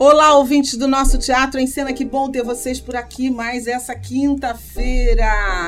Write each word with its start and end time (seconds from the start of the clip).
Olá, 0.00 0.36
ouvintes 0.36 0.76
do 0.76 0.86
nosso 0.86 1.18
Teatro 1.18 1.58
em 1.58 1.66
Cena, 1.66 1.92
que 1.92 2.04
bom 2.04 2.30
ter 2.30 2.44
vocês 2.44 2.78
por 2.78 2.94
aqui 2.94 3.28
mais 3.28 3.66
essa 3.66 3.96
quinta-feira. 3.96 5.24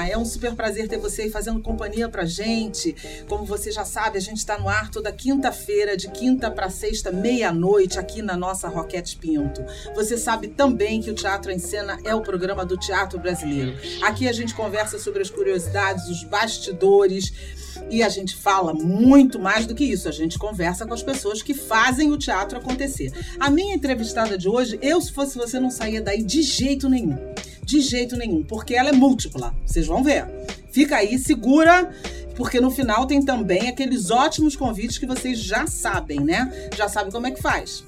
É 0.08 0.16
um 0.16 0.24
super 0.24 0.54
prazer 0.54 0.86
ter 0.86 0.98
vocês 0.98 1.32
fazendo 1.32 1.60
companhia 1.60 2.08
pra 2.08 2.24
gente. 2.24 2.94
Como 3.28 3.44
você 3.44 3.72
já 3.72 3.84
sabe, 3.84 4.18
a 4.18 4.20
gente 4.20 4.36
está 4.36 4.56
no 4.56 4.68
ar 4.68 4.88
toda 4.88 5.10
quinta-feira, 5.10 5.96
de 5.96 6.08
quinta 6.12 6.48
para 6.48 6.70
sexta, 6.70 7.10
meia-noite, 7.10 7.98
aqui 7.98 8.22
na 8.22 8.36
nossa 8.36 8.68
Roquete 8.68 9.16
Pinto. 9.16 9.64
Você 9.96 10.16
sabe 10.16 10.46
também 10.46 11.02
que 11.02 11.10
o 11.10 11.14
Teatro 11.14 11.50
em 11.50 11.58
Cena 11.58 11.98
é 12.04 12.14
o 12.14 12.20
programa 12.20 12.64
do 12.64 12.76
teatro 12.76 13.18
brasileiro. 13.18 13.76
Aqui 14.00 14.28
a 14.28 14.32
gente 14.32 14.54
conversa 14.54 14.96
sobre 15.00 15.22
as 15.22 15.28
curiosidades, 15.28 16.06
os 16.08 16.22
bastidores 16.22 17.32
e 17.88 18.02
a 18.02 18.08
gente 18.08 18.34
fala 18.34 18.74
muito 18.74 19.38
mais 19.38 19.66
do 19.66 19.74
que 19.74 19.84
isso. 19.84 20.08
A 20.08 20.12
gente 20.12 20.38
conversa 20.38 20.86
com 20.86 20.94
as 20.94 21.02
pessoas 21.02 21.42
que 21.42 21.54
fazem 21.54 22.10
o 22.12 22.18
teatro 22.18 22.58
acontecer. 22.58 23.12
A 23.38 23.50
minha 23.50 23.74
entrevistada 23.74 24.36
de 24.36 24.48
hoje, 24.48 24.78
eu, 24.82 25.00
se 25.00 25.12
fosse 25.12 25.38
você, 25.38 25.58
não 25.58 25.70
saía 25.70 26.02
daí 26.02 26.22
de 26.22 26.42
jeito 26.42 26.88
nenhum. 26.88 27.16
De 27.62 27.80
jeito 27.80 28.16
nenhum, 28.16 28.42
porque 28.42 28.74
ela 28.74 28.88
é 28.88 28.92
múltipla. 28.92 29.54
Vocês 29.64 29.86
vão 29.86 30.02
ver. 30.02 30.26
Fica 30.70 30.96
aí, 30.96 31.18
segura 31.18 31.90
porque 32.40 32.58
no 32.58 32.70
final 32.70 33.06
tem 33.06 33.22
também 33.22 33.68
aqueles 33.68 34.10
ótimos 34.10 34.56
convites 34.56 34.96
que 34.96 35.04
vocês 35.04 35.38
já 35.38 35.66
sabem, 35.66 36.20
né? 36.20 36.50
Já 36.74 36.88
sabem 36.88 37.12
como 37.12 37.26
é 37.26 37.30
que 37.30 37.42
faz. 37.42 37.84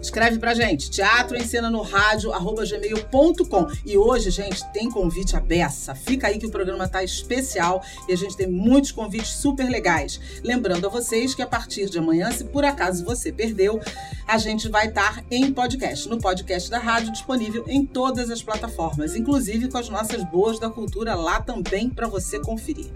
Escreve 0.00 0.38
pra 0.38 0.54
gente, 0.54 0.90
teatro 0.90 1.36
em 1.36 1.44
cena 1.44 1.68
no 1.70 1.82
rádio, 1.82 2.32
arroba 2.32 2.64
gmail.com. 2.64 3.66
E 3.84 3.96
hoje, 3.96 4.30
gente, 4.30 4.64
tem 4.72 4.90
convite 4.90 5.36
à 5.36 5.40
beça. 5.40 5.94
Fica 5.94 6.28
aí 6.28 6.38
que 6.38 6.46
o 6.46 6.50
programa 6.50 6.88
tá 6.88 7.02
especial 7.02 7.82
e 8.08 8.12
a 8.12 8.16
gente 8.16 8.36
tem 8.36 8.46
muitos 8.46 8.92
convites 8.92 9.32
super 9.32 9.68
legais. 9.68 10.20
Lembrando 10.42 10.86
a 10.86 10.90
vocês 10.90 11.34
que 11.34 11.42
a 11.42 11.46
partir 11.46 11.88
de 11.90 11.98
amanhã, 11.98 12.30
se 12.30 12.44
por 12.44 12.64
acaso 12.64 13.04
você 13.04 13.32
perdeu, 13.32 13.80
a 14.26 14.38
gente 14.38 14.68
vai 14.68 14.88
estar 14.88 15.24
em 15.30 15.52
podcast, 15.52 16.08
no 16.08 16.18
podcast 16.18 16.70
da 16.70 16.78
rádio, 16.78 17.12
disponível 17.12 17.64
em 17.66 17.84
todas 17.84 18.30
as 18.30 18.42
plataformas, 18.42 19.14
inclusive 19.14 19.68
com 19.68 19.78
as 19.78 19.88
nossas 19.88 20.24
boas 20.24 20.58
da 20.58 20.70
cultura 20.70 21.14
lá 21.14 21.40
também 21.40 21.88
para 21.88 22.06
você 22.06 22.38
conferir. 22.40 22.86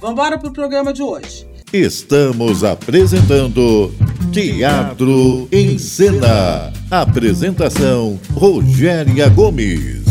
Vamos 0.00 0.14
embora 0.14 0.38
pro 0.38 0.52
programa 0.52 0.92
de 0.92 1.02
hoje. 1.02 1.46
Estamos 1.72 2.64
apresentando 2.64 3.90
Teatro 4.32 5.46
em 5.52 5.78
Cena. 5.78 6.72
Apresentação: 6.90 8.18
Rogéria 8.32 9.28
Gomes. 9.28 10.04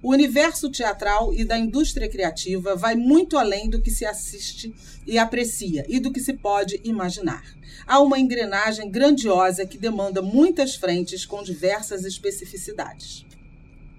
O 0.00 0.12
universo 0.12 0.70
teatral 0.70 1.34
e 1.34 1.44
da 1.44 1.58
indústria 1.58 2.08
criativa 2.08 2.76
vai 2.76 2.94
muito 2.94 3.36
além 3.36 3.68
do 3.68 3.82
que 3.82 3.90
se 3.90 4.06
assiste 4.06 4.72
e 5.04 5.18
aprecia 5.18 5.84
e 5.88 5.98
do 5.98 6.12
que 6.12 6.20
se 6.20 6.34
pode 6.34 6.80
imaginar. 6.84 7.42
Há 7.84 7.98
uma 7.98 8.16
engrenagem 8.16 8.88
grandiosa 8.88 9.66
que 9.66 9.76
demanda 9.76 10.22
muitas 10.22 10.76
frentes 10.76 11.26
com 11.26 11.42
diversas 11.42 12.04
especificidades. 12.04 13.26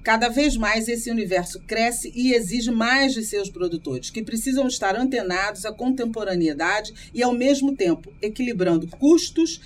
Cada 0.06 0.30
vez 0.30 0.56
mais 0.56 0.88
esse 0.88 1.10
universo 1.10 1.60
cresce 1.62 2.14
e 2.14 2.32
exige 2.32 2.70
mais 2.70 3.16
de 3.16 3.26
seus 3.26 3.50
produtores, 3.50 4.12
que 4.12 4.22
precisam 4.22 4.68
estar 4.68 4.96
antenados 4.96 5.66
à 5.66 5.74
contemporaneidade 5.74 6.94
e, 7.12 7.24
ao 7.24 7.34
mesmo 7.34 7.76
tempo, 7.76 8.14
equilibrando 8.22 8.86
custos, 8.86 9.60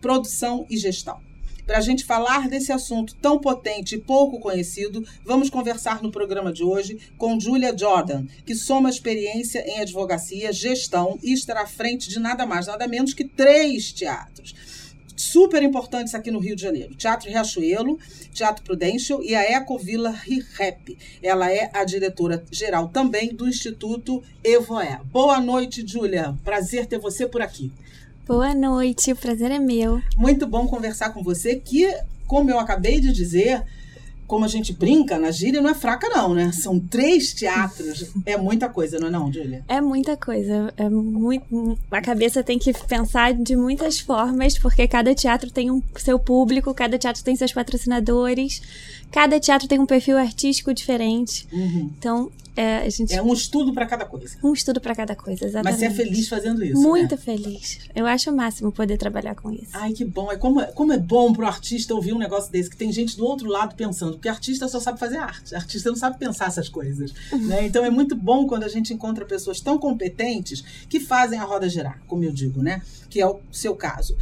produção 0.00 0.64
e 0.70 0.76
gestão. 0.76 1.18
Para 1.66 1.78
a 1.78 1.80
gente 1.80 2.04
falar 2.04 2.48
desse 2.48 2.70
assunto 2.70 3.16
tão 3.16 3.40
potente 3.40 3.96
e 3.96 4.00
pouco 4.00 4.38
conhecido, 4.38 5.04
vamos 5.24 5.50
conversar 5.50 6.00
no 6.00 6.12
programa 6.12 6.52
de 6.52 6.62
hoje 6.62 6.96
com 7.18 7.40
Julia 7.40 7.76
Jordan, 7.76 8.26
que 8.46 8.54
soma 8.54 8.90
experiência 8.90 9.68
em 9.68 9.80
advocacia, 9.80 10.52
gestão 10.52 11.18
e 11.20 11.32
estará 11.32 11.62
à 11.62 11.66
frente 11.66 12.08
de 12.08 12.20
nada 12.20 12.46
mais, 12.46 12.68
nada 12.68 12.86
menos 12.86 13.12
que 13.12 13.24
três 13.24 13.92
teatros 13.92 14.54
super 15.20 15.62
importantes 15.62 16.14
aqui 16.14 16.30
no 16.30 16.38
Rio 16.38 16.56
de 16.56 16.62
Janeiro. 16.62 16.94
Teatro 16.94 17.28
Riachuelo, 17.28 17.98
Teatro 18.32 18.64
Prudential 18.64 19.22
e 19.22 19.34
a 19.34 19.58
Ecovila 19.58 20.10
RIREP. 20.10 20.96
Ela 21.22 21.52
é 21.52 21.70
a 21.74 21.84
diretora 21.84 22.42
geral 22.50 22.88
também 22.88 23.34
do 23.34 23.46
Instituto 23.46 24.22
Evoé. 24.42 24.98
Boa 25.12 25.38
noite, 25.40 25.86
Júlia. 25.86 26.34
Prazer 26.42 26.86
ter 26.86 26.98
você 26.98 27.26
por 27.26 27.42
aqui. 27.42 27.70
Boa 28.26 28.54
noite, 28.54 29.12
o 29.12 29.16
prazer 29.16 29.50
é 29.50 29.58
meu. 29.58 30.00
Muito 30.16 30.46
bom 30.46 30.66
conversar 30.66 31.10
com 31.10 31.22
você, 31.22 31.56
que, 31.56 31.86
como 32.26 32.50
eu 32.50 32.58
acabei 32.58 33.00
de 33.00 33.12
dizer, 33.12 33.62
como 34.30 34.44
a 34.44 34.48
gente 34.48 34.72
brinca 34.72 35.18
na 35.18 35.32
gíria, 35.32 35.60
não 35.60 35.68
é 35.68 35.74
fraca, 35.74 36.08
não, 36.08 36.32
né? 36.32 36.52
São 36.52 36.78
três 36.78 37.34
teatros. 37.34 38.12
É 38.24 38.36
muita 38.36 38.68
coisa, 38.68 38.96
não 39.00 39.08
é 39.08 39.10
não, 39.10 39.32
Julia? 39.32 39.64
É 39.66 39.80
muita 39.80 40.16
coisa. 40.16 40.72
É 40.76 40.88
muito... 40.88 41.76
A 41.90 42.00
cabeça 42.00 42.40
tem 42.40 42.56
que 42.56 42.72
pensar 42.72 43.34
de 43.34 43.56
muitas 43.56 43.98
formas, 43.98 44.56
porque 44.56 44.86
cada 44.86 45.12
teatro 45.16 45.50
tem 45.50 45.68
um 45.68 45.82
seu 45.96 46.16
público, 46.16 46.72
cada 46.72 46.96
teatro 46.96 47.24
tem 47.24 47.34
seus 47.34 47.52
patrocinadores, 47.52 48.62
cada 49.10 49.38
teatro 49.40 49.68
tem 49.68 49.78
um 49.78 49.86
perfil 49.86 50.18
artístico 50.18 50.72
diferente. 50.72 51.46
Uhum. 51.52 51.90
Então, 51.98 52.30
é, 52.56 52.78
a 52.78 52.88
gente... 52.90 53.14
é 53.14 53.22
um 53.22 53.32
estudo 53.32 53.72
para 53.72 53.86
cada 53.86 54.04
coisa. 54.04 54.36
Um 54.42 54.52
estudo 54.52 54.80
para 54.80 54.94
cada 54.94 55.14
coisa, 55.14 55.46
exatamente. 55.46 55.64
Mas 55.64 55.76
você 55.78 55.86
é 55.86 55.90
feliz 55.90 56.28
fazendo 56.28 56.64
isso? 56.64 56.80
Muito 56.80 57.12
né? 57.12 57.16
feliz. 57.16 57.78
Eu 57.94 58.06
acho 58.06 58.30
o 58.30 58.36
máximo 58.36 58.72
poder 58.72 58.98
trabalhar 58.98 59.34
com 59.34 59.50
isso. 59.50 59.70
Ai, 59.72 59.92
que 59.92 60.04
bom. 60.04 60.30
É 60.30 60.36
como, 60.36 60.64
como 60.72 60.92
é 60.92 60.98
bom 60.98 61.32
pro 61.32 61.46
artista 61.46 61.94
ouvir 61.94 62.12
um 62.12 62.18
negócio 62.18 62.50
desse, 62.50 62.68
que 62.68 62.76
tem 62.76 62.92
gente 62.92 63.16
do 63.16 63.24
outro 63.24 63.48
lado 63.48 63.74
pensando, 63.74 64.12
porque 64.12 64.28
artista 64.28 64.68
só 64.68 64.80
sabe 64.80 64.98
fazer 64.98 65.16
arte, 65.16 65.54
artista 65.54 65.88
não 65.88 65.96
sabe 65.96 66.18
pensar 66.18 66.48
essas 66.48 66.68
coisas. 66.68 67.14
Uhum. 67.32 67.46
Né? 67.46 67.66
Então 67.66 67.84
é 67.84 67.90
muito 67.90 68.14
bom 68.14 68.46
quando 68.46 68.64
a 68.64 68.68
gente 68.68 68.92
encontra 68.92 69.24
pessoas 69.24 69.60
tão 69.60 69.78
competentes 69.78 70.62
que 70.88 71.00
fazem 71.00 71.38
a 71.38 71.44
roda 71.44 71.68
girar, 71.68 72.02
como 72.06 72.24
eu 72.24 72.32
digo, 72.32 72.62
né? 72.62 72.82
Que 73.08 73.20
é 73.20 73.26
o 73.26 73.40
seu 73.50 73.74
caso. 73.74 74.16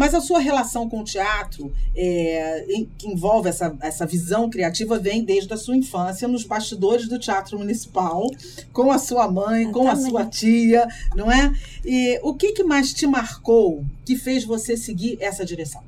Mas 0.00 0.14
a 0.14 0.20
sua 0.22 0.38
relação 0.38 0.88
com 0.88 1.00
o 1.00 1.04
teatro, 1.04 1.70
é, 1.94 2.64
que 2.96 3.06
envolve 3.06 3.50
essa, 3.50 3.76
essa 3.82 4.06
visão 4.06 4.48
criativa, 4.48 4.98
vem 4.98 5.22
desde 5.22 5.52
a 5.52 5.58
sua 5.58 5.76
infância 5.76 6.26
nos 6.26 6.42
bastidores 6.42 7.06
do 7.06 7.18
Teatro 7.18 7.58
Municipal, 7.58 8.26
com 8.72 8.90
a 8.90 8.98
sua 8.98 9.30
mãe, 9.30 9.64
Eu 9.64 9.72
com 9.72 9.84
também. 9.84 10.06
a 10.06 10.08
sua 10.08 10.24
tia, 10.24 10.88
não 11.14 11.30
é? 11.30 11.52
E 11.84 12.18
o 12.22 12.32
que, 12.32 12.52
que 12.52 12.64
mais 12.64 12.94
te 12.94 13.06
marcou 13.06 13.84
que 14.02 14.16
fez 14.16 14.42
você 14.42 14.74
seguir 14.74 15.18
essa 15.20 15.44
direção? 15.44 15.82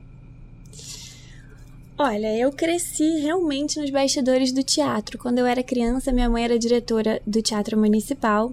Olha, 1.97 2.37
eu 2.37 2.53
cresci 2.53 3.19
realmente 3.19 3.81
nos 3.81 3.89
bastidores 3.89 4.53
do 4.53 4.63
teatro. 4.63 5.19
Quando 5.19 5.39
eu 5.39 5.47
era 5.47 5.63
criança, 5.63 6.13
minha 6.13 6.29
mãe 6.29 6.45
era 6.45 6.59
diretora 6.59 7.23
do 7.27 7.41
Teatro 7.41 7.79
Municipal 7.79 8.53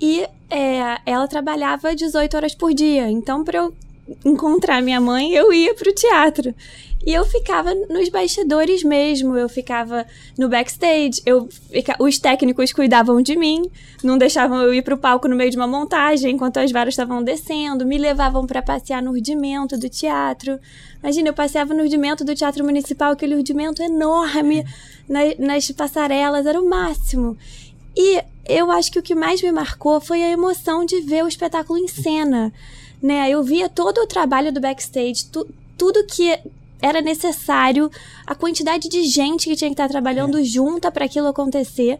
e 0.00 0.22
é, 0.48 0.98
ela 1.04 1.28
trabalhava 1.28 1.94
18 1.94 2.34
horas 2.34 2.54
por 2.54 2.72
dia. 2.72 3.10
Então, 3.10 3.44
para 3.44 3.58
eu 3.58 3.74
encontrar 4.24 4.82
minha 4.82 5.00
mãe, 5.00 5.32
eu 5.32 5.52
ia 5.52 5.74
pro 5.74 5.92
teatro. 5.94 6.54
E 7.04 7.12
eu 7.12 7.24
ficava 7.24 7.74
nos 7.74 8.08
bastidores 8.08 8.84
mesmo, 8.84 9.36
eu 9.36 9.48
ficava 9.48 10.06
no 10.38 10.48
backstage, 10.48 11.20
eu 11.26 11.48
os 11.98 12.18
técnicos 12.18 12.72
cuidavam 12.72 13.20
de 13.20 13.34
mim, 13.34 13.68
não 14.04 14.16
deixavam 14.16 14.62
eu 14.62 14.72
ir 14.72 14.82
pro 14.82 14.96
palco 14.96 15.26
no 15.26 15.34
meio 15.34 15.50
de 15.50 15.56
uma 15.56 15.66
montagem 15.66 16.32
enquanto 16.32 16.58
as 16.58 16.70
varas 16.70 16.92
estavam 16.92 17.20
descendo, 17.20 17.84
me 17.84 17.98
levavam 17.98 18.46
para 18.46 18.62
passear 18.62 19.02
no 19.02 19.10
rudimento 19.10 19.76
do 19.76 19.88
teatro. 19.88 20.60
Imagina, 21.02 21.30
eu 21.30 21.34
passeava 21.34 21.74
no 21.74 21.82
rudimento 21.82 22.24
do 22.24 22.36
Teatro 22.36 22.64
Municipal, 22.64 23.10
aquele 23.10 23.34
rudimento 23.34 23.82
enorme 23.82 24.64
nas 25.40 25.68
passarelas, 25.72 26.46
era 26.46 26.60
o 26.60 26.68
máximo. 26.68 27.36
E 27.96 28.22
eu 28.48 28.70
acho 28.70 28.92
que 28.92 28.98
o 29.00 29.02
que 29.02 29.14
mais 29.14 29.42
me 29.42 29.50
marcou 29.50 30.00
foi 30.00 30.22
a 30.22 30.30
emoção 30.30 30.84
de 30.84 31.00
ver 31.00 31.24
o 31.24 31.28
espetáculo 31.28 31.80
em 31.80 31.88
cena 31.88 32.52
né? 33.02 33.28
Eu 33.28 33.42
via 33.42 33.68
todo 33.68 33.98
o 33.98 34.06
trabalho 34.06 34.52
do 34.52 34.60
backstage, 34.60 35.26
tu, 35.26 35.46
tudo 35.76 36.06
que 36.06 36.38
era 36.80 37.00
necessário, 37.00 37.90
a 38.26 38.34
quantidade 38.34 38.88
de 38.88 39.04
gente 39.04 39.48
que 39.48 39.56
tinha 39.56 39.70
que 39.70 39.74
estar 39.74 39.88
trabalhando 39.88 40.38
é. 40.38 40.44
junta 40.44 40.90
para 40.90 41.04
aquilo 41.04 41.28
acontecer. 41.28 41.98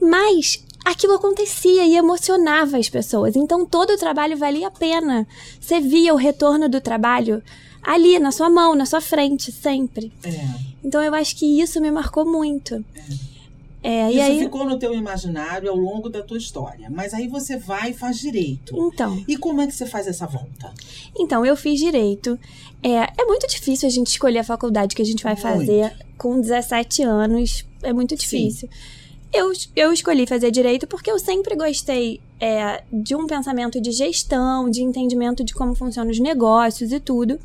Mas 0.00 0.64
aquilo 0.84 1.14
acontecia 1.14 1.84
e 1.86 1.96
emocionava 1.96 2.78
as 2.78 2.88
pessoas. 2.88 3.36
Então 3.36 3.66
todo 3.66 3.90
o 3.90 3.98
trabalho 3.98 4.36
valia 4.36 4.68
a 4.68 4.70
pena. 4.70 5.26
Você 5.60 5.80
via 5.80 6.14
o 6.14 6.16
retorno 6.16 6.68
do 6.68 6.80
trabalho 6.80 7.42
ali 7.82 8.18
na 8.18 8.32
sua 8.32 8.50
mão, 8.50 8.74
na 8.74 8.86
sua 8.86 9.00
frente, 9.00 9.52
sempre. 9.52 10.12
É. 10.24 10.70
Então 10.84 11.02
eu 11.02 11.14
acho 11.14 11.36
que 11.36 11.60
isso 11.60 11.80
me 11.80 11.90
marcou 11.90 12.24
muito. 12.24 12.84
É. 12.94 13.39
É, 13.82 14.10
Isso 14.10 14.22
aí... 14.22 14.38
ficou 14.40 14.64
no 14.64 14.78
teu 14.78 14.94
imaginário 14.94 15.70
ao 15.70 15.76
longo 15.76 16.08
da 16.08 16.22
tua 16.22 16.36
história. 16.36 16.90
Mas 16.90 17.14
aí 17.14 17.28
você 17.28 17.56
vai 17.56 17.90
e 17.90 17.94
faz 17.94 18.18
direito. 18.18 18.74
Então. 18.76 19.24
E 19.26 19.36
como 19.36 19.60
é 19.60 19.66
que 19.66 19.74
você 19.74 19.86
faz 19.86 20.06
essa 20.06 20.26
volta? 20.26 20.72
Então, 21.18 21.44
eu 21.46 21.56
fiz 21.56 21.80
direito. 21.80 22.38
É, 22.82 23.08
é 23.18 23.24
muito 23.24 23.46
difícil 23.46 23.88
a 23.88 23.90
gente 23.90 24.08
escolher 24.08 24.40
a 24.40 24.44
faculdade 24.44 24.94
que 24.94 25.02
a 25.02 25.04
gente 25.04 25.22
vai 25.22 25.34
muito. 25.34 25.42
fazer 25.42 25.96
com 26.18 26.40
17 26.40 27.02
anos. 27.02 27.64
É 27.82 27.92
muito 27.92 28.14
difícil. 28.14 28.68
Sim. 28.70 29.00
Eu, 29.32 29.52
eu 29.76 29.92
escolhi 29.92 30.26
fazer 30.26 30.50
direito 30.50 30.86
porque 30.86 31.10
eu 31.10 31.18
sempre 31.18 31.54
gostei 31.54 32.20
é, 32.40 32.82
de 32.92 33.14
um 33.14 33.26
pensamento 33.26 33.80
de 33.80 33.92
gestão, 33.92 34.68
de 34.68 34.82
entendimento 34.82 35.44
de 35.44 35.54
como 35.54 35.74
funcionam 35.74 36.10
os 36.10 36.18
negócios 36.18 36.90
e 36.90 36.98
tudo. 36.98 37.38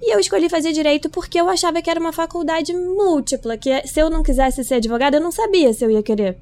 E 0.00 0.14
eu 0.14 0.20
escolhi 0.20 0.48
fazer 0.48 0.72
direito 0.72 1.10
porque 1.10 1.40
eu 1.40 1.48
achava 1.48 1.82
que 1.82 1.90
era 1.90 1.98
uma 1.98 2.12
faculdade 2.12 2.72
múltipla, 2.72 3.56
que 3.56 3.86
se 3.86 4.00
eu 4.00 4.08
não 4.08 4.22
quisesse 4.22 4.62
ser 4.64 4.74
advogada, 4.74 5.16
eu 5.16 5.20
não 5.20 5.32
sabia 5.32 5.72
se 5.72 5.84
eu 5.84 5.90
ia 5.90 6.02
querer 6.02 6.36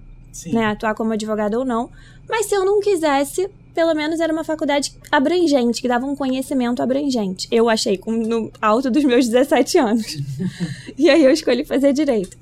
né, 0.52 0.66
atuar 0.66 0.94
como 0.94 1.12
advogada 1.12 1.58
ou 1.58 1.64
não. 1.64 1.90
Mas 2.28 2.46
se 2.46 2.54
eu 2.54 2.64
não 2.64 2.80
quisesse, 2.80 3.48
pelo 3.74 3.94
menos 3.94 4.20
era 4.20 4.32
uma 4.32 4.44
faculdade 4.44 4.92
abrangente, 5.10 5.80
que 5.80 5.88
dava 5.88 6.04
um 6.04 6.16
conhecimento 6.16 6.82
abrangente. 6.82 7.48
Eu 7.50 7.68
achei 7.68 8.00
no 8.06 8.50
alto 8.60 8.90
dos 8.90 9.04
meus 9.04 9.26
17 9.28 9.78
anos. 9.78 10.18
e 10.98 11.08
aí 11.08 11.24
eu 11.24 11.30
escolhi 11.30 11.64
fazer 11.64 11.92
direito. 11.92 12.36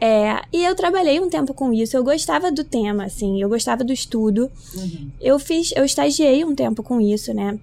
É, 0.00 0.42
e 0.52 0.64
eu 0.64 0.76
trabalhei 0.76 1.18
um 1.18 1.28
tempo 1.28 1.52
com 1.52 1.72
isso, 1.72 1.96
eu 1.96 2.04
gostava 2.04 2.52
do 2.52 2.62
tema, 2.62 3.04
assim, 3.04 3.42
eu 3.42 3.48
gostava 3.48 3.82
do 3.82 3.92
estudo. 3.92 4.50
Uhum. 4.74 5.10
Eu 5.20 5.38
fiz, 5.40 5.72
eu 5.74 5.84
estagiei 5.84 6.44
um 6.44 6.54
tempo 6.54 6.82
com 6.84 7.00
isso, 7.00 7.34
né? 7.34 7.58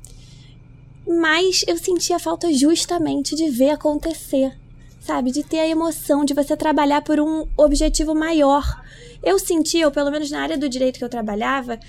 Mas 1.07 1.63
eu 1.67 1.77
sentia 1.77 2.17
falta 2.19 2.51
justamente 2.53 3.35
de 3.35 3.49
ver 3.49 3.69
acontecer, 3.71 4.51
sabe? 4.99 5.31
De 5.31 5.43
ter 5.43 5.59
a 5.59 5.67
emoção 5.67 6.25
de 6.25 6.33
você 6.33 6.57
trabalhar 6.57 7.01
por 7.01 7.19
um 7.19 7.45
objetivo 7.57 8.15
maior. 8.15 8.83
Eu 9.23 9.37
sentia, 9.39 9.85
ou 9.85 9.91
pelo 9.91 10.11
menos 10.11 10.31
na 10.31 10.41
área 10.41 10.57
do 10.57 10.67
direito 10.69 10.97
que 10.97 11.03
eu 11.05 11.09
trabalhava, 11.09 11.79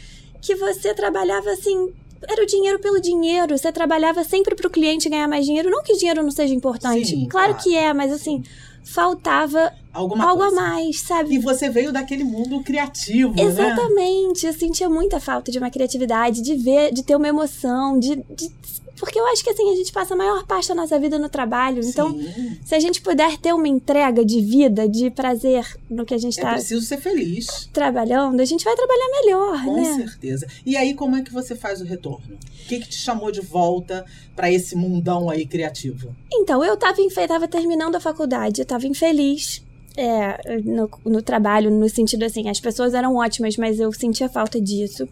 que 0.40 0.54
você 0.54 0.92
trabalhava 0.94 1.50
assim. 1.50 1.92
Era 2.28 2.42
o 2.42 2.46
dinheiro 2.46 2.78
pelo 2.78 3.00
dinheiro. 3.00 3.56
Você 3.56 3.70
trabalhava 3.70 4.24
sempre 4.24 4.54
para 4.54 4.66
o 4.66 4.70
cliente 4.70 5.08
ganhar 5.08 5.28
mais 5.28 5.44
dinheiro. 5.44 5.70
Não 5.70 5.82
que 5.82 5.92
o 5.92 5.98
dinheiro 5.98 6.22
não 6.22 6.30
seja 6.30 6.54
importante. 6.54 7.06
Sim, 7.06 7.26
claro, 7.28 7.52
claro. 7.54 7.62
que 7.62 7.76
é, 7.76 7.92
mas 7.92 8.10
assim, 8.10 8.42
faltava 8.84 9.72
Alguma 9.92 10.24
algo 10.24 10.42
coisa. 10.42 10.56
a 10.58 10.60
mais, 10.62 11.00
sabe? 11.00 11.34
E 11.34 11.38
você 11.38 11.68
veio 11.68 11.92
daquele 11.92 12.24
mundo 12.24 12.62
criativo, 12.62 13.34
né? 13.34 13.42
Exatamente, 13.42 14.46
eu 14.46 14.52
sentia 14.52 14.88
muita 14.88 15.20
falta 15.20 15.50
de 15.50 15.58
uma 15.58 15.70
criatividade, 15.70 16.40
de 16.40 16.54
ver, 16.54 16.92
de 16.92 17.02
ter 17.02 17.16
uma 17.16 17.28
emoção, 17.28 17.98
de, 17.98 18.16
de- 18.16 18.50
Porque 18.98 19.19
eu 19.19 19.26
acho 19.26 19.44
que 19.44 19.50
assim, 19.50 19.70
a 19.70 19.76
gente 19.76 19.93
passa 19.93 20.14
a 20.14 20.16
maior 20.16 20.44
parte 20.46 20.69
da 20.69 20.75
nossa 20.75 20.98
vida 20.98 21.19
no 21.19 21.28
trabalho. 21.28 21.82
Então, 21.84 22.12
Sim, 22.12 22.58
se 22.64 22.75
a 22.75 22.81
gente 22.81 23.00
puder 23.00 23.37
ter 23.38 23.52
uma 23.52 23.69
entrega 23.69 24.25
de 24.25 24.40
vida, 24.40 24.88
de 24.88 25.10
prazer 25.10 25.66
no 25.88 26.04
que 26.04 26.14
a 26.14 26.19
gente 26.19 26.38
é 26.38 26.43
está 26.43 26.52
preciso 26.54 26.84
ser 26.84 26.98
feliz. 26.98 27.69
trabalhando, 27.72 28.40
a 28.40 28.44
gente 28.44 28.64
vai 28.64 28.75
trabalhar 28.75 29.08
melhor, 29.22 29.64
Com 29.64 29.76
né? 29.76 29.94
certeza. 29.96 30.46
E 30.64 30.76
aí, 30.76 30.94
como 30.94 31.16
é 31.16 31.22
que 31.22 31.32
você 31.32 31.54
faz 31.54 31.81
o 31.81 31.84
retorno? 31.84 32.34
O 32.34 32.69
que, 32.69 32.81
que 32.81 32.88
te 32.88 32.96
chamou 32.96 33.31
de 33.31 33.40
volta 33.40 34.04
para 34.34 34.50
esse 34.50 34.75
mundão 34.75 35.28
aí 35.28 35.46
criativo? 35.46 36.14
Então, 36.32 36.64
eu 36.64 36.76
tava, 36.76 36.96
tava 37.28 37.46
terminando 37.46 37.96
a 37.96 38.00
faculdade, 38.00 38.62
eu 38.62 38.66
tava 38.66 38.87
infeliz 38.87 39.62
é, 39.96 40.60
no, 40.64 40.90
no 41.04 41.22
trabalho, 41.22 41.70
no 41.70 41.88
sentido 41.88 42.25
assim, 42.25 42.49
as 42.49 42.60
pessoas 42.60 42.94
eram 42.94 43.16
ótimas, 43.16 43.56
mas 43.56 43.78
eu 43.78 43.92
sentia 43.92 44.28
falta 44.28 44.60
disso. 44.60 45.08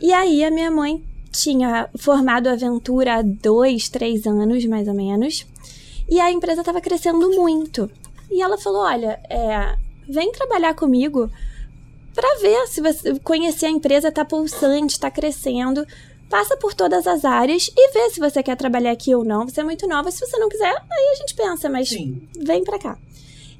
E 0.00 0.12
aí, 0.12 0.44
a 0.44 0.50
minha 0.50 0.70
mãe 0.70 1.02
tinha 1.30 1.88
formado 1.98 2.48
a 2.48 2.52
Aventura 2.52 3.16
há 3.16 3.22
dois, 3.22 3.88
três 3.88 4.26
anos, 4.26 4.64
mais 4.66 4.88
ou 4.88 4.94
menos, 4.94 5.46
e 6.08 6.20
a 6.20 6.30
empresa 6.30 6.64
tava 6.64 6.80
crescendo 6.80 7.30
muito. 7.30 7.90
E 8.30 8.42
ela 8.42 8.58
falou: 8.58 8.82
Olha, 8.82 9.20
é, 9.28 9.76
vem 10.08 10.32
trabalhar 10.32 10.74
comigo 10.74 11.30
para 12.14 12.38
ver 12.40 12.66
se 12.66 12.80
você 12.80 13.18
conhecer 13.20 13.66
a 13.66 13.70
empresa, 13.70 14.10
tá 14.10 14.24
pulsante, 14.24 14.98
tá 14.98 15.10
crescendo. 15.10 15.86
Passa 16.28 16.58
por 16.58 16.74
todas 16.74 17.06
as 17.06 17.24
áreas 17.24 17.70
e 17.74 17.92
vê 17.92 18.10
se 18.10 18.20
você 18.20 18.42
quer 18.42 18.54
trabalhar 18.54 18.90
aqui 18.90 19.14
ou 19.14 19.24
não. 19.24 19.48
Você 19.48 19.60
é 19.62 19.64
muito 19.64 19.86
nova. 19.88 20.10
Se 20.10 20.20
você 20.20 20.36
não 20.36 20.48
quiser, 20.48 20.68
aí 20.68 21.12
a 21.12 21.14
gente 21.14 21.34
pensa, 21.34 21.70
mas 21.70 21.88
Sim. 21.88 22.20
vem 22.38 22.62
pra 22.62 22.78
cá. 22.78 22.98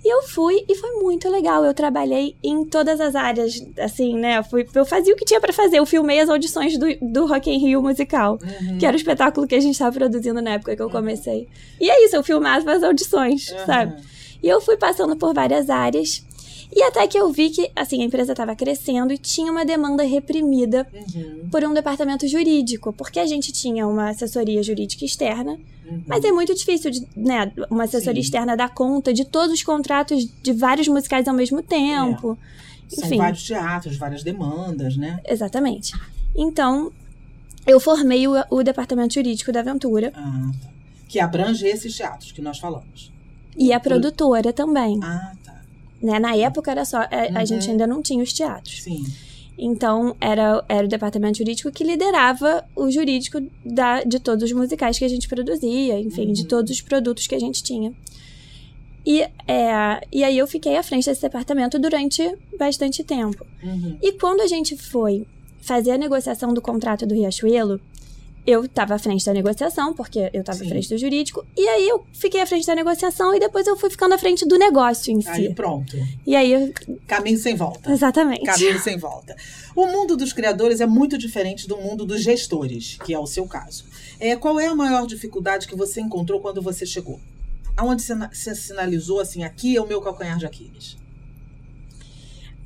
E 0.04 0.08
eu 0.14 0.22
fui 0.22 0.64
e 0.68 0.74
foi 0.76 0.92
muito 1.02 1.28
legal. 1.28 1.64
Eu 1.64 1.74
trabalhei 1.74 2.36
em 2.42 2.64
todas 2.64 3.00
as 3.00 3.14
áreas, 3.16 3.60
assim, 3.78 4.14
né? 4.16 4.38
Eu, 4.38 4.44
fui, 4.44 4.66
eu 4.74 4.84
fazia 4.86 5.12
o 5.12 5.16
que 5.16 5.24
tinha 5.24 5.40
pra 5.40 5.52
fazer. 5.52 5.78
Eu 5.78 5.86
filmei 5.86 6.20
as 6.20 6.28
audições 6.30 6.78
do, 6.78 6.86
do 7.02 7.26
Rock 7.26 7.50
in 7.50 7.58
Rio 7.58 7.82
musical, 7.82 8.38
Uhum. 8.42 8.78
que 8.78 8.86
era 8.86 8.94
o 8.96 8.96
espetáculo 8.96 9.46
que 9.46 9.54
a 9.54 9.60
gente 9.60 9.72
estava 9.72 9.92
produzindo 9.92 10.40
na 10.40 10.52
época 10.52 10.76
que 10.76 10.82
eu 10.82 10.88
comecei. 10.90 11.48
E 11.80 11.90
é 11.90 12.04
isso, 12.04 12.14
eu 12.16 12.22
filmava 12.22 12.72
as 12.72 12.82
audições, 12.82 13.50
Uhum. 13.50 13.66
sabe? 13.66 13.96
E 14.42 14.48
eu 14.48 14.60
fui 14.60 14.76
passando 14.76 15.16
por 15.16 15.34
várias 15.34 15.68
áreas. 15.68 16.24
E 16.74 16.82
até 16.82 17.06
que 17.06 17.18
eu 17.18 17.32
vi 17.32 17.48
que, 17.50 17.70
assim, 17.74 18.02
a 18.02 18.04
empresa 18.04 18.32
estava 18.32 18.54
crescendo 18.54 19.12
e 19.12 19.18
tinha 19.18 19.50
uma 19.50 19.64
demanda 19.64 20.02
reprimida 20.04 20.86
Uhum. 20.92 21.48
por 21.50 21.64
um 21.64 21.72
departamento 21.72 22.28
jurídico, 22.28 22.92
porque 22.92 23.18
a 23.18 23.26
gente 23.26 23.50
tinha 23.52 23.86
uma 23.86 24.10
assessoria 24.10 24.62
jurídica 24.62 25.04
externa, 25.04 25.58
Uhum. 25.88 26.02
mas 26.06 26.22
é 26.24 26.30
muito 26.30 26.54
difícil, 26.54 26.90
de, 26.90 27.06
né, 27.16 27.50
uma 27.70 27.84
assessoria 27.84 28.22
Sim. 28.22 28.26
externa 28.26 28.54
dar 28.56 28.68
conta 28.68 29.12
de 29.14 29.24
todos 29.24 29.52
os 29.54 29.62
contratos 29.62 30.28
de 30.42 30.52
vários 30.52 30.86
musicais 30.88 31.26
ao 31.26 31.34
mesmo 31.34 31.62
tempo. 31.62 32.38
São 32.88 33.04
Enfim, 33.06 33.16
vários 33.18 33.42
teatros, 33.42 33.96
várias 33.96 34.22
demandas, 34.22 34.96
né? 34.96 35.20
exatamente. 35.26 35.94
Então, 36.36 36.92
eu 37.66 37.80
formei 37.80 38.28
o, 38.28 38.32
o 38.50 38.62
departamento 38.62 39.14
jurídico 39.14 39.50
da 39.52 39.60
Aventura 39.60 40.12
Ah, 40.14 40.50
tá. 40.62 40.68
Que 41.08 41.18
abrange 41.18 41.66
esses 41.66 41.96
teatros 41.96 42.30
que 42.32 42.42
nós 42.42 42.58
falamos. 42.58 43.10
e 43.56 43.72
a 43.72 43.80
produtora 43.80 44.52
também. 44.52 45.00
Ah. 45.02 45.32
Né? 46.02 46.18
Na 46.18 46.36
época 46.36 46.70
era 46.70 46.84
só, 46.84 46.98
a, 46.98 47.08
a 47.34 47.40
Uhum. 47.40 47.46
gente 47.46 47.70
ainda 47.70 47.86
não 47.86 48.00
tinha 48.02 48.22
os 48.22 48.32
teatros. 48.32 48.82
Sim. 48.82 49.04
Então, 49.60 50.14
era, 50.20 50.64
era 50.68 50.84
o 50.84 50.88
departamento 50.88 51.38
jurídico 51.38 51.72
que 51.72 51.82
liderava 51.82 52.64
o 52.76 52.88
jurídico 52.90 53.42
da, 53.64 54.04
de 54.04 54.20
todos 54.20 54.44
os 54.44 54.52
musicais 54.52 54.96
que 54.98 55.04
a 55.04 55.08
gente 55.08 55.26
produzia, 55.28 55.98
enfim, 55.98 56.32
de 56.32 56.42
Uhum. 56.42 56.48
todos 56.48 56.70
os 56.70 56.80
produtos 56.80 57.26
que 57.26 57.34
a 57.34 57.40
gente 57.40 57.60
tinha. 57.62 57.92
E, 59.04 59.22
é, 59.48 60.06
e 60.12 60.22
aí 60.22 60.36
eu 60.38 60.46
fiquei 60.46 60.76
à 60.76 60.82
frente 60.82 61.06
desse 61.06 61.22
departamento 61.22 61.78
durante 61.78 62.22
bastante 62.58 63.02
tempo. 63.02 63.44
Uhum. 63.62 63.96
E 64.02 64.12
quando 64.12 64.42
a 64.42 64.46
gente 64.46 64.76
foi 64.76 65.26
fazer 65.60 65.92
a 65.92 65.98
negociação 65.98 66.52
do 66.54 66.60
contrato 66.62 67.04
do 67.06 67.14
Riachuelo, 67.14 67.80
eu 68.50 68.64
estava 68.64 68.94
à 68.94 68.98
frente 68.98 69.26
da 69.26 69.34
negociação, 69.34 69.92
porque 69.92 70.30
eu 70.32 70.40
estava 70.40 70.62
à 70.64 70.66
frente 70.66 70.88
do 70.88 70.96
jurídico, 70.96 71.44
e 71.54 71.68
aí 71.68 71.86
eu 71.86 72.02
fiquei 72.14 72.40
à 72.40 72.46
frente 72.46 72.66
da 72.66 72.74
negociação 72.74 73.34
e 73.34 73.38
depois 73.38 73.66
eu 73.66 73.76
fui 73.76 73.90
ficando 73.90 74.14
à 74.14 74.18
frente 74.18 74.46
do 74.46 74.56
negócio 74.58 75.12
em 75.12 75.20
si. 75.20 75.28
Aí 75.28 75.54
pronto. 75.54 75.96
E 76.26 76.34
aí, 76.34 76.52
eu- 76.52 76.72
Caminho 77.06 77.36
sem 77.38 77.54
volta. 77.54 77.92
exatamente. 77.92 78.44
Caminho 78.44 78.78
sem 78.80 78.96
volta. 78.96 79.36
O 79.76 79.86
mundo 79.86 80.16
dos 80.16 80.32
criadores 80.32 80.80
é 80.80 80.86
muito 80.86 81.18
diferente 81.18 81.68
do 81.68 81.76
mundo 81.76 82.06
dos 82.06 82.22
gestores, 82.22 82.96
que 83.04 83.12
é 83.12 83.18
o 83.18 83.26
seu 83.26 83.46
caso. 83.46 83.84
É, 84.18 84.34
qual 84.34 84.58
é 84.58 84.66
a 84.66 84.74
maior 84.74 85.06
dificuldade 85.06 85.68
que 85.68 85.76
você 85.76 86.00
encontrou 86.00 86.40
quando 86.40 86.62
você 86.62 86.86
chegou? 86.86 87.20
Aonde 87.76 88.02
você 88.02 88.54
sinalizou 88.54 89.20
assim, 89.20 89.44
aqui 89.44 89.76
é 89.76 89.80
o 89.82 89.86
meu 89.86 90.00
calcanhar 90.00 90.38
de 90.38 90.46
Aquiles? 90.46 90.96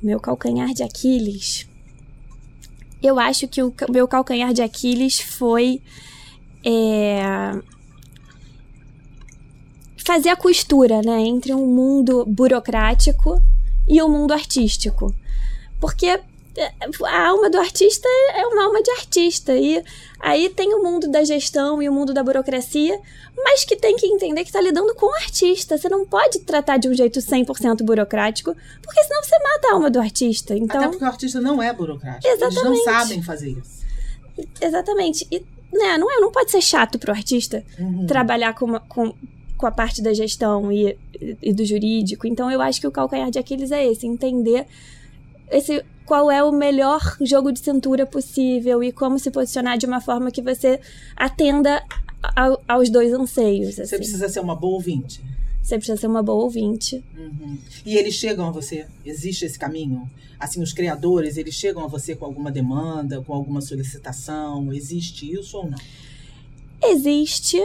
Meu 0.01 0.19
calcanhar 0.19 0.73
de 0.73 0.81
Aquiles. 0.81 1.67
Eu 3.03 3.19
acho 3.19 3.47
que 3.47 3.61
o 3.61 3.73
meu 3.89 4.07
calcanhar 4.07 4.53
de 4.53 4.61
Aquiles 4.63 5.19
foi. 5.19 5.81
é, 6.65 7.21
fazer 10.03 10.29
a 10.29 10.35
costura, 10.35 11.01
né? 11.01 11.21
Entre 11.21 11.53
um 11.53 11.65
mundo 11.65 12.25
burocrático 12.25 13.41
e 13.87 14.01
o 14.01 14.09
mundo 14.09 14.33
artístico. 14.33 15.13
Porque 15.79 16.19
a 17.05 17.27
alma 17.27 17.49
do 17.49 17.57
artista 17.59 18.07
é 18.35 18.45
uma 18.45 18.65
alma 18.65 18.81
de 18.83 18.91
artista. 18.91 19.55
E 19.55 19.83
aí 20.19 20.49
tem 20.49 20.73
o 20.73 20.83
mundo 20.83 21.09
da 21.09 21.23
gestão 21.23 21.81
e 21.81 21.89
o 21.89 21.93
mundo 21.93 22.13
da 22.13 22.23
burocracia, 22.23 22.99
mas 23.35 23.63
que 23.65 23.75
tem 23.75 23.95
que 23.95 24.05
entender 24.05 24.41
que 24.43 24.49
está 24.49 24.61
lidando 24.61 24.93
com 24.95 25.07
o 25.07 25.15
artista. 25.15 25.77
Você 25.77 25.89
não 25.89 26.05
pode 26.05 26.39
tratar 26.41 26.77
de 26.77 26.87
um 26.87 26.93
jeito 26.93 27.19
100% 27.19 27.83
burocrático, 27.83 28.55
porque 28.81 29.03
senão 29.03 29.23
você 29.23 29.37
mata 29.39 29.67
a 29.69 29.73
alma 29.73 29.89
do 29.89 29.99
artista. 29.99 30.53
Até 30.53 30.63
Então, 30.63 30.89
porque 30.91 31.03
o 31.03 31.07
artista 31.07 31.41
não 31.41 31.61
é 31.61 31.73
burocrático. 31.73 32.27
Eles 32.27 32.39
não 32.39 32.47
Exatamente. 32.49 32.83
sabem 32.83 33.23
fazer 33.23 33.49
isso. 33.51 33.83
exatamente. 34.61 35.27
E, 35.31 35.39
né, 35.71 35.97
não, 35.97 36.11
é, 36.11 36.19
não 36.19 36.31
pode 36.31 36.51
ser 36.51 36.61
chato 36.61 36.99
pro 36.99 37.11
artista 37.11 37.63
Uhum. 37.79 38.05
trabalhar 38.05 38.53
com, 38.53 38.65
uma- 38.65 38.79
com, 38.79 39.13
com 39.57 39.65
a 39.67 39.71
parte 39.71 40.01
da 40.03 40.13
gestão 40.13 40.71
e, 40.71 40.97
e 41.41 41.51
do 41.53 41.65
jurídico. 41.65 42.27
Então, 42.27 42.49
eu 42.51 42.61
acho 42.61 42.79
que 42.79 42.87
o 42.87 42.91
calcanhar 42.91 43.31
de 43.31 43.39
Aquiles 43.39 43.71
é 43.71 43.85
esse, 43.85 44.05
entender 44.05 44.65
esse 45.51 45.83
qual 46.05 46.29
é 46.31 46.43
o 46.43 46.51
melhor 46.51 47.17
jogo 47.21 47.51
de 47.51 47.59
cintura 47.59 48.05
possível 48.05 48.83
e 48.83 48.91
como 48.91 49.17
se 49.17 49.31
posicionar 49.31 49.77
de 49.77 49.85
uma 49.85 50.01
forma 50.01 50.31
que 50.31 50.41
você 50.41 50.79
atenda 51.15 51.83
ao- 52.35 52.61
aos 52.67 52.89
dois 52.89 53.13
anseios. 53.13 53.75
Você 53.75 53.81
Assim. 53.83 53.97
precisa 53.97 54.29
ser 54.29 54.39
uma 54.39 54.55
boa 54.55 54.73
ouvinte. 54.73 55.21
Você 55.61 55.77
precisa 55.77 55.97
ser 55.97 56.07
uma 56.07 56.21
boa 56.21 56.43
ouvinte. 56.43 57.01
Uhum. 57.17 57.57
E 57.85 57.95
eles 57.95 58.15
chegam 58.15 58.47
a 58.47 58.51
você? 58.51 58.85
Existe 59.05 59.45
esse 59.45 59.57
caminho? 59.57 60.09
Assim, 60.37 60.61
os 60.61 60.73
criadores, 60.73 61.37
eles 61.37 61.55
chegam 61.55 61.85
a 61.85 61.87
você 61.87 62.15
com 62.15 62.25
alguma 62.25 62.51
demanda, 62.51 63.21
com 63.21 63.33
alguma 63.33 63.61
solicitação? 63.61 64.73
Existe 64.73 65.31
isso 65.31 65.57
ou 65.57 65.69
não? 65.69 65.77
Existe, 66.81 67.61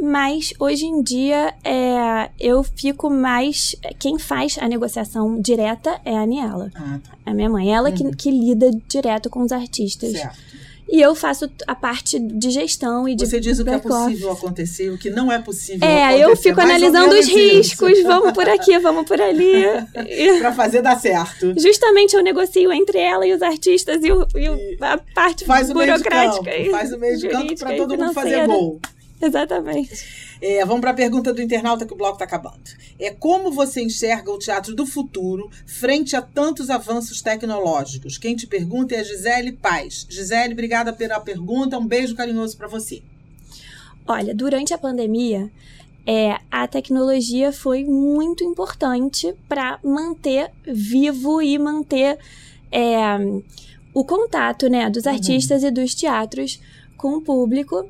mas 0.00 0.52
hoje 0.58 0.84
em 0.86 1.02
dia 1.02 1.54
é, 1.64 2.30
eu 2.38 2.62
fico 2.62 3.08
mais. 3.10 3.74
Quem 3.98 4.18
faz 4.18 4.56
a 4.60 4.68
negociação 4.68 5.40
direta 5.40 6.00
é 6.04 6.16
a 6.16 6.22
Aniela, 6.22 6.70
Ah, 6.74 6.98
tá. 7.02 7.16
a 7.26 7.34
minha 7.34 7.48
mãe. 7.50 7.72
Ela 7.74 7.90
que, 7.92 8.02
Uhum. 8.04 8.10
que 8.12 8.30
lida 8.30 8.70
direto 8.88 9.28
com 9.30 9.40
os 9.42 9.52
artistas. 9.52 10.12
Certo. 10.12 10.52
E 10.90 11.00
eu 11.00 11.14
faço 11.14 11.50
a 11.66 11.74
parte 11.74 12.18
de 12.18 12.50
gestão 12.50 13.08
e 13.08 13.14
de 13.14 13.24
Você 13.24 13.40
diz 13.40 13.58
o 13.58 13.64
que 13.64 13.70
é 13.70 13.78
possível 13.78 14.30
acontecer 14.30 14.86
e 14.86 14.90
o 14.90 14.98
que 14.98 15.08
não 15.08 15.32
é 15.32 15.38
possível 15.38 15.88
É, 15.88 16.04
acontecer. 16.04 16.24
eu 16.24 16.36
fico 16.36 16.60
analisando 16.60 17.14
os 17.14 17.26
riscos, 17.28 17.92
isso. 17.92 18.02
vamos 18.06 18.32
por 18.32 18.46
aqui, 18.46 18.78
vamos 18.78 19.06
por 19.06 19.18
ali. 19.18 19.62
E 20.06 20.38
Pra 20.38 20.52
fazer 20.52 20.82
dar 20.82 21.00
certo. 21.00 21.54
justamente 21.58 22.14
eu 22.14 22.22
negocio 22.22 22.70
entre 22.70 22.98
ela 22.98 23.26
e 23.26 23.32
os 23.32 23.40
artistas 23.40 24.04
e, 24.04 24.12
o- 24.12 24.26
e 24.36 24.50
o- 24.50 24.58
a 24.84 24.98
parte 25.14 25.46
Faz 25.46 25.70
o 25.70 25.74
meio 25.74 25.86
de 25.96 25.98
burocrática. 26.02 26.44
campo. 26.44 26.62
e 26.62 26.70
Faz 26.70 26.92
o 26.92 26.98
meio 26.98 27.16
de 27.16 27.28
campo 27.28 27.54
para 27.58 27.74
e 27.74 27.76
todo 27.78 27.96
mundo 27.96 28.12
fazer 28.12 28.46
gol. 28.46 28.78
Exatamente. 29.22 30.22
É, 30.40 30.64
vamos 30.64 30.80
para 30.80 30.90
a 30.90 30.94
pergunta 30.94 31.32
do 31.32 31.40
internauta 31.40 31.86
que 31.86 31.92
o 31.92 31.96
bloco 31.96 32.14
está 32.14 32.24
acabando. 32.24 32.62
É 32.98 33.10
como 33.10 33.52
você 33.52 33.80
enxerga 33.82 34.30
o 34.32 34.38
teatro 34.38 34.74
do 34.74 34.84
futuro 34.84 35.48
frente 35.66 36.16
a 36.16 36.22
tantos 36.22 36.68
avanços 36.68 37.22
tecnológicos? 37.22 38.18
Quem 38.18 38.34
te 38.34 38.46
pergunta 38.46 38.94
é 38.94 38.98
a 39.00 39.04
Gisele 39.04 39.52
Paz. 39.52 40.04
Gisele, 40.10 40.52
obrigada 40.52 40.92
pela 40.92 41.20
pergunta. 41.20 41.78
Um 41.78 41.86
beijo 41.86 42.16
carinhoso 42.16 42.56
para 42.56 42.66
você. 42.66 43.02
Olha, 44.06 44.34
durante 44.34 44.74
a 44.74 44.78
pandemia, 44.78 45.48
é, 46.04 46.36
a 46.50 46.66
tecnologia 46.66 47.52
foi 47.52 47.84
muito 47.84 48.42
importante 48.42 49.32
para 49.48 49.78
manter 49.84 50.50
vivo 50.66 51.40
e 51.40 51.56
manter 51.56 52.18
é, 52.72 52.92
o 53.94 54.04
contato 54.04 54.68
né, 54.68 54.90
dos 54.90 55.04
Uhum. 55.04 55.12
artistas 55.12 55.62
e 55.62 55.70
dos 55.70 55.94
teatros 55.94 56.60
com 56.96 57.14
o 57.14 57.20
público. 57.22 57.88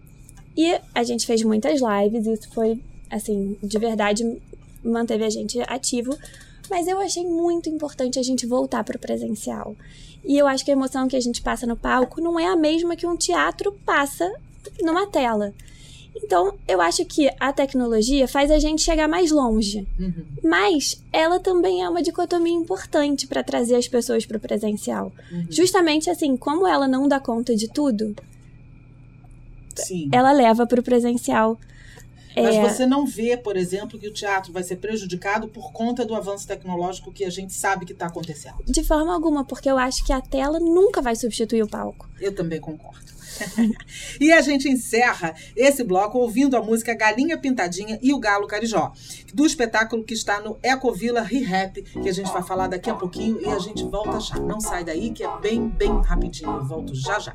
E 0.56 0.78
a 0.94 1.02
gente 1.02 1.26
fez 1.26 1.42
muitas 1.42 1.80
lives, 1.80 2.26
isso 2.26 2.48
foi, 2.52 2.80
assim, 3.10 3.56
de 3.62 3.78
verdade, 3.78 4.40
manteve 4.84 5.24
a 5.24 5.30
gente 5.30 5.60
ativo. 5.66 6.16
Mas 6.70 6.86
eu 6.86 7.00
achei 7.00 7.24
muito 7.26 7.68
importante 7.68 8.18
a 8.18 8.22
gente 8.22 8.46
voltar 8.46 8.84
para 8.84 8.96
o 8.96 9.00
presencial. 9.00 9.74
E 10.24 10.38
eu 10.38 10.46
acho 10.46 10.64
que 10.64 10.70
a 10.70 10.74
emoção 10.74 11.08
que 11.08 11.16
a 11.16 11.20
gente 11.20 11.42
passa 11.42 11.66
no 11.66 11.76
palco 11.76 12.20
não 12.20 12.38
é 12.38 12.46
a 12.46 12.56
mesma 12.56 12.94
que 12.96 13.06
um 13.06 13.16
teatro 13.16 13.72
passa 13.84 14.30
numa 14.80 15.06
tela. 15.06 15.52
Então, 16.14 16.54
eu 16.68 16.80
acho 16.80 17.04
que 17.06 17.28
a 17.40 17.52
tecnologia 17.52 18.28
faz 18.28 18.50
a 18.50 18.58
gente 18.58 18.82
chegar 18.82 19.08
mais 19.08 19.30
longe, 19.30 19.86
Uhum. 19.98 20.24
mas 20.44 21.02
ela 21.12 21.40
também 21.40 21.82
é 21.82 21.88
uma 21.88 22.02
dicotomia 22.02 22.52
importante 22.52 23.26
para 23.26 23.42
trazer 23.42 23.74
as 23.76 23.88
pessoas 23.88 24.24
para 24.26 24.36
o 24.36 24.40
presencial. 24.40 25.10
Uhum. 25.32 25.46
Justamente 25.50 26.10
assim, 26.10 26.36
como 26.36 26.66
ela 26.66 26.86
não 26.86 27.08
dá 27.08 27.18
conta 27.18 27.56
de 27.56 27.66
tudo, 27.66 28.14
Sim. 29.76 30.08
ela 30.12 30.32
leva 30.32 30.66
para 30.66 30.80
o 30.80 30.82
presencial. 30.82 31.58
Mas 32.34 32.56
É, 32.56 32.62
você 32.62 32.86
não 32.86 33.06
vê, 33.06 33.36
por 33.36 33.56
exemplo, 33.56 33.98
que 33.98 34.08
o 34.08 34.12
teatro 34.12 34.52
vai 34.52 34.62
ser 34.62 34.76
prejudicado 34.76 35.48
por 35.48 35.72
conta 35.72 36.04
do 36.04 36.14
avanço 36.14 36.46
tecnológico 36.46 37.12
que 37.12 37.24
a 37.24 37.30
gente 37.30 37.52
sabe 37.52 37.84
que 37.84 37.92
está 37.92 38.06
acontecendo. 38.06 38.56
de 38.66 38.82
forma 38.82 39.12
alguma, 39.12 39.44
porque 39.44 39.70
eu 39.70 39.76
acho 39.76 40.04
que 40.04 40.12
a 40.12 40.20
tela 40.20 40.58
nunca 40.58 41.02
vai 41.02 41.14
substituir 41.14 41.62
o 41.62 41.68
palco. 41.68 42.08
Eu 42.20 42.34
também 42.34 42.60
concordo. 42.60 43.12
e 44.20 44.32
a 44.32 44.40
gente 44.40 44.68
encerra 44.68 45.34
esse 45.56 45.82
bloco 45.82 46.18
ouvindo 46.18 46.56
a 46.56 46.62
música 46.62 46.94
Galinha 46.94 47.38
Pintadinha 47.38 47.98
e 48.02 48.12
o 48.12 48.18
Galo 48.18 48.46
Carijó, 48.46 48.92
do 49.32 49.46
espetáculo 49.46 50.04
que 50.04 50.14
está 50.14 50.40
no 50.40 50.58
Ecovila 50.62 51.22
Rehap, 51.22 51.82
que 51.82 52.08
a 52.08 52.12
gente 52.12 52.30
vai 52.30 52.42
falar 52.42 52.68
daqui 52.68 52.90
a 52.90 52.94
pouquinho 52.94 53.40
e 53.40 53.46
a 53.46 53.58
gente 53.58 53.84
volta 53.84 54.20
já. 54.20 54.36
Não 54.36 54.60
sai 54.60 54.84
daí 54.84 55.10
que 55.10 55.24
é 55.24 55.38
bem, 55.40 55.68
bem 55.68 56.00
rapidinho. 56.02 56.50
Eu 56.50 56.64
volto 56.64 56.94
já 56.94 57.18
já. 57.18 57.32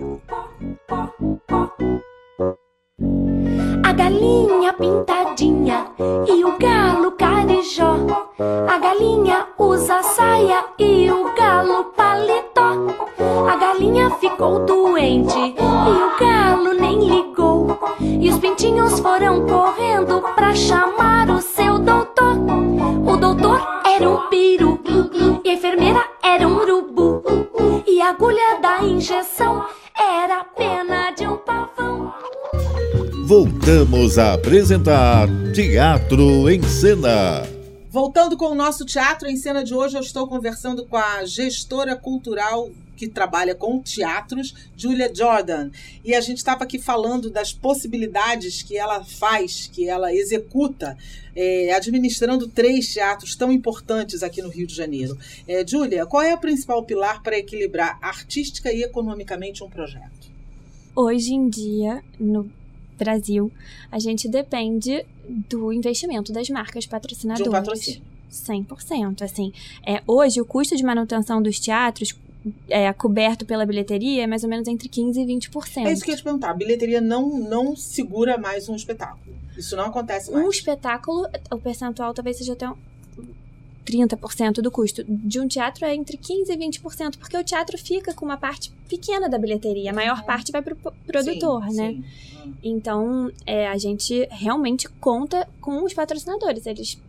A 3.88 3.94
galinha 3.94 4.74
pintadinha 4.74 5.88
e 6.28 6.44
o 6.44 6.58
galo 6.58 7.14
carijó. 7.14 7.96
A 8.68 8.78
galinha 8.78 9.48
usa 9.58 10.04
saia 10.04 10.66
e 10.78 11.10
o 11.10 11.34
galo 11.34 11.86
paletó. 11.96 12.74
A 13.50 13.56
galinha 13.56 14.10
ficou 14.10 14.66
doente 14.66 15.40
e 15.40 15.54
o 15.58 16.20
galo 16.20 16.74
nem 16.74 17.00
ligou. 17.00 17.80
E 18.02 18.30
os 18.30 18.38
pintinhos 18.40 19.00
foram 19.00 19.46
correndo 19.48 20.22
pra 20.36 20.54
chamar 20.54 21.30
o 21.30 21.40
seu 21.40 21.80
doutor. 21.80 22.36
O 23.08 23.16
doutor 23.16 23.66
era 23.86 24.10
um 24.10 24.28
peru 24.28 24.82
e 25.46 25.50
a 25.50 25.54
enfermeira 25.54 26.04
era 26.22 26.46
um 26.46 26.58
urubu. 26.58 27.24
E 27.88 28.02
a 28.02 28.10
agulha 28.10 28.60
da 28.62 28.84
injeção 28.84 29.66
era 29.98 30.42
a 30.42 30.44
pena 30.44 31.12
de 31.12 31.26
um 31.26 31.38
pavão. 31.38 31.77
Voltamos 33.28 34.18
a 34.18 34.36
apresentar 34.36 35.28
Teatro 35.54 36.50
em 36.50 36.64
Cena. 36.64 37.46
Voltando 37.90 38.38
com 38.38 38.46
o 38.46 38.56
nosso 38.56 38.86
teatro 38.86 39.28
em 39.28 39.36
cena 39.36 39.66
de 39.66 39.74
hoje, 39.74 39.98
eu 39.98 40.02
estou 40.02 40.30
conversando 40.30 40.86
com 40.86 40.96
a 40.96 41.26
gestora 41.26 41.94
cultural 41.98 42.70
que 42.96 43.06
trabalha 43.06 43.54
com 43.54 43.82
teatros, 43.82 44.56
Julia 44.78 45.14
Jordan. 45.14 45.72
E 46.06 46.16
a 46.16 46.22
gente 46.22 46.38
estava 46.38 46.64
aqui 46.64 46.80
falando 46.80 47.30
das 47.30 47.52
possibilidades 47.52 48.64
que 48.64 48.78
ela 48.78 49.04
faz, 49.04 49.70
que 49.74 49.90
ela 49.90 50.14
executa, 50.14 50.98
é, 51.36 51.74
administrando 51.74 52.48
três 52.48 52.94
teatros 52.94 53.36
tão 53.36 53.52
importantes 53.52 54.24
aqui 54.24 54.42
no 54.42 54.48
Rio 54.48 54.66
de 54.66 54.74
Janeiro. 54.74 55.18
É, 55.46 55.68
Julia, 55.68 56.06
qual 56.06 56.24
é 56.24 56.34
o 56.34 56.40
principal 56.40 56.82
pilar 56.84 57.22
para 57.22 57.38
equilibrar 57.38 58.00
artística 58.02 58.72
e 58.72 58.84
economicamente 58.84 59.66
um 59.66 59.70
projeto? 59.70 60.32
Hoje 60.96 61.34
em 61.34 61.50
dia, 61.50 62.02
no 62.18 62.50
Brasil, 62.98 63.52
a 63.92 64.00
gente 64.00 64.28
depende 64.28 65.06
do 65.28 65.72
investimento 65.72 66.32
das 66.32 66.50
marcas 66.50 66.84
De 66.84 66.90
patrocinadoras. 66.90 67.48
um 67.48 67.52
patrocínio. 67.52 68.02
100%. 68.32 69.22
Assim, 69.22 69.54
é, 69.86 70.02
hoje, 70.06 70.42
o 70.42 70.46
custo 70.46 70.76
de 70.76 70.84
manutenção 70.84 71.42
dos 71.42 71.60
teatros 71.60 72.14
é, 72.70 72.92
coberto 72.94 73.46
pela 73.46 73.66
bilheteria 73.66 74.24
é 74.24 74.28
mais 74.28 74.44
ou 74.44 74.50
menos 74.50 74.68
entre 74.68 74.88
15% 74.88 75.16
e 75.16 75.26
20%. 75.26 75.86
É 75.86 75.92
isso 75.92 76.04
que 76.04 76.12
eu 76.12 76.14
ia 76.14 76.18
te 76.18 76.24
perguntar. 76.24 76.52
A 76.52 76.54
bilheteria 76.54 77.02
não, 77.02 77.38
não 77.40 77.76
segura 77.76 78.38
mais 78.38 78.70
um 78.70 78.76
espetáculo. 78.76 79.36
Isso 79.58 79.76
não 79.76 79.86
acontece 79.86 80.32
mais. 80.32 80.46
Um 80.46 80.50
espetáculo, 80.50 81.28
o 81.52 81.58
percentual 81.58 82.14
talvez 82.14 82.38
seja 82.38 82.54
até 82.54 82.70
um 82.70 82.76
30% 83.88 84.62
do 84.62 84.70
custo. 84.70 85.04
De 85.08 85.40
um 85.40 85.48
teatro 85.48 85.86
é 85.86 85.96
entre 85.96 86.18
15% 86.18 86.50
e 86.50 86.58
20%, 86.58 87.18
porque 87.18 87.38
o 87.38 87.44
teatro 87.44 87.78
fica 87.78 88.14
com 88.14 88.26
uma 88.26 88.38
parte 88.38 88.72
pequena 88.90 89.30
da 89.30 89.38
bilheteria. 89.38 89.92
A 89.92 89.94
maior 89.94 90.24
parte 90.24 90.52
vai 90.52 90.62
para 90.62 90.74
o 90.74 90.78
produtor, 91.06 91.64
Sim, 91.70 91.76
né? 91.76 91.92
sim. 91.92 92.04
Então, 92.64 93.32
é, 93.46 93.68
a 93.68 93.78
gente 93.78 94.28
realmente 94.32 94.88
conta 95.02 95.48
com 95.60 95.84
os 95.84 95.94
patrocinadores. 95.94 96.66
Eles 96.66 97.00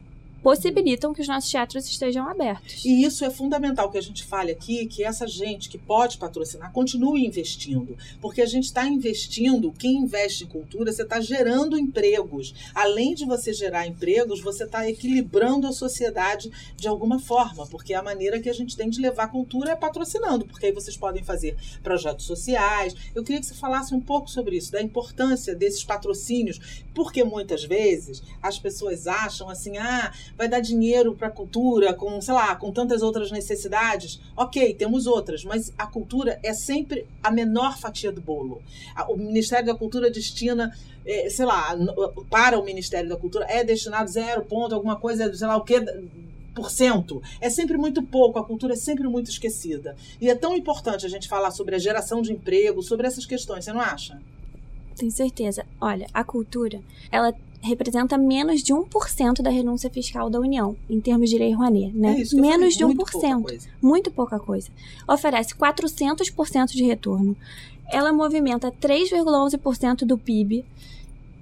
possibilitam 0.42 1.12
que 1.12 1.20
os 1.20 1.28
nossos 1.28 1.50
teatros 1.50 1.86
estejam 1.86 2.28
abertos. 2.28 2.84
E 2.84 3.04
isso 3.04 3.24
é 3.24 3.30
fundamental 3.30 3.90
que 3.90 3.98
a 3.98 4.02
gente 4.02 4.24
fale 4.24 4.52
aqui, 4.52 4.86
que 4.86 5.04
essa 5.04 5.26
gente 5.26 5.68
que 5.68 5.78
pode 5.78 6.18
patrocinar 6.18 6.72
continue 6.72 7.26
investindo. 7.26 7.96
Porque 8.20 8.40
a 8.40 8.46
gente 8.46 8.64
está 8.64 8.86
investindo, 8.86 9.72
quem 9.72 9.98
investe 9.98 10.44
em 10.44 10.46
cultura, 10.46 10.92
você 10.92 11.02
está 11.02 11.20
gerando 11.20 11.78
empregos. 11.78 12.54
Além 12.74 13.14
de 13.14 13.24
você 13.24 13.52
gerar 13.52 13.86
empregos, 13.86 14.40
você 14.40 14.64
está 14.64 14.88
equilibrando 14.88 15.66
a 15.66 15.72
sociedade 15.72 16.50
de 16.76 16.88
alguma 16.88 17.18
forma. 17.18 17.66
Porque 17.66 17.94
a 17.94 18.02
maneira 18.02 18.40
que 18.40 18.48
a 18.48 18.54
gente 18.54 18.76
tem 18.76 18.88
de 18.88 19.00
levar 19.00 19.28
cultura 19.28 19.72
é 19.72 19.76
patrocinando. 19.76 20.46
Porque 20.46 20.66
aí 20.66 20.72
vocês 20.72 20.96
podem 20.96 21.22
fazer 21.22 21.56
projetos 21.82 22.26
sociais. 22.26 22.94
Eu 23.14 23.22
queria 23.22 23.40
que 23.40 23.46
você 23.46 23.54
falasse 23.54 23.94
um 23.94 24.00
pouco 24.00 24.30
sobre 24.30 24.56
isso, 24.56 24.72
da 24.72 24.80
importância 24.82 25.54
desses 25.54 25.84
patrocínios. 25.84 26.84
Porque 26.98 27.22
muitas 27.22 27.62
vezes 27.62 28.24
as 28.42 28.58
pessoas 28.58 29.06
acham 29.06 29.48
assim, 29.48 29.78
ah, 29.78 30.12
vai 30.36 30.48
dar 30.48 30.58
dinheiro 30.58 31.14
para 31.14 31.28
a 31.28 31.30
cultura, 31.30 31.94
com, 31.94 32.20
sei 32.20 32.34
lá, 32.34 32.56
com 32.56 32.72
tantas 32.72 33.02
outras 33.02 33.30
necessidades. 33.30 34.20
Ok, 34.36 34.74
temos 34.74 35.06
outras, 35.06 35.44
mas 35.44 35.72
a 35.78 35.86
cultura 35.86 36.40
é 36.42 36.52
sempre 36.52 37.06
a 37.22 37.30
menor 37.30 37.78
fatia 37.78 38.10
do 38.10 38.20
bolo. 38.20 38.60
O 39.08 39.16
Ministério 39.16 39.66
da 39.66 39.76
Cultura 39.76 40.10
destina, 40.10 40.76
eh, 41.06 41.30
sei 41.30 41.46
lá, 41.46 41.72
para 42.28 42.58
o 42.58 42.64
Ministério 42.64 43.08
da 43.08 43.16
Cultura 43.16 43.46
é 43.48 43.62
destinado 43.62 44.10
zero 44.10 44.44
ponto, 44.44 44.74
alguma 44.74 44.96
coisa, 44.96 45.32
sei 45.32 45.46
lá 45.46 45.56
o 45.56 45.62
quê, 45.62 45.80
por 46.52 46.68
cento. 46.68 47.22
É 47.40 47.48
sempre 47.48 47.78
muito 47.78 48.02
pouco, 48.02 48.40
a 48.40 48.44
cultura 48.44 48.72
é 48.72 48.76
sempre 48.76 49.06
muito 49.06 49.30
esquecida. 49.30 49.94
E 50.20 50.28
é 50.28 50.34
tão 50.34 50.56
importante 50.56 51.06
a 51.06 51.08
gente 51.08 51.28
falar 51.28 51.52
sobre 51.52 51.76
a 51.76 51.78
geração 51.78 52.20
de 52.20 52.32
emprego, 52.32 52.82
sobre 52.82 53.06
essas 53.06 53.24
questões, 53.24 53.64
você 53.64 53.72
não 53.72 53.80
acha? 53.80 54.20
Tenho 54.98 55.12
certeza. 55.12 55.64
Olha, 55.80 56.06
a 56.12 56.24
cultura, 56.24 56.80
ela 57.10 57.34
representa 57.60 58.16
menos 58.16 58.62
de 58.62 58.72
1% 58.72 59.42
da 59.42 59.50
renúncia 59.50 59.90
fiscal 59.90 60.30
da 60.30 60.38
União, 60.38 60.76
em 60.88 61.00
termos 61.00 61.28
de 61.28 61.38
lei 61.38 61.52
Rouanet, 61.52 61.92
né? 61.92 62.10
É 62.10 62.36
menos 62.36 62.50
falei, 62.50 62.68
de 62.70 62.84
muito 62.84 62.98
pouca 62.98 63.18
1%. 63.18 63.42
coisa. 63.42 63.68
muito 63.82 64.10
pouca 64.10 64.38
coisa. 64.38 64.70
Oferece 65.08 65.54
400% 65.54 66.66
de 66.72 66.84
retorno. 66.84 67.36
Ela 67.90 68.12
movimenta 68.12 68.70
3,11% 68.70 70.04
do 70.04 70.16
PIB, 70.18 70.64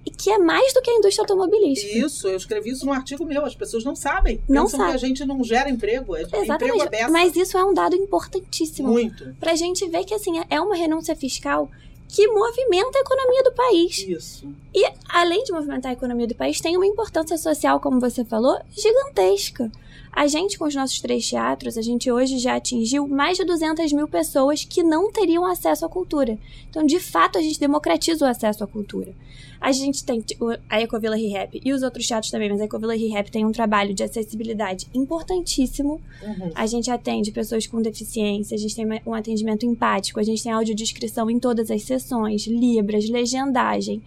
e 0.06 0.10
que 0.10 0.30
é 0.30 0.38
mais 0.38 0.72
do 0.72 0.80
que 0.80 0.88
a 0.88 0.94
indústria 0.94 1.24
automobilística. 1.24 1.98
Isso, 1.98 2.28
eu 2.28 2.36
escrevi 2.36 2.70
isso 2.70 2.86
num 2.86 2.92
artigo 2.92 3.24
meu, 3.26 3.44
as 3.44 3.56
pessoas 3.56 3.82
não 3.84 3.96
sabem. 3.96 4.40
Não 4.48 4.62
Pensam 4.62 4.78
sabem. 4.78 4.92
que 4.98 5.04
a 5.04 5.08
gente 5.08 5.24
não 5.24 5.42
gera 5.42 5.68
emprego, 5.68 6.14
é 6.14 6.22
emprego 6.22 6.44
Exatamente. 6.44 6.88
beça. 6.88 7.08
Mas 7.10 7.34
isso 7.34 7.58
é 7.58 7.64
um 7.64 7.74
dado 7.74 7.96
importantíssimo. 7.96 8.88
Muito. 8.88 9.34
Pra 9.40 9.56
gente 9.56 9.86
ver 9.88 10.04
que, 10.04 10.14
assim, 10.14 10.40
é 10.48 10.60
uma 10.60 10.76
renúncia 10.76 11.16
fiscal 11.16 11.68
que 12.08 12.26
movimenta 12.28 12.98
a 12.98 13.00
economia 13.00 13.42
do 13.42 13.52
país. 13.52 13.98
Isso. 13.98 14.48
E, 14.74 14.86
além 15.08 15.42
de 15.44 15.52
movimentar 15.52 15.90
a 15.90 15.94
economia 15.94 16.26
do 16.26 16.34
país, 16.34 16.60
tem 16.60 16.76
uma 16.76 16.86
importância 16.86 17.36
social, 17.36 17.80
como 17.80 18.00
você 18.00 18.24
falou, 18.24 18.58
gigantesca. 18.70 19.70
A 20.16 20.26
gente, 20.26 20.58
com 20.58 20.64
os 20.64 20.74
nossos 20.74 20.98
três 20.98 21.28
teatros, 21.28 21.76
a 21.76 21.82
gente 21.82 22.10
hoje 22.10 22.38
já 22.38 22.56
atingiu 22.56 23.06
mais 23.06 23.36
de 23.36 23.44
200 23.44 23.92
mil 23.92 24.08
pessoas 24.08 24.64
que 24.64 24.82
não 24.82 25.12
teriam 25.12 25.44
acesso 25.44 25.84
à 25.84 25.90
cultura. 25.90 26.38
Então, 26.70 26.86
de 26.86 26.98
fato, 26.98 27.36
a 27.36 27.42
gente 27.42 27.60
democratiza 27.60 28.24
o 28.24 28.28
acesso 28.28 28.64
à 28.64 28.66
cultura. 28.66 29.12
A 29.60 29.72
gente 29.72 30.02
tem 30.02 30.24
a 30.70 30.80
Ecovila 30.80 31.16
Rehap 31.16 31.60
e 31.62 31.70
os 31.70 31.82
outros 31.82 32.06
teatros 32.06 32.30
também, 32.30 32.48
mas 32.48 32.62
a 32.62 32.64
Ecovila 32.64 32.96
Rehap 32.96 33.30
tem 33.30 33.44
um 33.44 33.52
trabalho 33.52 33.92
de 33.92 34.02
acessibilidade 34.02 34.86
importantíssimo. 34.94 36.00
Uhum. 36.22 36.50
A 36.54 36.64
gente 36.64 36.90
atende 36.90 37.30
pessoas 37.30 37.66
com 37.66 37.82
deficiência, 37.82 38.54
a 38.54 38.58
gente 38.58 38.74
tem 38.74 38.86
um 39.04 39.12
atendimento 39.12 39.66
empático, 39.66 40.18
a 40.18 40.22
gente 40.22 40.42
tem 40.42 40.50
audiodescrição 40.50 41.30
em 41.30 41.38
todas 41.38 41.70
as 41.70 41.82
sessões, 41.82 42.46
libras, 42.46 43.06
legendagem, 43.06 44.02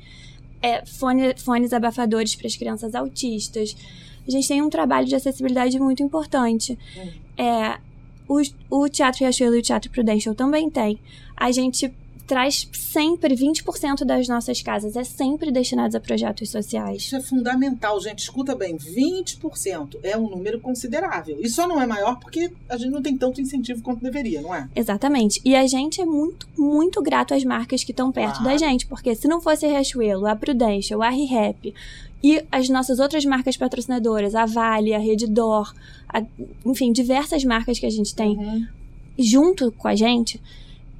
é, 0.59 0.83
fone, 0.87 1.35
fones 1.37 1.71
abafadores 1.71 2.33
para 2.33 2.47
as 2.47 2.55
crianças 2.55 2.95
autistas. 2.95 3.75
A 4.29 4.31
gente 4.31 4.47
tem 4.47 4.61
um 4.61 4.69
trabalho 4.69 5.07
de 5.07 5.15
acessibilidade 5.15 5.79
muito 5.79 6.03
importante. 6.03 6.77
Uhum. 6.95 7.11
É, 7.35 7.79
o, 8.27 8.39
o 8.69 8.87
Teatro 8.87 9.21
Riachuelo 9.21 9.55
e 9.55 9.59
o 9.59 9.61
Teatro 9.63 9.89
Prudential 9.89 10.35
também 10.35 10.69
tem. 10.69 10.99
A 11.35 11.51
gente 11.51 11.91
traz 12.29 12.69
sempre 12.71 13.35
20% 13.35 14.05
das 14.05 14.27
nossas 14.27 14.61
casas 14.61 14.95
é 14.95 15.03
sempre 15.03 15.51
destinadas 15.51 15.95
a 15.95 15.99
projetos 15.99 16.51
sociais. 16.51 17.01
Isso 17.01 17.15
é 17.15 17.21
fundamental, 17.21 17.99
gente. 17.99 18.19
Escuta 18.19 18.55
bem, 18.55 18.77
20% 18.77 19.97
é 20.03 20.15
um 20.15 20.29
número 20.29 20.59
considerável. 20.59 21.37
E 21.41 21.49
só 21.49 21.67
não 21.67 21.81
é 21.81 21.87
maior 21.87 22.19
porque 22.19 22.51
a 22.69 22.77
gente 22.77 22.91
não 22.91 23.01
tem 23.01 23.17
tanto 23.17 23.41
incentivo 23.41 23.81
quanto 23.81 24.03
deveria, 24.03 24.41
não 24.43 24.53
é? 24.53 24.69
Exatamente. 24.75 25.41
E 25.43 25.55
a 25.55 25.65
gente 25.65 25.99
é 25.99 26.05
muito, 26.05 26.47
muito 26.55 27.01
grato 27.01 27.33
às 27.33 27.43
marcas 27.43 27.83
que 27.83 27.91
estão 27.91 28.11
perto 28.11 28.37
Claro. 28.37 28.43
da 28.51 28.57
gente, 28.57 28.85
porque 28.85 29.15
se 29.15 29.27
não 29.27 29.41
fosse 29.41 29.65
a 29.65 29.69
Riachuelo, 29.69 30.27
a 30.27 30.35
Prudential, 30.35 31.01
a 31.01 31.09
ReHap 31.09 31.73
e 32.23 32.43
as 32.51 32.69
nossas 32.69 32.99
outras 32.99 33.25
marcas 33.25 33.57
patrocinadoras, 33.57 34.35
a 34.35 34.45
Vale, 34.45 34.93
a 34.93 34.99
Redditor, 34.99 35.73
a- 36.07 36.23
enfim, 36.63 36.91
diversas 36.91 37.43
marcas 37.43 37.79
que 37.79 37.87
a 37.87 37.89
gente 37.89 38.13
tem 38.13 38.37
Uhum. 38.37 38.67
junto 39.17 39.71
com 39.71 39.87
a 39.87 39.95
gente, 39.95 40.39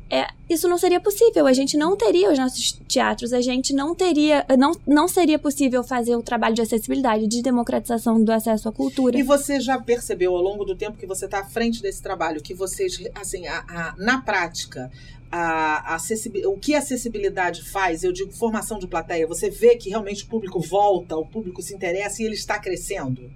é, 0.10 0.28
isso 0.50 0.68
não 0.68 0.78
seria 0.78 1.00
possível. 1.00 1.46
A 1.46 1.54
gente 1.54 1.78
não 1.78 1.96
teria 1.96 2.32
os 2.32 2.38
nossos 2.39 2.72
teatros, 2.88 3.32
a 3.34 3.42
gente 3.42 3.74
não 3.74 3.94
teria, 3.94 4.46
não, 4.58 4.72
não 4.88 5.08
seria 5.08 5.38
possível 5.38 5.84
fazer 5.84 6.16
o 6.16 6.22
trabalho 6.24 6.56
de 6.56 6.62
acessibilidade, 6.62 7.28
de 7.28 7.42
democratização 7.42 8.24
do 8.24 8.32
acesso 8.32 8.68
à 8.68 8.72
cultura. 8.72 9.18
E 9.18 9.24
você 9.24 9.60
já 9.60 9.80
percebeu 9.80 10.36
ao 10.36 10.42
longo 10.42 10.66
do 10.66 10.75
tempo 10.75 10.98
que 10.98 11.06
você 11.06 11.25
está 11.25 11.39
à 11.39 11.46
frente 11.46 11.82
desse 11.82 12.01
trabalho, 12.01 12.42
que 12.42 12.54
vocês, 12.54 12.98
assim, 13.16 13.46
a- 13.48 13.63
a- 13.68 13.96
na 13.98 14.22
prática, 14.22 14.92
a, 15.32 15.98
o 16.48 16.58
que 16.58 16.74
a 16.74 16.80
acessibilidade 16.80 17.62
faz, 17.70 18.04
eu 18.04 18.12
digo 18.12 18.32
formação 18.32 18.80
de 18.80 18.88
plateia, 18.88 19.28
você 19.28 19.50
vê 19.50 19.75
que 19.75 19.89
realmente 19.89 20.24
o 20.24 20.28
público 20.28 20.60
volta, 20.60 21.16
o 21.16 21.25
público 21.25 21.62
se 21.62 21.74
interessa 21.75 22.22
e 22.22 22.25
ele 22.25 22.34
está 22.36 22.58
crescendo? 22.58 23.30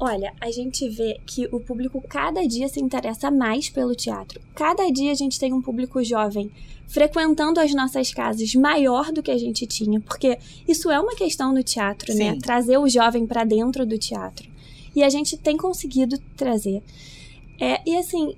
Olha, 0.00 0.32
a 0.40 0.50
gente 0.50 0.88
vê 0.88 1.20
que 1.26 1.46
o 1.50 1.58
público 1.58 2.00
cada 2.08 2.46
dia 2.46 2.68
se 2.68 2.80
interessa 2.80 3.30
mais 3.30 3.68
pelo 3.68 3.94
teatro. 3.94 4.40
Cada 4.54 4.88
dia 4.90 5.10
a 5.10 5.14
gente 5.14 5.40
tem 5.40 5.52
um 5.52 5.60
público 5.60 6.02
jovem 6.04 6.50
frequentando 6.86 7.60
as 7.60 7.74
nossas 7.74 8.12
casas 8.14 8.54
maior 8.54 9.12
do 9.12 9.22
que 9.22 9.30
a 9.30 9.36
gente 9.36 9.66
tinha, 9.66 10.00
porque 10.00 10.38
isso 10.66 10.90
é 10.90 10.98
uma 11.00 11.14
questão 11.14 11.52
no 11.52 11.62
teatro, 11.62 12.14
né? 12.14 12.34
Sim. 12.34 12.38
Trazer 12.38 12.78
o 12.78 12.88
jovem 12.88 13.26
para 13.26 13.44
dentro 13.44 13.84
do 13.84 13.98
teatro. 13.98 14.48
E 14.94 15.02
a 15.02 15.08
gente 15.08 15.36
tem 15.36 15.56
conseguido 15.56 16.16
trazer. 16.36 16.82
É, 17.60 17.80
e 17.84 17.96
assim, 17.96 18.36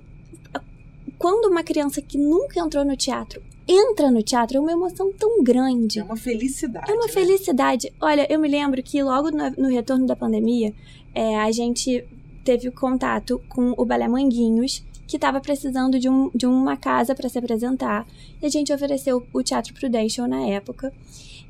quando 1.17 1.45
uma 1.45 1.63
criança 1.63 2.01
que 2.01 2.17
nunca 2.17 2.59
entrou 2.59 2.83
no 2.83 2.97
teatro 2.97 3.41
entra 3.71 4.11
no 4.11 4.21
teatro, 4.21 4.57
é 4.57 4.59
uma 4.59 4.71
emoção 4.71 5.11
tão 5.13 5.43
grande. 5.43 5.99
É 5.99 6.03
uma 6.03 6.17
felicidade. 6.17 6.91
É 6.91 6.93
uma 6.93 7.07
né? 7.07 7.11
felicidade. 7.11 7.93
Olha, 7.99 8.27
eu 8.31 8.39
me 8.39 8.47
lembro 8.47 8.81
que 8.83 9.01
logo 9.01 9.31
no, 9.31 9.49
no 9.51 9.69
retorno 9.69 10.05
da 10.05 10.15
pandemia, 10.15 10.73
é, 11.13 11.37
a 11.39 11.51
gente 11.51 12.05
teve 12.43 12.71
contato 12.71 13.41
com 13.49 13.73
o 13.77 13.85
Balé 13.85 14.07
Manguinhos, 14.07 14.83
que 15.07 15.17
estava 15.17 15.41
precisando 15.41 15.99
de, 15.99 16.07
um, 16.07 16.31
de 16.33 16.45
uma 16.45 16.77
casa 16.77 17.13
para 17.13 17.27
se 17.27 17.37
apresentar. 17.37 18.07
E 18.41 18.45
a 18.45 18.49
gente 18.49 18.73
ofereceu 18.73 19.25
o 19.33 19.43
Teatro 19.43 19.73
Prudential 19.73 20.27
na 20.27 20.47
época. 20.47 20.93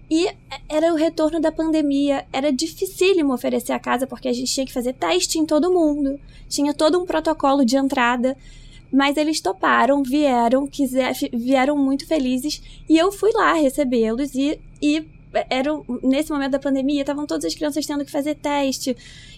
E 0.09 0.27
era 0.67 0.91
o 0.91 0.97
retorno 0.97 1.39
da 1.39 1.51
pandemia, 1.51 2.25
era 2.33 2.51
dificílimo 2.51 3.33
oferecer 3.33 3.71
a 3.71 3.79
casa 3.79 4.05
porque 4.05 4.27
a 4.27 4.33
gente 4.33 4.53
tinha 4.53 4.65
que 4.65 4.73
fazer 4.73 4.93
teste 4.93 5.39
em 5.39 5.45
todo 5.45 5.71
mundo. 5.71 6.19
Tinha 6.49 6.73
todo 6.73 6.99
um 6.99 7.05
protocolo 7.05 7.63
de 7.63 7.77
entrada. 7.77 8.35
Mas 8.91 9.15
eles 9.17 9.39
toparam, 9.39 10.03
vieram, 10.03 10.67
quiser, 10.67 11.13
vieram 11.33 11.77
muito 11.77 12.05
felizes. 12.05 12.61
E 12.89 12.97
eu 12.97 13.11
fui 13.11 13.31
lá 13.33 13.53
recebê-los 13.53 14.35
e, 14.35 14.59
e 14.81 15.05
era, 15.49 15.71
nesse 16.03 16.29
momento 16.31 16.51
da 16.51 16.59
pandemia, 16.59 17.01
estavam 17.01 17.25
todas 17.25 17.45
as 17.45 17.55
crianças 17.55 17.85
tendo 17.85 18.03
que 18.03 18.11
fazer 18.11 18.35
teste 18.35 18.95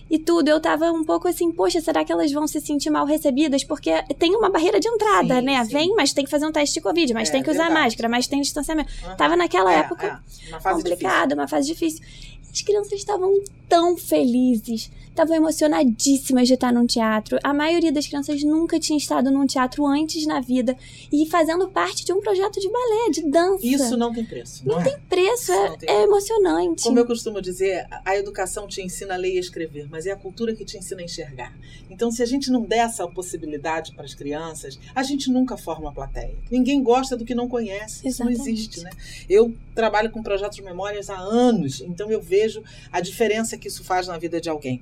e 0.10 0.18
tudo. 0.18 0.48
Eu 0.48 0.60
tava 0.60 0.92
um 0.92 1.04
pouco 1.04 1.28
assim, 1.28 1.52
poxa, 1.52 1.80
será 1.82 2.04
que 2.04 2.12
elas 2.12 2.32
vão 2.32 2.48
se 2.48 2.60
sentir 2.60 2.90
mal 2.90 3.06
recebidas? 3.06 3.64
Porque 3.64 3.92
tem 4.18 4.36
uma 4.36 4.50
barreira 4.50 4.80
de 4.80 4.88
entrada, 4.88 5.36
Sim, 5.40 5.46
né? 5.46 5.64
sim. 5.64 5.72
Vem, 5.72 5.94
mas 5.96 6.12
tem 6.14 6.26
que 6.26 6.32
fazer 6.32 6.48
um 6.48 6.52
teste 6.52 6.74
de 6.74 6.82
Covid, 6.82 7.14
mas 7.14 7.30
É, 7.30 7.32
tem 7.34 7.44
que 7.44 7.52
usar 7.52 7.66
verdade. 7.66 7.84
máscara, 7.86 8.10
mas 8.10 8.26
tem 8.26 8.42
distanciamento. 8.42 8.92
Aham. 9.04 9.16
Tava 9.18 9.36
naquela 9.36 9.72
É, 9.72 9.78
época 9.82 10.20
é, 10.52 10.70
complicada, 10.74 11.36
uma 11.36 11.48
fase 11.48 11.68
difícil. 11.68 12.04
As 12.52 12.62
crianças 12.62 12.94
estavam 12.94 13.32
tão 13.70 13.96
felizes, 13.98 14.90
estavam 15.14 15.36
emocionadíssimas 15.36 16.48
de 16.48 16.56
estar 16.56 16.74
num 16.74 16.86
teatro. 16.86 17.38
A 17.44 17.54
maioria 17.54 17.92
das 17.92 18.08
crianças 18.08 18.44
nunca 18.44 18.80
tinha 18.80 18.98
estado 18.98 19.30
num 19.30 19.46
teatro 19.46 19.86
antes 19.86 20.26
na 20.26 20.42
vida 20.42 20.76
e 21.12 21.26
fazendo 21.28 21.70
parte 21.70 22.04
de 22.04 22.12
um 22.12 22.20
projeto 22.20 22.60
de 22.60 22.68
balé, 22.68 23.10
de 23.12 23.30
dança. 23.30 23.66
Isso 23.66 23.96
não 23.96 24.12
tem 24.12 24.26
preço. 24.26 24.68
Não, 24.68 24.82
é? 24.82 24.98
preço, 25.08 25.44
isso 25.44 25.52
é, 25.52 25.70
não 25.70 25.78
tem 25.78 25.90
é 25.90 26.04
emocionante. 26.04 26.84
Como 26.84 27.00
eu 27.00 27.06
costumo 27.06 27.42
dizer, 27.42 27.88
a 28.04 28.18
educação 28.18 28.68
te 28.68 28.82
ensina 28.82 29.14
a 29.14 29.18
ler 29.18 29.36
e 29.36 29.40
escrever, 29.40 29.88
mas 29.90 30.08
é 30.08 30.12
a 30.12 30.16
cultura 30.16 30.56
que 30.56 30.66
te 30.66 30.78
ensina 30.78 31.02
a 31.02 31.04
enxergar. 31.04 31.54
Então, 31.90 32.12
se 32.12 32.24
a 32.24 32.26
gente 32.26 32.50
não 32.50 32.62
der 32.62 32.80
essa 32.80 33.08
possibilidade 33.08 33.94
para 33.94 34.06
as 34.06 34.16
crianças, 34.16 34.80
a 34.96 35.04
gente 35.04 35.30
nunca 35.30 35.56
forma 35.56 35.90
a 35.90 35.92
plateia. 35.94 36.36
Ninguém 36.50 36.82
gosta 36.82 37.16
do 37.16 37.24
que 37.24 37.36
não 37.36 37.48
conhece. 37.48 38.08
Isso 38.08 38.24
não 38.24 38.32
Exatamente. 38.32 38.60
existe, 38.60 38.84
né? 38.84 38.90
Eu 39.30 39.54
trabalho 39.76 40.10
com 40.10 40.24
projetos 40.24 40.56
de 40.56 40.64
memórias 40.64 41.10
há 41.10 41.18
anos, 41.18 41.82
então 41.82 42.10
eu 42.10 42.22
vejo 42.22 42.64
a 42.92 43.00
diferença 43.00 43.58
que 43.58 43.68
isso 43.68 43.84
faz 43.84 44.08
na 44.08 44.18
vida 44.18 44.42
de 44.42 44.50
alguém. 44.50 44.82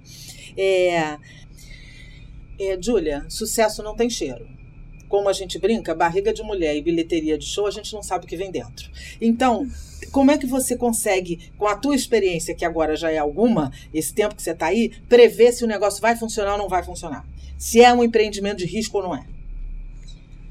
É, 0.58 1.18
é, 2.60 2.78
Júlia, 2.80 3.26
sucesso 3.30 3.82
não 3.82 3.96
tem 3.96 4.10
cheiro. 4.10 4.48
Como 5.10 5.28
a 5.28 5.34
gente 5.34 5.60
brinca, 5.60 5.94
barriga 5.94 6.34
de 6.34 6.44
mulher 6.44 6.76
e 6.76 6.82
bilheteria 6.82 7.38
de 7.38 7.46
show, 7.46 7.66
a 7.66 7.72
gente 7.72 7.92
não 7.94 8.04
sabe 8.04 8.26
o 8.26 8.28
que 8.28 8.38
vem 8.38 8.52
dentro. 8.52 8.90
Então, 9.20 9.68
como 10.12 10.32
é 10.32 10.38
que 10.38 10.46
você 10.46 10.78
consegue, 10.78 11.52
com 11.58 11.68
a 11.68 11.76
tua 11.76 11.96
experiência, 11.96 12.56
que 12.56 12.64
agora 12.64 12.96
já 12.96 13.12
é 13.12 13.18
alguma, 13.18 13.74
esse 13.94 14.14
tempo 14.14 14.36
que 14.36 14.42
você 14.42 14.52
está 14.52 14.68
aí, 14.68 14.90
prever 15.10 15.52
se 15.52 15.64
o 15.64 15.68
negócio 15.68 16.02
vai 16.02 16.16
funcionar 16.16 16.54
ou 16.54 16.58
não 16.58 16.70
vai 16.70 16.84
funcionar? 16.84 17.28
Se 17.58 17.82
é 17.82 17.94
um 17.94 18.04
empreendimento 18.04 18.60
de 18.60 18.66
risco 18.66 18.98
ou 18.98 19.04
não 19.04 19.16
é? 19.16 19.26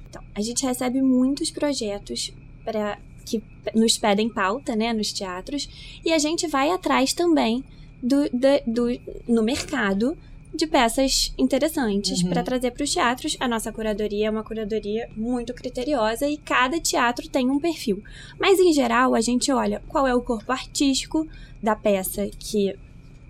Então, 0.08 0.22
a 0.34 0.40
gente 0.40 0.66
recebe 0.66 1.00
muitos 1.00 1.50
projetos 1.50 2.32
para 2.64 2.98
que 3.24 3.42
nos 3.74 3.96
pedem 3.96 4.28
pauta, 4.28 4.74
né, 4.74 4.92
nos 4.92 5.12
teatros, 5.12 5.68
e 6.04 6.12
a 6.12 6.18
gente 6.18 6.48
vai 6.48 6.70
atrás 6.70 7.12
também 7.12 7.64
do, 8.02 8.28
da- 8.32 8.60
do- 8.66 9.00
no 9.28 9.42
mercado 9.42 10.16
de 10.52 10.66
peças 10.66 11.32
interessantes 11.38 12.22
Uhum. 12.22 12.28
para 12.30 12.42
trazer 12.42 12.72
para 12.72 12.82
os 12.82 12.92
teatros. 12.92 13.36
A 13.38 13.46
nossa 13.46 13.70
curadoria 13.72 14.26
é 14.26 14.30
uma 14.30 14.42
curadoria 14.42 15.08
muito 15.16 15.54
criteriosa 15.54 16.28
e 16.28 16.36
cada 16.36 16.80
teatro 16.80 17.28
tem 17.28 17.48
um 17.48 17.60
perfil. 17.60 18.02
Mas 18.38 18.58
em 18.58 18.72
geral, 18.72 19.14
a 19.14 19.20
gente 19.20 19.52
olha 19.52 19.80
qual 19.88 20.06
é 20.08 20.14
o 20.14 20.20
corpo 20.20 20.50
artístico 20.50 21.26
da 21.62 21.76
peça 21.76 22.28
que 22.38 22.74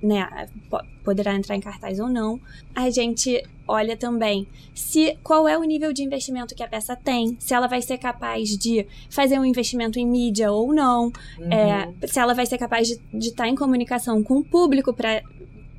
né, 0.02 0.48
po- 0.70 0.80
poderá 1.04 1.34
entrar 1.34 1.56
em 1.56 1.60
cartaz 1.60 1.98
ou 2.00 2.08
não. 2.08 2.40
A 2.74 2.88
gente 2.90 3.42
olha 3.68 3.96
também 3.96 4.46
se 4.74 5.16
qual 5.22 5.46
é 5.46 5.56
o 5.56 5.62
nível 5.62 5.92
de 5.92 6.02
investimento 6.02 6.54
que 6.54 6.62
a 6.62 6.68
peça 6.68 6.96
tem, 6.96 7.36
se 7.38 7.54
ela 7.54 7.66
vai 7.66 7.80
ser 7.82 7.98
capaz 7.98 8.48
de 8.56 8.86
fazer 9.08 9.38
um 9.38 9.44
investimento 9.44 9.98
em 9.98 10.06
mídia 10.06 10.50
ou 10.50 10.72
não, 10.74 11.12
Uhum. 11.38 11.52
é, 11.52 11.88
se 12.06 12.18
ela 12.18 12.34
vai 12.34 12.46
ser 12.46 12.58
capaz 12.58 12.88
de 12.88 13.28
estar 13.28 13.46
em 13.48 13.54
comunicação 13.54 14.22
com 14.22 14.38
o 14.38 14.44
público 14.44 14.92
para 14.92 15.22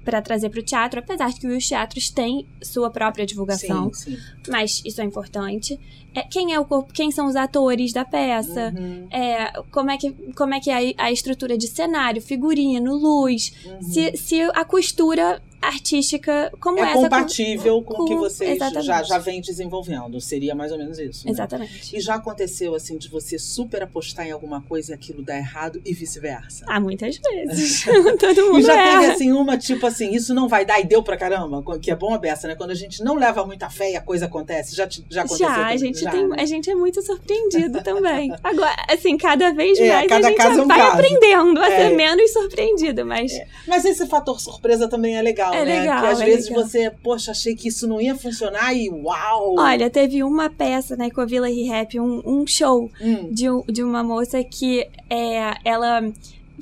para 0.04 0.22
trazer 0.22 0.50
para 0.50 0.60
o 0.60 0.64
teatro, 0.64 1.00
apesar 1.00 1.30
de 1.32 1.40
que 1.40 1.48
os 1.48 1.68
teatros 1.68 2.10
têm 2.10 2.46
sua 2.62 2.90
própria 2.90 3.26
divulgação, 3.26 3.94
Sim, 3.94 4.16
sim. 4.16 4.18
mas 4.50 4.82
isso 4.84 5.02
é 5.02 5.04
importante. 5.04 5.80
É, 6.14 6.24
quem 6.24 6.54
é 6.54 6.60
o 6.60 6.66
corpo, 6.66 6.92
quem 6.92 7.12
são 7.12 7.28
os 7.28 7.36
atores 7.36 7.94
da 7.94 8.04
peça? 8.04 8.74
Uhum, 8.76 9.08
É, 9.12 9.52
como 9.72 9.92
é 9.92 9.98
que, 9.98 10.12
como 10.36 10.54
é, 10.54 10.60
que 10.60 10.70
é 10.70 10.94
a, 10.98 11.06
a 11.06 11.12
estrutura 11.12 11.58
de 11.58 11.68
cenário, 11.68 12.22
figurino, 12.22 12.96
luz, 12.96 13.54
uhum. 13.66 13.82
se, 13.82 14.18
se 14.18 14.42
a 14.42 14.66
costura 14.66 15.42
artística, 15.62 16.52
como 16.60 16.80
é 16.80 16.84
essa 16.84 16.94
com- 16.94 17.02
compatível 17.04 17.82
com 17.82 18.04
o 18.04 18.06
que 18.06 18.14
com- 18.14 18.20
vocês 18.20 18.58
já, 18.58 18.66
exatamente. 18.68 19.08
já 19.08 19.18
vem 19.18 19.42
desenvolvendo. 19.42 20.20
Seria 20.22 20.56
mais 20.56 20.72
ou 20.72 20.78
menos 20.78 20.98
isso. 21.00 21.26
né? 21.26 21.32
Exatamente. 21.32 21.96
E 21.96 22.00
já 22.00 22.16
aconteceu 22.16 22.74
assim 22.76 22.98
de 22.98 23.08
você 23.10 23.38
super 23.38 23.84
apostar 23.84 24.26
em 24.28 24.32
alguma 24.32 24.62
coisa 24.62 24.92
e 24.92 24.94
aquilo 24.94 25.22
dar 25.22 25.38
errado 25.38 25.82
e 25.86 25.94
vice-versa? 25.94 26.66
Ah, 26.68 26.80
muitas 26.80 27.18
vezes. 27.24 27.86
Todo 28.20 28.46
mundo 28.48 28.60
E 28.60 28.64
já 28.64 28.74
erra. 28.74 29.00
teve 29.02 29.14
assim 29.14 29.32
uma 29.32 29.58
tipo 29.58 29.86
assim, 29.86 30.12
isso 30.14 30.34
não 30.34 30.48
vai 30.48 30.66
dar 30.66 30.80
e 30.80 30.84
deu 30.84 31.04
pra 31.04 31.18
caramba, 31.18 31.64
que 31.80 31.92
é 31.92 31.96
bom 31.96 32.14
a 32.14 32.18
beça, 32.18 32.48
né? 32.48 32.56
Quando 32.56 32.72
a 32.72 32.76
gente 32.76 33.04
não 33.04 33.16
leva 33.16 33.46
muita 33.46 33.70
fé 33.70 33.92
e 33.92 33.96
a 33.96 34.02
coisa 34.02 34.26
acontece. 34.26 34.76
Já, 34.76 34.88
já 35.10 35.22
aconteceu 35.22 35.48
Já, 35.48 35.66
a 35.68 35.78
gente, 35.78 36.00
Já, 36.02 36.12
tem, 36.12 36.28
né? 36.28 36.36
a 36.40 36.46
gente 36.46 36.70
é 36.70 36.76
muito 36.76 37.02
surpreendido 37.02 37.84
também. 37.84 38.34
Agora, 38.44 38.76
assim, 38.90 39.18
cada 39.18 39.52
vez 39.54 39.80
É, 39.80 39.88
mais 39.90 40.08
cada 40.08 40.28
a 40.28 40.30
gente 40.30 40.38
caso 40.38 40.60
é 40.60 40.64
um 40.64 40.68
vai 40.68 40.82
aprendendo 40.82 41.60
a 41.62 41.70
É. 41.70 41.78
ser 41.90 41.96
menos 41.96 42.32
surpreendido, 42.34 43.06
mas 43.06 43.32
Mas 43.68 43.86
esse 43.86 44.06
fator 44.08 44.40
surpresa 44.40 44.88
também 44.88 45.16
é 45.18 45.22
legal, 45.22 45.51
legal, 45.52 45.62
É 45.62 45.66
né? 45.66 45.80
legal, 45.82 46.02
que 46.02 46.08
às 46.08 46.22
é 46.22 46.26
vezes 46.26 46.50
legal. 46.50 46.64
você, 46.64 46.92
poxa, 47.04 47.32
achei 47.32 47.56
que 47.56 47.68
isso 47.68 47.88
não 47.88 48.00
ia 48.02 48.16
funcionar 48.16 48.74
e 48.74 48.90
uau! 48.90 49.56
Olha, 49.58 49.90
teve 49.90 50.24
uma 50.24 50.50
peça 50.50 50.96
na 50.96 51.08
Ecovilla 51.08 51.48
Rap, 51.50 52.00
um, 52.00 52.22
um 52.26 52.46
show 52.48 52.90
Hum, 53.02 53.30
de, 53.32 53.46
de 53.72 53.84
uma 53.84 54.04
moça 54.04 54.44
que 54.44 54.88
é, 55.10 55.54
ela 55.64 56.04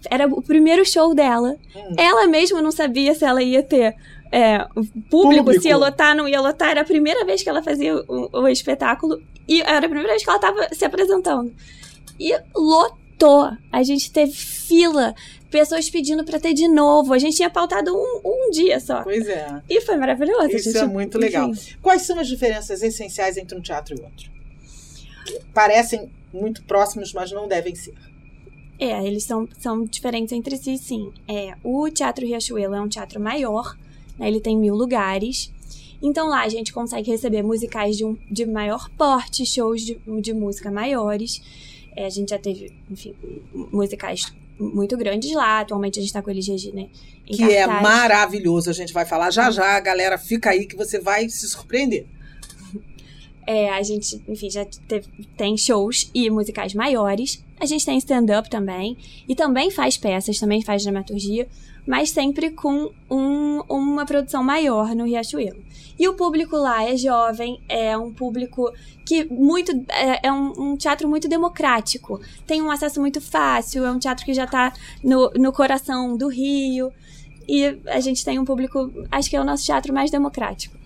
era 0.10 0.28
o 0.28 0.42
primeiro 0.42 0.86
show 0.86 1.14
dela. 1.14 1.56
Hum. 1.76 1.94
Ela 1.98 2.28
mesma 2.28 2.62
não 2.62 2.72
sabia 2.72 3.14
se 3.14 3.26
ela 3.26 3.42
ia 3.44 3.62
ter 3.62 3.96
é, 4.32 4.60
público, 5.10 5.44
Público. 5.44 5.62
se 5.62 5.68
ia 5.70 5.76
lotar, 5.78 6.16
não 6.16 6.28
ia 6.28 6.40
lotar. 6.40 6.70
Era 6.70 6.82
a 6.82 6.86
primeira 6.86 7.26
vez 7.26 7.42
que 7.44 7.50
ela 7.50 7.62
fazia 7.64 7.96
o, 7.96 8.30
o 8.32 8.48
espetáculo 8.48 9.22
e 9.48 9.62
era 9.62 9.80
a 9.86 9.90
primeira 9.90 10.10
vez 10.10 10.24
que 10.24 10.30
ela 10.30 10.38
estava 10.38 10.70
se 10.74 10.86
apresentando. 10.86 11.52
E 12.20 12.34
lotou. 12.56 13.50
A 13.72 13.84
gente 13.84 14.12
teve 14.12 14.32
fila, 14.32 15.14
pessoas 15.50 15.90
pedindo 15.90 16.24
pra 16.24 16.40
ter 16.40 16.54
de 16.54 16.68
novo. 16.68 17.14
A 17.14 17.20
gente 17.20 17.36
tinha 17.38 17.50
pautado 17.50 17.92
um, 17.96 18.22
um 18.24 18.52
dia 18.52 18.80
só. 18.80 19.02
pois 19.04 19.28
é. 19.28 19.62
E 19.70 19.82
foi 19.82 19.96
maravilhoso. 19.98 20.56
Isso 20.56 20.72
gente- 20.72 20.78
é 20.84 20.86
muito 20.88 21.18
legal. 21.18 21.50
enfim. 21.50 21.76
Quais 21.82 22.04
são 22.04 22.20
as 22.20 22.28
diferenças 22.28 22.82
essenciais 22.82 23.38
entre 23.38 23.58
um 23.58 23.62
teatro 23.62 23.96
e 23.98 24.02
outro? 24.02 24.30
Parecem 25.54 26.10
muito 26.34 26.64
próximos, 26.64 27.14
mas 27.14 27.32
não 27.32 27.48
devem 27.48 27.76
ser. 27.76 27.94
É, 28.80 29.06
eles 29.06 29.24
são, 29.26 29.48
são 29.60 29.84
diferentes 29.84 30.32
entre 30.32 30.56
si, 30.58 30.78
sim. 30.78 31.12
É, 31.28 31.54
o 31.64 31.90
Teatro 31.90 32.26
Riachuelo 32.26 32.74
é 32.76 32.82
um 32.82 32.88
teatro 32.88 33.20
maior, 33.20 33.78
né, 34.18 34.28
ele 34.28 34.40
tem 34.40 34.58
mil 34.58 34.74
lugares. 34.74 35.52
Então 36.02 36.30
lá 36.30 36.44
a 36.44 36.50
gente 36.50 36.72
consegue 36.72 37.12
receber 37.12 37.44
musicais 37.44 37.98
de, 37.98 38.06
um, 38.06 38.18
de 38.32 38.46
maior 38.46 38.90
porte, 38.92 39.46
shows 39.46 39.82
de, 39.82 40.00
de 40.22 40.34
música 40.34 40.72
maiores. 40.72 41.42
É, 41.94 42.06
a 42.06 42.10
gente 42.10 42.30
já 42.30 42.40
teve, 42.40 42.72
enfim, 42.90 43.14
musicais 43.54 44.34
muito 44.60 44.98
grandes 44.98 45.32
lá. 45.34 45.60
Atualmente 45.62 46.00
a 46.00 46.02
gente 46.02 46.14
tá 46.14 46.22
com 46.22 46.30
o 46.30 46.34
Elis 46.34 46.48
Regina 46.48 46.82
em 47.28 47.36
Que 47.36 47.44
é 47.44 47.66
cartaz. 47.66 47.82
maravilhoso. 47.84 48.70
A 48.70 48.74
gente 48.74 48.92
vai 48.94 49.06
falar 49.06 49.32
já 49.32 49.50
já. 49.52 49.80
Galera, 49.80 50.18
fica 50.18 50.50
aí 50.52 50.66
que 50.66 50.76
você 50.76 51.00
vai 51.00 51.30
se 51.30 51.48
surpreender. 51.50 52.06
É, 53.48 53.70
a 53.72 53.82
gente, 53.82 54.22
enfim, 54.28 54.50
já 54.50 54.64
teve- 54.88 55.08
tem 55.36 55.58
shows 55.58 56.12
e 56.14 56.30
musicais 56.30 56.74
maiores. 56.76 57.44
A 57.60 57.66
gente 57.66 57.86
tem 57.86 57.98
stand-up 57.98 58.50
também. 58.50 58.98
E 59.28 59.36
também 59.36 59.70
faz 59.70 59.98
peças, 59.98 60.40
também 60.40 60.62
faz 60.62 60.84
dramaturgia. 60.84 61.48
Mas 61.88 62.12
sempre 62.12 62.52
com 62.52 62.92
um- 63.10 63.62
uma 63.68 64.06
produção 64.06 64.44
maior 64.44 64.94
no 64.96 65.06
Riachuelo. 65.06 65.60
E 65.98 66.08
o 66.08 66.14
público 66.14 66.56
lá 66.56 66.84
é 66.88 66.96
jovem, 66.96 67.60
é 67.68 67.98
um 67.98 68.14
público 68.14 68.72
que 69.06 69.26
muito. 69.26 69.72
É, 69.90 70.28
é 70.28 70.32
um, 70.32 70.54
um 70.72 70.78
teatro 70.78 71.10
muito 71.10 71.28
democrático. 71.28 72.22
Tem 72.46 72.62
um 72.62 72.70
acesso 72.72 73.02
muito 73.02 73.20
fácil, 73.20 73.84
é 73.86 73.92
um 73.92 74.00
teatro 74.00 74.24
que 74.24 74.34
já 74.34 74.46
tá 74.48 74.72
no, 75.04 75.32
no 75.32 75.52
coração 75.52 76.16
do 76.16 76.28
Rio. 76.28 76.92
E 77.48 77.66
a 77.88 78.00
gente 78.00 78.24
tem 78.24 78.38
um 78.38 78.46
público. 78.46 78.92
Acho 79.12 79.30
que 79.30 79.36
é 79.36 79.42
o 79.42 79.44
nosso 79.44 79.66
teatro 79.66 79.92
mais 79.94 80.12
democrático. 80.12 80.78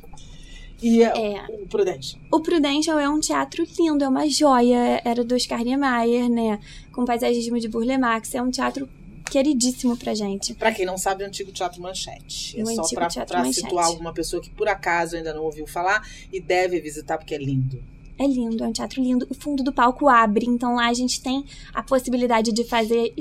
E 0.83 1.01
é, 1.01 1.35
É. 1.35 1.45
o 1.63 1.65
Prudente. 1.67 2.19
O 2.31 2.41
Prudential 2.41 2.99
é 2.99 3.07
um 3.09 3.19
teatro 3.19 3.65
lindo, 3.79 4.03
é 4.03 4.07
uma 4.07 4.27
joia. 4.29 5.01
Era 5.05 5.23
do 5.23 5.33
Oscar 5.33 5.63
Niemeyer, 5.63 6.29
né? 6.29 6.59
Com 6.91 7.05
paisagismo 7.05 7.59
de 7.59 7.67
Burle 7.69 7.97
Marx. 7.97 8.35
É 8.35 8.41
um 8.41 8.51
teatro 8.51 8.89
queridíssimo 9.31 9.95
pra 9.97 10.13
gente. 10.13 10.53
Pra 10.53 10.71
quem 10.71 10.85
não 10.85 10.97
sabe, 10.97 11.23
o 11.23 11.27
antigo 11.27 11.51
Teatro 11.51 11.81
Manchete. 11.81 12.59
É 12.59 12.63
O 12.63 12.65
só 12.67 12.81
antigo 12.81 12.95
pra, 12.99 13.07
Teatro 13.07 13.33
pra 13.33 13.39
Manchete. 13.43 13.61
situar 13.65 13.85
alguma 13.85 14.13
pessoa 14.13 14.41
que 14.41 14.49
por 14.49 14.67
acaso 14.67 15.15
ainda 15.15 15.33
não 15.33 15.43
ouviu 15.43 15.65
falar 15.65 16.05
e 16.31 16.39
deve 16.39 16.79
visitar 16.79 17.17
porque 17.17 17.33
é 17.33 17.37
lindo. 17.37 17.81
É 18.17 18.27
lindo, 18.27 18.63
é 18.63 18.67
um 18.67 18.71
teatro 18.71 19.01
lindo. 19.01 19.25
O 19.29 19.33
fundo 19.33 19.63
do 19.63 19.73
palco 19.73 20.07
abre, 20.07 20.45
então 20.45 20.75
lá 20.75 20.87
a 20.87 20.93
gente 20.93 21.21
tem 21.21 21.43
a 21.73 21.81
possibilidade 21.81 22.51
de 22.51 22.63
fazer 22.63 23.13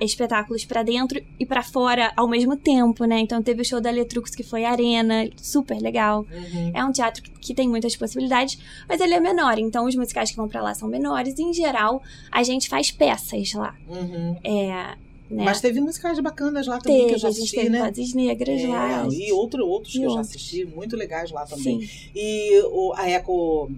espetáculos 0.00 0.64
pra 0.64 0.82
dentro 0.82 1.20
e 1.38 1.44
pra 1.44 1.62
fora 1.62 2.12
ao 2.16 2.28
mesmo 2.28 2.56
tempo, 2.56 3.04
né? 3.04 3.18
Então 3.18 3.42
teve 3.42 3.62
o 3.62 3.64
show 3.64 3.80
da 3.80 3.90
Letrux 3.90 4.30
que 4.34 4.42
foi 4.42 4.64
arena, 4.64 5.28
super 5.36 5.78
legal. 5.80 6.24
Uhum. 6.32 6.70
É 6.74 6.84
um 6.84 6.92
teatro 6.92 7.22
que 7.40 7.54
tem 7.54 7.68
muitas 7.68 7.96
possibilidades, 7.96 8.58
mas 8.88 9.00
ele 9.00 9.14
é 9.14 9.20
menor, 9.20 9.58
então 9.58 9.86
os 9.86 9.94
musicais 9.96 10.30
que 10.30 10.36
vão 10.36 10.48
pra 10.48 10.62
lá 10.62 10.74
são 10.74 10.88
menores 10.88 11.38
e 11.38 11.42
em 11.42 11.52
geral 11.52 12.02
a 12.30 12.42
gente 12.42 12.68
faz 12.68 12.90
peças 12.90 13.52
lá. 13.52 13.74
Uhum. 13.88 14.36
É, 14.44 14.94
né? 15.28 15.44
Mas 15.44 15.60
teve 15.60 15.80
musicais 15.80 16.18
bacanas 16.20 16.68
lá 16.68 16.78
também 16.78 16.98
que 16.98 17.04
eu 17.04 17.08
Teve, 17.08 17.18
já 17.20 17.28
a 17.28 17.30
gente 17.32 17.40
assisti, 17.40 17.56
teve 17.56 17.68
né? 17.70 17.80
Vozes 17.84 18.14
Negras 18.14 18.60
É, 18.62 18.66
lá. 18.68 19.08
e 19.10 19.32
outro, 19.32 19.66
outros 19.66 19.94
E 19.94 19.98
que 19.98 20.04
eu 20.04 20.10
já 20.10 20.16
outros. 20.18 20.30
assisti, 20.30 20.64
muito 20.64 20.96
legais 20.96 21.32
lá 21.32 21.44
também. 21.44 21.80
Sim. 21.84 21.88
E 22.14 22.60
o, 22.70 22.92
a 22.96 23.08
Eco. 23.10 23.68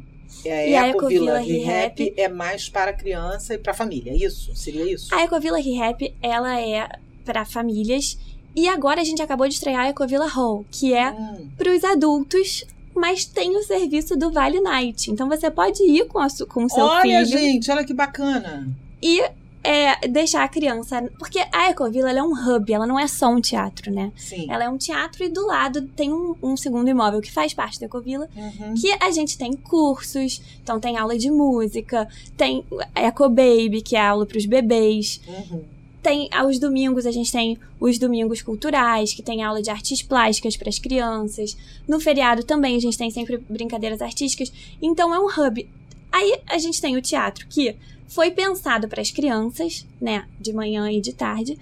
E 0.45 0.51
a 0.77 0.87
Eco 0.88 1.09
Villa 1.09 1.38
Ecovilla 1.38 1.38
Rehap 1.41 2.03
Rehap 2.05 2.14
é 2.17 2.29
mais 2.29 2.69
para 2.69 2.93
criança 2.93 3.55
e 3.55 3.59
para 3.59 3.75
família, 3.75 4.12
é 4.12 4.17
isso? 4.17 4.55
Seria 4.55 4.85
isso? 4.93 5.14
A 5.14 5.23
Ecovilla 5.25 5.59
Rehap, 5.59 6.14
ela 6.23 6.61
é 6.61 6.88
para 7.25 7.45
famílias. 7.45 8.19
E 8.55 8.69
agora 8.69 9.01
a 9.01 9.05
gente 9.05 9.21
acabou 9.23 9.47
de 9.49 9.55
estrear 9.55 9.87
a 9.87 9.88
Ecovilla 9.91 10.27
Hall, 10.29 10.64
que 10.71 10.93
é 10.95 11.11
Hum, 11.12 11.49
para 11.57 11.75
os 11.75 11.85
adultos, 11.85 12.64
mas 12.95 13.25
tem 13.25 13.57
o 13.57 13.62
serviço 13.62 14.17
do 14.17 14.31
Vale 14.33 14.61
Night. 14.61 15.11
Então 15.11 15.29
você 15.29 15.51
pode 15.51 15.83
ir 15.83 16.07
com, 16.07 16.19
a 16.19 16.29
com 16.49 16.64
o 16.64 16.69
seu 16.69 16.85
Olha, 16.85 17.25
filho 17.25 17.38
gente, 17.38 17.71
olha 17.71 17.85
que 17.85 17.95
bacana. 17.95 18.69
e 19.03 19.23
é, 19.62 20.07
deixar 20.09 20.44
a 20.44 20.49
criança. 20.49 21.03
Porque 21.18 21.38
a 21.53 21.71
Ecovilla 21.71 22.11
ela 22.11 22.21
é 22.21 22.23
um 22.23 22.33
hub, 22.33 22.73
ela 22.73 22.87
não 22.87 22.99
é 22.99 23.07
só 23.07 23.29
um 23.29 23.40
teatro, 23.40 23.92
né? 23.92 24.12
Sim. 24.16 24.47
Ela 24.51 24.64
é 24.64 24.68
um 24.68 24.79
teatro 24.79 25.25
e 25.25 25.29
do 25.29 25.47
lado 25.47 25.83
tem 25.97 26.12
um, 26.12 26.35
um 26.42 26.57
segundo 26.57 26.88
imóvel 26.88 27.21
que 27.21 27.31
faz 27.33 27.53
parte 27.53 27.79
da 27.81 27.87
Ecovilla. 27.87 28.29
Uhum. 28.37 28.75
que 28.75 28.90
a 29.01 29.11
gente 29.11 29.37
tem 29.37 29.53
cursos, 29.53 30.40
então 30.62 30.79
tem 30.81 30.97
aula 30.97 31.16
de 31.18 31.31
música, 31.31 32.09
tem 32.37 32.64
Eco 32.94 33.29
Baby, 33.29 33.83
que 33.83 33.97
é 33.97 34.01
aula 34.01 34.25
para 34.27 34.38
os 34.38 34.47
bebês, 34.47 35.21
Uhum. 35.29 35.62
tem 36.03 36.29
aos 36.33 36.59
domingos 36.59 37.07
a 37.07 37.11
gente 37.11 37.31
tem 37.31 37.59
os 37.81 37.99
domingos 37.99 38.40
culturais, 38.42 39.12
que 39.12 39.23
tem 39.23 39.42
aula 39.42 39.61
de 39.61 39.71
artes 39.71 40.03
plásticas 40.03 40.57
para 40.57 40.68
as 40.68 40.79
crianças. 40.79 41.57
No 41.87 42.01
feriado 42.01 42.42
também 42.44 42.77
a 42.77 42.81
gente 42.81 42.97
tem 42.97 43.11
sempre 43.11 43.38
brincadeiras 43.49 44.01
artísticas. 44.01 44.53
Então 44.81 45.14
é 45.14 45.18
um 45.18 45.27
hub. 45.27 45.68
Aí 46.11 46.40
a 46.47 46.59
gente 46.59 46.81
tem 46.81 46.97
o 46.97 47.03
teatro 47.03 47.47
que 47.49 47.77
foi 48.09 48.31
pensado 48.31 48.88
para 48.88 49.01
as 49.01 49.11
crianças, 49.11 49.87
né, 50.01 50.25
de 50.40 50.53
manhã 50.53 50.90
e 50.90 51.01
de 51.01 51.12
tarde. 51.12 51.59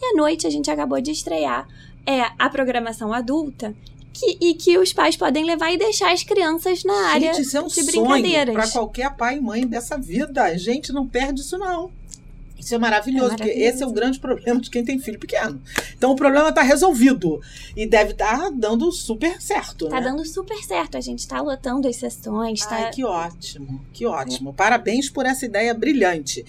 E 0.00 0.04
à 0.04 0.16
noite 0.16 0.46
a 0.46 0.50
gente 0.50 0.70
acabou 0.70 1.00
de 1.00 1.10
estrear 1.10 1.68
é 2.06 2.22
a 2.38 2.48
programação 2.48 3.12
adulta. 3.12 3.74
Que, 4.12 4.36
e 4.40 4.54
que 4.54 4.76
os 4.76 4.92
pais 4.92 5.16
podem 5.16 5.44
levar 5.44 5.70
e 5.70 5.78
deixar 5.78 6.12
as 6.12 6.24
crianças 6.24 6.82
na 6.82 7.10
área 7.10 7.32
Gente, 7.32 7.46
isso 7.46 7.56
é 7.56 7.60
um 7.60 7.68
de 7.68 7.82
brincadeiras. 7.84 8.54
para 8.54 8.68
qualquer 8.68 9.14
pai 9.14 9.36
e 9.36 9.40
mãe 9.40 9.64
dessa 9.64 9.96
vida. 9.96 10.58
Gente, 10.58 10.92
não 10.92 11.06
perde 11.06 11.40
isso 11.40 11.56
não. 11.56 11.92
Isso 12.60 12.74
é 12.74 12.78
maravilhoso, 12.78 13.26
É 13.26 13.28
porque 13.30 13.44
maravilhoso. 13.44 13.74
esse 13.74 13.82
é 13.82 13.86
o 13.86 13.92
grande 13.92 14.20
problema 14.20 14.60
de 14.60 14.70
quem 14.70 14.84
tem 14.84 14.98
filho 14.98 15.18
pequeno. 15.18 15.60
Então 15.96 16.12
o 16.12 16.16
problema 16.16 16.50
está 16.50 16.62
resolvido 16.62 17.40
e 17.76 17.86
deve 17.86 18.12
estar 18.12 18.50
dando 18.50 18.90
super 18.92 19.40
certo, 19.40 19.88
Tá 19.88 20.00
né? 20.00 20.08
dando 20.08 20.24
super 20.26 20.56
certo. 20.62 20.96
A 20.96 21.00
gente 21.00 21.26
tá 21.26 21.40
lotando 21.40 21.88
as 21.88 21.96
sessões, 21.96 22.60
tá? 22.64 22.76
Ai, 22.76 22.90
que 22.90 23.04
ótimo, 23.04 23.84
que 23.92 24.06
ótimo. 24.06 24.52
Parabéns 24.52 25.08
por 25.10 25.26
essa 25.26 25.46
ideia 25.46 25.72
brilhante. 25.74 26.44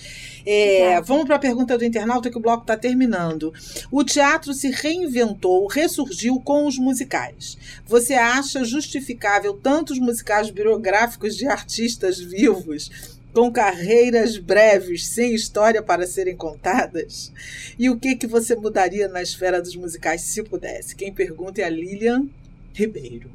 É, 0.45 0.99
vamos 1.01 1.25
para 1.25 1.35
a 1.37 1.39
pergunta 1.39 1.77
do 1.77 1.85
internauta 1.85 2.29
que 2.29 2.37
o 2.37 2.41
bloco 2.41 2.63
está 2.63 2.75
terminando. 2.77 3.53
O 3.91 4.03
teatro 4.03 4.53
se 4.53 4.69
reinventou, 4.69 5.65
ressurgiu 5.67 6.39
com 6.39 6.67
os 6.67 6.77
musicais. 6.77 7.57
Você 7.85 8.13
acha 8.13 8.63
justificável 8.63 9.53
tantos 9.53 9.97
musicais 9.99 10.49
biográficos 10.49 11.35
de 11.35 11.47
artistas 11.47 12.19
vivos 12.19 12.89
com 13.33 13.51
carreiras 13.51 14.37
breves, 14.37 15.07
sem 15.07 15.33
história 15.33 15.81
para 15.81 16.05
serem 16.05 16.35
contadas? 16.35 17.31
E 17.79 17.89
o 17.89 17.97
que, 17.99 18.15
que 18.15 18.27
você 18.27 18.55
mudaria 18.55 19.07
na 19.07 19.21
esfera 19.21 19.61
dos 19.61 19.75
musicais 19.75 20.21
se 20.21 20.43
pudesse? 20.43 20.95
Quem 20.95 21.13
pergunta 21.13 21.61
é 21.61 21.63
a 21.65 21.69
Lilian 21.69 22.27
Ribeiro. 22.73 23.29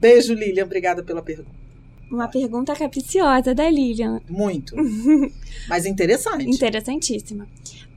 Beijo, 0.00 0.34
Lilian. 0.34 0.64
Obrigada 0.64 1.02
pela 1.02 1.22
pergunta. 1.22 1.50
Uma 2.10 2.28
pergunta 2.28 2.74
capiciosa 2.76 3.54
da 3.54 3.68
Lilian. 3.68 4.20
Muito. 4.28 4.74
Mas 5.68 5.86
interessante. 5.86 6.48
Interessantíssima. 6.48 7.48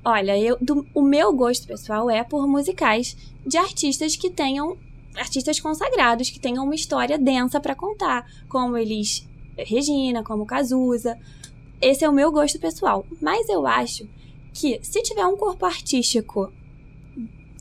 Olha, 0.03 0.37
eu, 0.39 0.57
do- 0.61 0.87
o 0.93 1.01
meu 1.01 1.33
gosto 1.35 1.67
pessoal 1.67 2.09
é 2.09 2.23
por 2.23 2.47
musicais 2.47 3.15
de 3.45 3.57
artistas 3.57 4.15
que 4.15 4.29
tenham. 4.29 4.77
Artistas 5.15 5.59
consagrados, 5.59 6.29
que 6.29 6.39
tenham 6.39 6.63
uma 6.63 6.75
história 6.75 7.17
densa 7.17 7.59
pra 7.59 7.73
contar. 7.75 8.25
Como 8.47 8.77
eles. 8.77 9.27
Regina, 9.57 10.23
como 10.23 10.45
Cazuza. 10.45 11.17
Esse 11.81 12.03
é 12.03 12.09
o 12.09 12.13
meu 12.13 12.31
gosto 12.31 12.59
pessoal. 12.59 13.05
Mas 13.21 13.47
eu 13.49 13.65
acho 13.67 14.07
que 14.53 14.79
se 14.83 15.01
tiver 15.03 15.25
um 15.25 15.37
corpo 15.37 15.65
artístico 15.65 16.51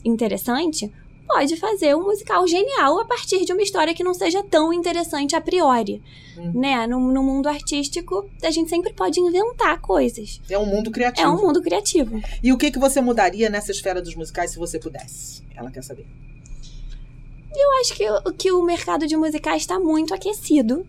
interessante, 0.03 0.91
pode 1.27 1.57
fazer 1.57 1.95
um 1.95 2.03
musical 2.03 2.47
genial 2.47 2.99
a 2.99 3.05
partir 3.05 3.43
de 3.45 3.51
uma 3.51 3.61
história 3.61 3.93
que 3.93 4.03
não 4.03 4.13
seja 4.13 4.41
tão 4.43 4.71
interessante 4.71 5.35
a 5.35 5.41
priori. 5.41 6.01
Uhum. 6.37 6.53
Né? 6.53 6.87
No, 6.87 6.99
no 7.11 7.21
mundo 7.23 7.47
artístico, 7.47 8.29
a 8.41 8.49
gente 8.49 8.69
sempre 8.69 8.93
pode 8.93 9.19
inventar 9.19 9.79
coisas. 9.81 10.39
É 10.49 10.57
um 10.57 10.65
mundo 10.65 10.89
criativo. 10.89 11.27
É 11.27 11.29
um 11.29 11.37
mundo 11.41 11.61
criativo. 11.61 12.21
E 12.41 12.53
o 12.53 12.57
que, 12.57 12.71
que 12.71 12.79
você 12.79 13.01
mudaria 13.01 13.49
nessa 13.49 13.71
esfera 13.71 14.01
dos 14.01 14.15
musicais 14.15 14.51
se 14.51 14.57
você 14.57 14.79
pudesse? 14.79 15.43
Ela 15.55 15.69
quer 15.69 15.83
saber. 15.83 16.05
Eu 17.53 17.71
acho 17.81 17.93
que, 17.95 18.09
o- 18.09 18.33
que 18.33 18.51
o 18.51 18.63
mercado 18.63 19.05
de 19.07 19.17
musicais 19.17 19.63
está 19.63 19.79
muito 19.79 20.13
aquecido. 20.13 20.85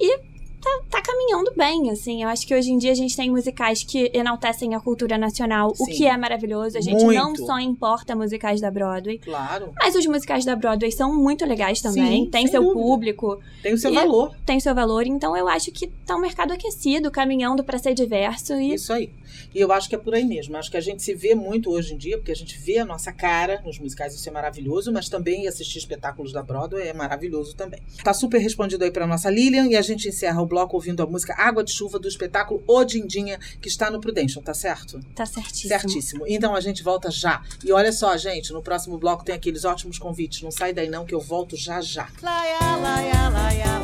E 0.00 0.18
tá, 0.64 0.80
tá 0.90 1.02
caminhando 1.02 1.52
bem, 1.56 1.90
assim. 1.90 2.22
Eu 2.22 2.28
acho 2.28 2.46
que 2.46 2.54
hoje 2.54 2.72
em 2.72 2.78
dia 2.78 2.92
a 2.92 2.94
gente 2.94 3.14
tem 3.16 3.30
musicais 3.30 3.84
que 3.84 4.10
enaltecem 4.14 4.74
a 4.74 4.80
cultura 4.80 5.18
nacional, 5.18 5.70
o 5.70 5.74
Sim. 5.84 5.92
que 5.92 6.06
é 6.06 6.16
maravilhoso. 6.16 6.78
A 6.78 6.80
gente 6.80 7.04
Muito. 7.04 7.16
não 7.18 7.36
só 7.36 7.58
importa 7.58 8.16
musicais 8.16 8.60
da 8.60 8.70
Broadway. 8.70 9.18
Claro. 9.18 9.72
Mas 9.76 9.94
os 9.94 10.06
musicais 10.06 10.44
da 10.44 10.56
Broadway 10.56 10.90
são 10.90 11.14
muito 11.14 11.44
legais 11.44 11.80
também. 11.80 12.24
Sim, 12.24 12.30
tem 12.30 12.46
seu 12.46 12.62
dúvida. 12.62 12.80
público, 12.80 13.40
Tem 13.62 13.74
o 13.74 13.78
seu 13.78 13.92
valor. 13.92 14.34
tem 14.46 14.58
seu 14.58 14.74
valor. 14.74 15.06
Então 15.06 15.36
eu 15.36 15.46
acho 15.48 15.70
que 15.70 15.86
tá 16.06 16.16
um 16.16 16.20
mercado 16.20 16.52
aquecido, 16.52 17.10
caminhando 17.10 17.62
pra 17.62 17.78
ser 17.78 17.94
diverso. 17.94 18.54
E 18.54 18.74
Isso 18.74 18.92
aí. 18.92 19.10
E 19.54 19.60
eu 19.60 19.72
acho 19.72 19.88
que 19.88 19.94
é 19.94 19.98
por 19.98 20.14
aí 20.14 20.24
mesmo. 20.24 20.56
Acho 20.56 20.70
que 20.70 20.76
a 20.76 20.80
gente 20.80 21.02
se 21.02 21.14
vê 21.14 21.34
muito 21.34 21.70
hoje 21.70 21.94
em 21.94 21.96
dia, 21.96 22.16
porque 22.18 22.32
a 22.32 22.36
gente 22.36 22.58
vê 22.58 22.78
a 22.78 22.84
nossa 22.84 23.12
cara 23.12 23.60
nos 23.64 23.78
musicais, 23.78 24.14
isso 24.14 24.28
é 24.28 24.32
maravilhoso, 24.32 24.92
mas 24.92 25.08
também 25.08 25.46
assistir 25.46 25.78
espetáculos 25.78 26.32
da 26.32 26.42
Broadway 26.42 26.88
é 26.88 26.92
maravilhoso 26.92 27.54
também. 27.54 27.80
Tá 28.02 28.12
super 28.14 28.38
respondido 28.38 28.82
aí 28.84 28.90
pra 28.90 29.06
nossa 29.06 29.30
Lilian 29.30 29.66
e 29.66 29.76
a 29.76 29.82
gente 29.82 30.08
encerra 30.08 30.40
o 30.40 30.46
bloco 30.54 30.76
ouvindo 30.76 31.02
a 31.02 31.06
música 31.06 31.34
Água 31.36 31.64
de 31.64 31.72
Chuva 31.72 31.98
do 31.98 32.06
espetáculo 32.06 32.62
O 32.64 32.84
Dindinha, 32.84 33.40
que 33.60 33.66
está 33.66 33.90
no 33.90 34.00
Prudential, 34.00 34.40
tá 34.40 34.54
certo? 34.54 35.00
tá 35.12 35.26
certíssimo. 35.26 35.68
Certíssimo. 35.68 36.24
Então 36.28 36.54
a 36.54 36.60
gente 36.60 36.80
volta 36.84 37.10
já. 37.10 37.42
E 37.64 37.72
olha 37.72 37.90
só, 37.92 38.16
gente, 38.16 38.52
no 38.52 38.62
próximo 38.62 38.96
bloco 38.96 39.24
tem 39.24 39.34
aqueles 39.34 39.64
ótimos 39.64 39.98
convites. 39.98 40.42
Não 40.42 40.52
sai 40.52 40.72
daí 40.72 40.88
não 40.88 41.04
que 41.04 41.12
eu 41.12 41.20
volto 41.20 41.56
já 41.56 41.80
já. 41.80 42.08
Laia, 42.22 42.76
laia, 42.76 43.28
laia, 43.30 43.78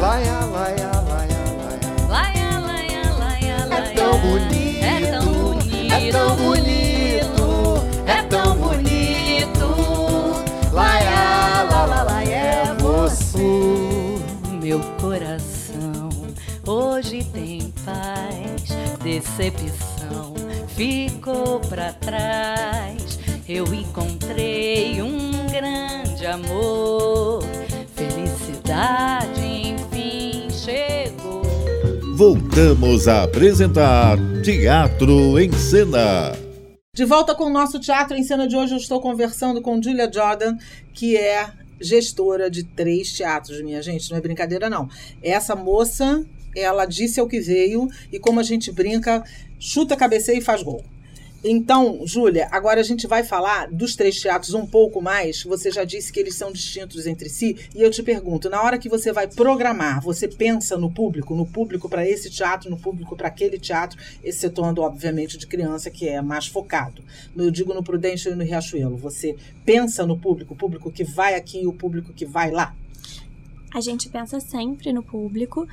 laia, 0.00 0.44
laia, 0.46 0.84
É 3.70 3.94
tão 3.94 4.18
bonito, 4.20 4.84
É 4.84 5.10
tão 5.10 5.26
bonito, 5.26 5.92
é 5.92 6.10
tão 6.10 6.36
bonito, 6.36 6.73
hoje 16.94 17.24
tem 17.32 17.72
paz, 17.84 18.68
decepção 19.02 20.32
ficou 20.68 21.58
pra 21.60 21.92
trás. 21.92 23.18
Eu 23.48 23.64
encontrei 23.74 25.02
um 25.02 25.48
grande 25.48 26.24
amor, 26.24 27.42
felicidade 27.96 29.40
enfim 29.40 30.48
chegou. 30.50 31.42
Voltamos 32.16 33.08
a 33.08 33.24
apresentar 33.24 34.16
Teatro 34.44 35.36
em 35.40 35.50
Cena. 35.50 36.32
De 36.94 37.04
volta 37.04 37.34
com 37.34 37.46
o 37.46 37.50
nosso 37.52 37.80
Teatro 37.80 38.16
em 38.16 38.22
Cena 38.22 38.46
de 38.46 38.56
hoje, 38.56 38.72
eu 38.72 38.78
estou 38.78 39.00
conversando 39.00 39.60
com 39.60 39.82
Julia 39.82 40.08
Jordan, 40.12 40.56
que 40.92 41.16
é 41.16 41.50
gestora 41.80 42.50
de 42.50 42.64
três 42.64 43.12
teatros, 43.12 43.60
minha 43.62 43.82
gente. 43.82 44.10
Não 44.10 44.18
é 44.18 44.20
brincadeira, 44.20 44.70
não. 44.70 44.88
Essa 45.22 45.56
moça, 45.56 46.24
ela 46.54 46.84
disse 46.84 47.20
ao 47.20 47.28
que 47.28 47.40
veio, 47.40 47.88
e 48.12 48.18
como 48.18 48.40
a 48.40 48.42
gente 48.42 48.70
brinca, 48.72 49.24
chuta, 49.58 49.96
cabeceia 49.96 50.38
e 50.38 50.42
faz 50.42 50.62
gol. 50.62 50.84
Então, 51.46 52.06
Júlia, 52.06 52.48
agora 52.50 52.80
a 52.80 52.82
gente 52.82 53.06
vai 53.06 53.22
falar 53.22 53.70
dos 53.70 53.94
três 53.94 54.18
teatros 54.18 54.54
um 54.54 54.66
pouco 54.66 55.02
mais. 55.02 55.42
Você 55.42 55.70
já 55.70 55.84
disse 55.84 56.10
que 56.10 56.18
eles 56.18 56.36
são 56.36 56.50
distintos 56.50 57.06
entre 57.06 57.28
si. 57.28 57.68
E 57.74 57.82
eu 57.82 57.90
te 57.90 58.02
pergunto, 58.02 58.48
na 58.48 58.62
hora 58.62 58.78
que 58.78 58.88
você 58.88 59.12
vai 59.12 59.28
programar, 59.28 60.00
você 60.00 60.26
pensa 60.26 60.78
no 60.78 60.90
público, 60.90 61.34
no 61.34 61.44
público 61.44 61.86
para 61.86 62.08
esse 62.08 62.30
teatro, 62.30 62.70
no 62.70 62.78
público 62.78 63.14
para 63.14 63.28
aquele 63.28 63.58
teatro, 63.58 64.00
excetuando, 64.24 64.80
obviamente, 64.80 65.36
de 65.36 65.46
criança, 65.46 65.90
que 65.90 66.08
é 66.08 66.22
mais 66.22 66.46
focado. 66.46 67.04
Eu 67.36 67.50
digo 67.50 67.74
no 67.74 67.84
Prudential 67.84 68.32
e 68.32 68.36
no 68.38 68.42
Riachuelo. 68.42 68.96
Você 68.96 69.36
pensa 69.66 70.06
no 70.06 70.18
público, 70.18 70.54
o 70.54 70.56
público 70.56 70.90
que 70.90 71.04
vai 71.04 71.34
aqui 71.34 71.60
e 71.60 71.66
o 71.66 71.74
público 71.74 72.14
que 72.14 72.24
vai 72.24 72.50
lá. 72.50 72.74
A 73.74 73.82
gente 73.82 74.08
pensa 74.08 74.40
sempre 74.40 74.94
no 74.94 75.02
público. 75.02 75.68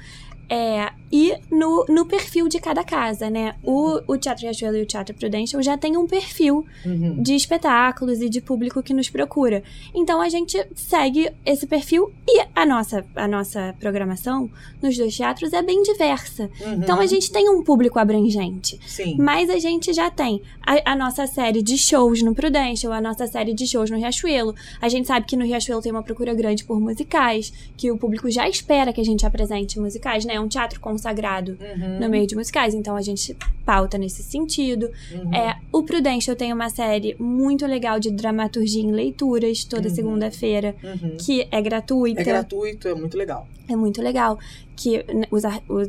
É, 0.53 0.91
e 1.09 1.33
no, 1.49 1.85
no 1.87 2.05
perfil 2.05 2.49
de 2.49 2.59
cada 2.59 2.83
casa, 2.83 3.29
né? 3.29 3.55
O, 3.63 4.01
o 4.05 4.17
Teatro 4.17 4.43
Riachuelo 4.43 4.75
e 4.75 4.81
o 4.81 4.85
Teatro 4.85 5.15
Prudential 5.15 5.63
já 5.63 5.77
tem 5.77 5.95
um 5.95 6.05
perfil 6.05 6.65
Uhum. 6.85 7.21
de 7.21 7.35
espetáculos 7.35 8.21
e 8.21 8.27
de 8.27 8.41
público 8.41 8.83
que 8.83 8.93
nos 8.93 9.09
procura. 9.09 9.63
Então 9.93 10.19
a 10.21 10.27
gente 10.27 10.61
segue 10.75 11.31
esse 11.45 11.65
perfil 11.65 12.11
e 12.27 12.41
a 12.53 12.65
nossa, 12.65 13.05
a 13.15 13.27
nossa 13.27 13.73
programação 13.79 14.49
nos 14.81 14.97
dois 14.97 15.15
teatros 15.15 15.53
é 15.53 15.61
bem 15.61 15.83
diversa. 15.83 16.49
Uhum. 16.59 16.73
Então 16.73 16.99
a 16.99 17.05
gente 17.05 17.31
tem 17.31 17.49
um 17.49 17.63
público 17.63 17.97
abrangente. 17.97 18.77
Sim. 18.85 19.15
Mas 19.17 19.49
a 19.49 19.59
gente 19.59 19.93
já 19.93 20.09
tem 20.09 20.41
a, 20.65 20.91
a 20.91 20.95
nossa 20.95 21.27
série 21.27 21.61
de 21.61 21.77
shows 21.77 22.21
no 22.21 22.35
Prudential, 22.35 22.91
a 22.91 22.99
nossa 22.99 23.25
série 23.25 23.53
de 23.53 23.65
shows 23.65 23.89
no 23.89 23.97
Riachuelo. 23.97 24.53
A 24.81 24.89
gente 24.89 25.07
sabe 25.07 25.25
que 25.25 25.37
no 25.37 25.45
Riachuelo 25.45 25.81
tem 25.81 25.91
uma 25.91 26.03
procura 26.03 26.33
grande 26.33 26.65
por 26.65 26.79
musicais, 26.79 27.53
que 27.77 27.89
o 27.89 27.97
público 27.97 28.29
já 28.29 28.49
espera 28.49 28.91
que 28.91 28.99
a 28.99 29.05
gente 29.05 29.25
apresente 29.25 29.79
musicais, 29.79 30.25
né? 30.25 30.40
Um 30.41 30.47
teatro 30.47 30.79
consagrado 30.79 31.57
Uhum. 31.59 31.99
no 31.99 32.09
meio 32.09 32.27
de 32.27 32.35
musicais, 32.35 32.73
então 32.73 32.95
a 32.95 33.01
gente 33.01 33.35
pauta 33.65 33.97
nesse 33.97 34.23
sentido. 34.23 34.89
Uhum. 35.13 35.33
É, 35.33 35.57
o 35.71 35.83
Prudential 35.83 36.35
tem 36.35 36.51
uma 36.51 36.69
série 36.69 37.15
muito 37.19 37.65
legal 37.65 37.99
de 37.99 38.11
dramaturgia 38.11 38.81
em 38.81 38.91
leituras 38.91 39.63
toda 39.63 39.87
Uhum. 39.89 39.95
segunda-feira, 39.95 40.75
Uhum. 40.83 41.17
que 41.17 41.47
é 41.51 41.61
gratuita. 41.61 42.21
É 42.21 42.23
gratuito, 42.23 42.87
é 42.87 42.93
muito 42.95 43.17
legal. 43.17 43.47
É 43.69 43.75
muito 43.75 44.01
legal. 44.01 44.37
Que 44.75 44.97
né, 45.13 45.25
os, 45.29 45.43
os, 45.69 45.87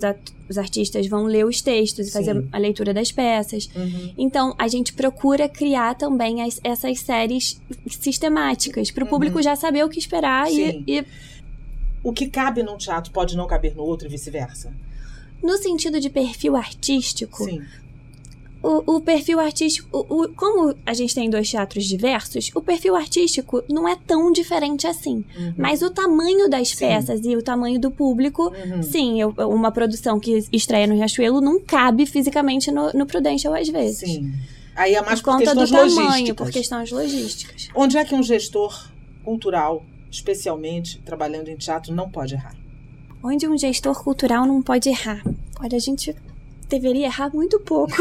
os 0.50 0.58
artistas 0.58 1.06
vão 1.06 1.24
ler 1.24 1.46
os 1.46 1.62
textos 1.62 2.08
e 2.08 2.12
fazer 2.12 2.44
a 2.52 2.58
leitura 2.58 2.92
das 2.92 3.10
peças. 3.10 3.68
Uhum. 3.74 4.12
Então, 4.18 4.54
a 4.58 4.68
gente 4.68 4.92
procura 4.92 5.48
criar 5.48 5.94
também 5.94 6.42
as- 6.42 6.60
essas 6.62 7.00
séries 7.00 7.58
sistemáticas, 7.88 8.90
para 8.90 9.02
o 9.02 9.06
Uhum. 9.06 9.10
público 9.10 9.40
já 9.42 9.56
saber 9.56 9.84
o 9.84 9.88
que 9.88 9.98
esperar 9.98 10.46
Sim. 10.48 10.84
e, 10.86 10.98
e, 10.98 11.04
O 12.02 12.12
que 12.12 12.26
cabe 12.26 12.62
num 12.62 12.76
teatro 12.76 13.12
pode 13.12 13.36
não 13.36 13.46
caber 13.46 13.74
no 13.76 13.82
outro 13.84 14.06
e 14.08 14.10
vice-versa. 14.10 14.72
no 15.42 15.56
sentido 15.56 15.98
de 16.00 16.08
perfil 16.08 16.54
artístico, 16.56 17.44
Sim. 17.44 17.62
o, 18.62 18.96
o 18.96 19.00
perfil 19.00 19.40
artístico, 19.40 19.88
o- 20.08 20.22
o- 20.22 20.28
como 20.34 20.72
a 20.86 20.94
gente 20.94 21.14
tem 21.14 21.28
dois 21.28 21.50
teatros 21.50 21.84
diversos, 21.84 22.50
o 22.54 22.60
perfil 22.60 22.94
artístico 22.94 23.62
não 23.68 23.88
é 23.88 23.96
tão 23.96 24.30
diferente 24.30 24.86
assim. 24.86 25.24
Uhum. 25.36 25.54
Mas 25.56 25.82
o 25.82 25.90
tamanho 25.90 26.48
das 26.48 26.68
Sim. 26.68 26.76
peças 26.76 27.20
e 27.24 27.34
o 27.36 27.42
tamanho 27.42 27.80
do 27.80 27.90
público 27.90 28.52
Uhum. 28.64 28.82
Sim, 28.84 29.20
eu- 29.20 29.34
uma 29.48 29.72
produção 29.72 30.20
que 30.20 30.44
estreia 30.52 30.86
no 30.86 30.94
Riachuelo 30.94 31.40
não 31.40 31.58
cabe 31.60 32.06
fisicamente 32.06 32.70
no, 32.70 32.92
no 32.92 33.04
Prudential 33.04 33.52
às 33.54 33.68
vezes. 33.68 33.98
Sim. 34.10 34.32
Aí 34.76 34.94
é 34.94 35.02
mais 35.02 35.20
por 35.20 35.32
por, 35.32 35.38
conta 35.38 35.54
do 35.54 35.68
tamanho, 35.68 36.34
por 36.34 36.50
questões 36.50 36.90
logísticas. 36.92 37.68
Onde 37.74 37.98
é 37.98 38.04
que 38.04 38.14
um 38.14 38.22
gestor 38.22 38.88
cultural, 39.24 39.84
especialmente 40.12 41.00
trabalhando 41.00 41.48
em 41.48 41.56
teatro, 41.56 41.92
não 41.92 42.08
pode 42.08 42.34
errar? 42.34 42.54
Onde 43.24 43.48
um 43.48 43.56
gestor 43.56 44.00
cultural 44.02 44.46
não 44.46 44.60
pode 44.60 44.88
errar. 44.88 45.22
Olha, 45.58 45.76
a 45.76 45.80
gente 45.80 46.14
deveria 46.68 47.06
errar 47.06 47.30
muito 47.32 47.58
pouco. 47.60 47.94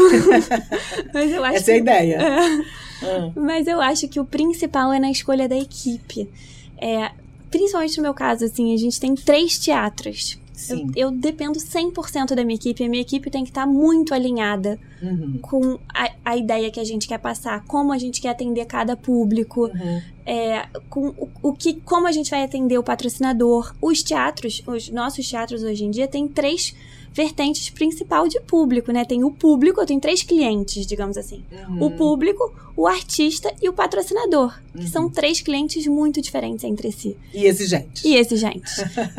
Mas 1.12 1.30
eu 1.32 1.44
acho 1.44 1.56
Essa 1.56 1.70
é 1.72 1.74
a 1.74 1.78
ideia. 1.78 2.18
É. 3.02 3.16
Ah, 3.16 3.32
Mas 3.34 3.66
eu 3.66 3.80
acho 3.80 4.06
que 4.06 4.20
o 4.20 4.24
principal 4.24 4.92
é 4.92 5.00
na 5.00 5.10
escolha 5.10 5.48
da 5.48 5.56
equipe. 5.56 6.30
É, 6.78 7.10
principalmente 7.50 7.96
no 7.96 8.04
meu 8.04 8.14
caso, 8.14 8.44
assim, 8.44 8.72
a 8.72 8.76
gente 8.76 9.00
tem 9.00 9.16
três 9.16 9.58
teatros. 9.58 10.38
Eu, 10.52 10.76
sim. 10.76 10.90
eu 10.94 11.10
dependo 11.10 11.58
100% 11.58 12.34
da 12.34 12.44
minha 12.44 12.54
equipe. 12.56 12.84
A 12.84 12.88
minha 12.88 13.00
equipe 13.02 13.30
tem 13.30 13.42
que 13.42 13.50
estar 13.50 13.66
muito 13.66 14.14
alinhada 14.14 14.78
Uhum. 15.02 15.38
com 15.42 15.78
a, 15.92 16.10
a 16.24 16.36
ideia 16.36 16.70
que 16.70 16.78
a 16.78 16.84
gente 16.84 17.08
quer 17.08 17.18
passar, 17.18 17.64
como 17.64 17.92
a 17.92 17.98
gente 17.98 18.20
quer 18.20 18.28
atender 18.28 18.64
cada 18.66 18.96
público, 18.96 19.64
Uhum. 19.66 20.02
é, 20.24 20.66
com 20.88 21.08
o, 21.08 21.28
o 21.42 21.52
que, 21.52 21.74
como 21.80 22.06
a 22.06 22.12
gente 22.12 22.30
vai 22.30 22.44
atender 22.44 22.78
o 22.78 22.82
patrocinador. 22.84 23.74
Os 23.80 24.02
teatros, 24.02 24.62
os 24.66 24.88
nossos 24.90 25.28
teatros 25.28 25.62
hoje 25.64 25.84
em 25.84 25.90
dia 25.90 26.06
têm 26.06 26.28
três 26.28 26.74
vertentes 27.12 27.68
principal 27.70 28.26
de 28.26 28.40
público, 28.40 28.90
né? 28.90 29.04
Tem 29.04 29.22
o 29.22 29.30
público, 29.30 29.80
eu 29.80 29.86
tenho 29.86 30.00
três 30.00 30.22
clientes, 30.22 30.86
digamos 30.86 31.16
assim. 31.16 31.42
Uhum. 31.68 31.86
O 31.86 31.90
público, 31.90 32.52
o 32.76 32.86
artista 32.86 33.52
e 33.60 33.68
o 33.68 33.72
patrocinador. 33.72 34.58
Que 34.72 34.80
Uhum. 34.82 34.86
são 34.88 35.10
três 35.10 35.40
clientes 35.40 35.86
muito 35.86 36.22
diferentes 36.22 36.64
entre 36.64 36.90
si. 36.90 37.16
E 37.34 37.44
exigente. 37.44 38.08
E 38.08 38.14
esse, 38.16 38.36
gente. 38.36 38.70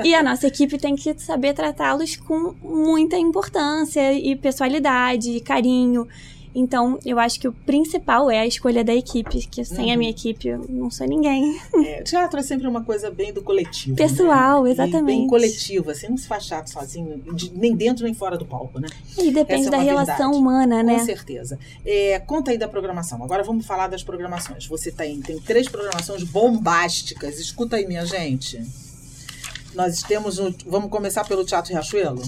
e 0.03 0.15
a 0.15 0.23
nossa 0.23 0.47
equipe 0.47 0.77
tem 0.79 0.95
que 0.95 1.13
saber 1.19 1.53
tratá-los 1.53 2.15
com 2.15 2.55
muita 2.63 3.17
importância 3.17 4.11
e 4.13 4.35
pessoalidade 4.35 5.29
e 5.31 5.39
carinho. 5.39 6.07
Então, 6.55 6.99
eu 7.03 7.17
acho 7.17 7.39
que 7.39 7.47
o 7.47 7.51
principal 7.51 8.29
é 8.29 8.39
a 8.39 8.45
escolha 8.45 8.83
da 8.83 8.93
equipe, 8.93 9.47
que 9.47 9.65
sem 9.65 9.89
a 9.89 9.93
Uhum. 9.93 9.99
minha 9.99 10.11
equipe 10.11 10.47
eu 10.47 10.65
não 10.69 10.91
sou 10.91 11.07
ninguém. 11.07 11.59
É, 11.83 12.03
teatro 12.03 12.39
é 12.39 12.43
sempre 12.43 12.67
uma 12.67 12.83
coisa 12.83 13.09
bem 13.09 13.33
do 13.33 13.41
coletivo. 13.41 13.95
Pessoal, 13.95 14.63
né? 14.63 14.69
E 14.69 14.73
exatamente. 14.73 15.05
bem 15.05 15.27
coletivo, 15.27 15.89
assim, 15.89 16.07
não 16.09 16.17
se 16.17 16.27
faz 16.27 16.45
teatro 16.45 16.71
sozinho, 16.71 17.17
de- 17.33 17.51
nem 17.55 17.75
dentro 17.75 18.03
nem 18.05 18.13
fora 18.13 18.37
do 18.37 18.45
palco, 18.45 18.79
né? 18.79 18.87
E 19.17 19.31
depende 19.31 19.67
é 19.67 19.71
da 19.71 19.77
relação 19.77 20.15
verdade. 20.15 20.37
humana, 20.37 20.83
né? 20.83 20.99
Com 20.99 21.05
certeza. 21.05 21.57
É, 21.85 22.19
conta 22.19 22.51
aí 22.51 22.57
da 22.57 22.67
programação. 22.67 23.23
Agora 23.23 23.43
vamos 23.43 23.65
falar 23.65 23.87
das 23.87 24.03
programações. 24.03 24.67
Você 24.67 24.91
tem, 24.91 25.19
tem 25.21 25.39
três 25.39 25.67
programações 25.67 26.23
bombásticas. 26.23 27.39
Escuta 27.39 27.77
aí, 27.77 27.87
minha 27.87 28.05
gente. 28.05 28.61
Nós 29.73 30.03
temos. 30.03 30.37
Um, 30.37 30.53
vamos 30.67 30.89
começar 30.91 31.23
pelo 31.27 31.43
Teatro 31.43 31.71
Riachuelo? 31.73 32.21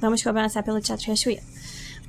Vamos 0.00 0.22
começar 0.22 0.62
pelo 0.62 0.80
Teatro 0.80 1.06
Riachuelo. 1.06 1.40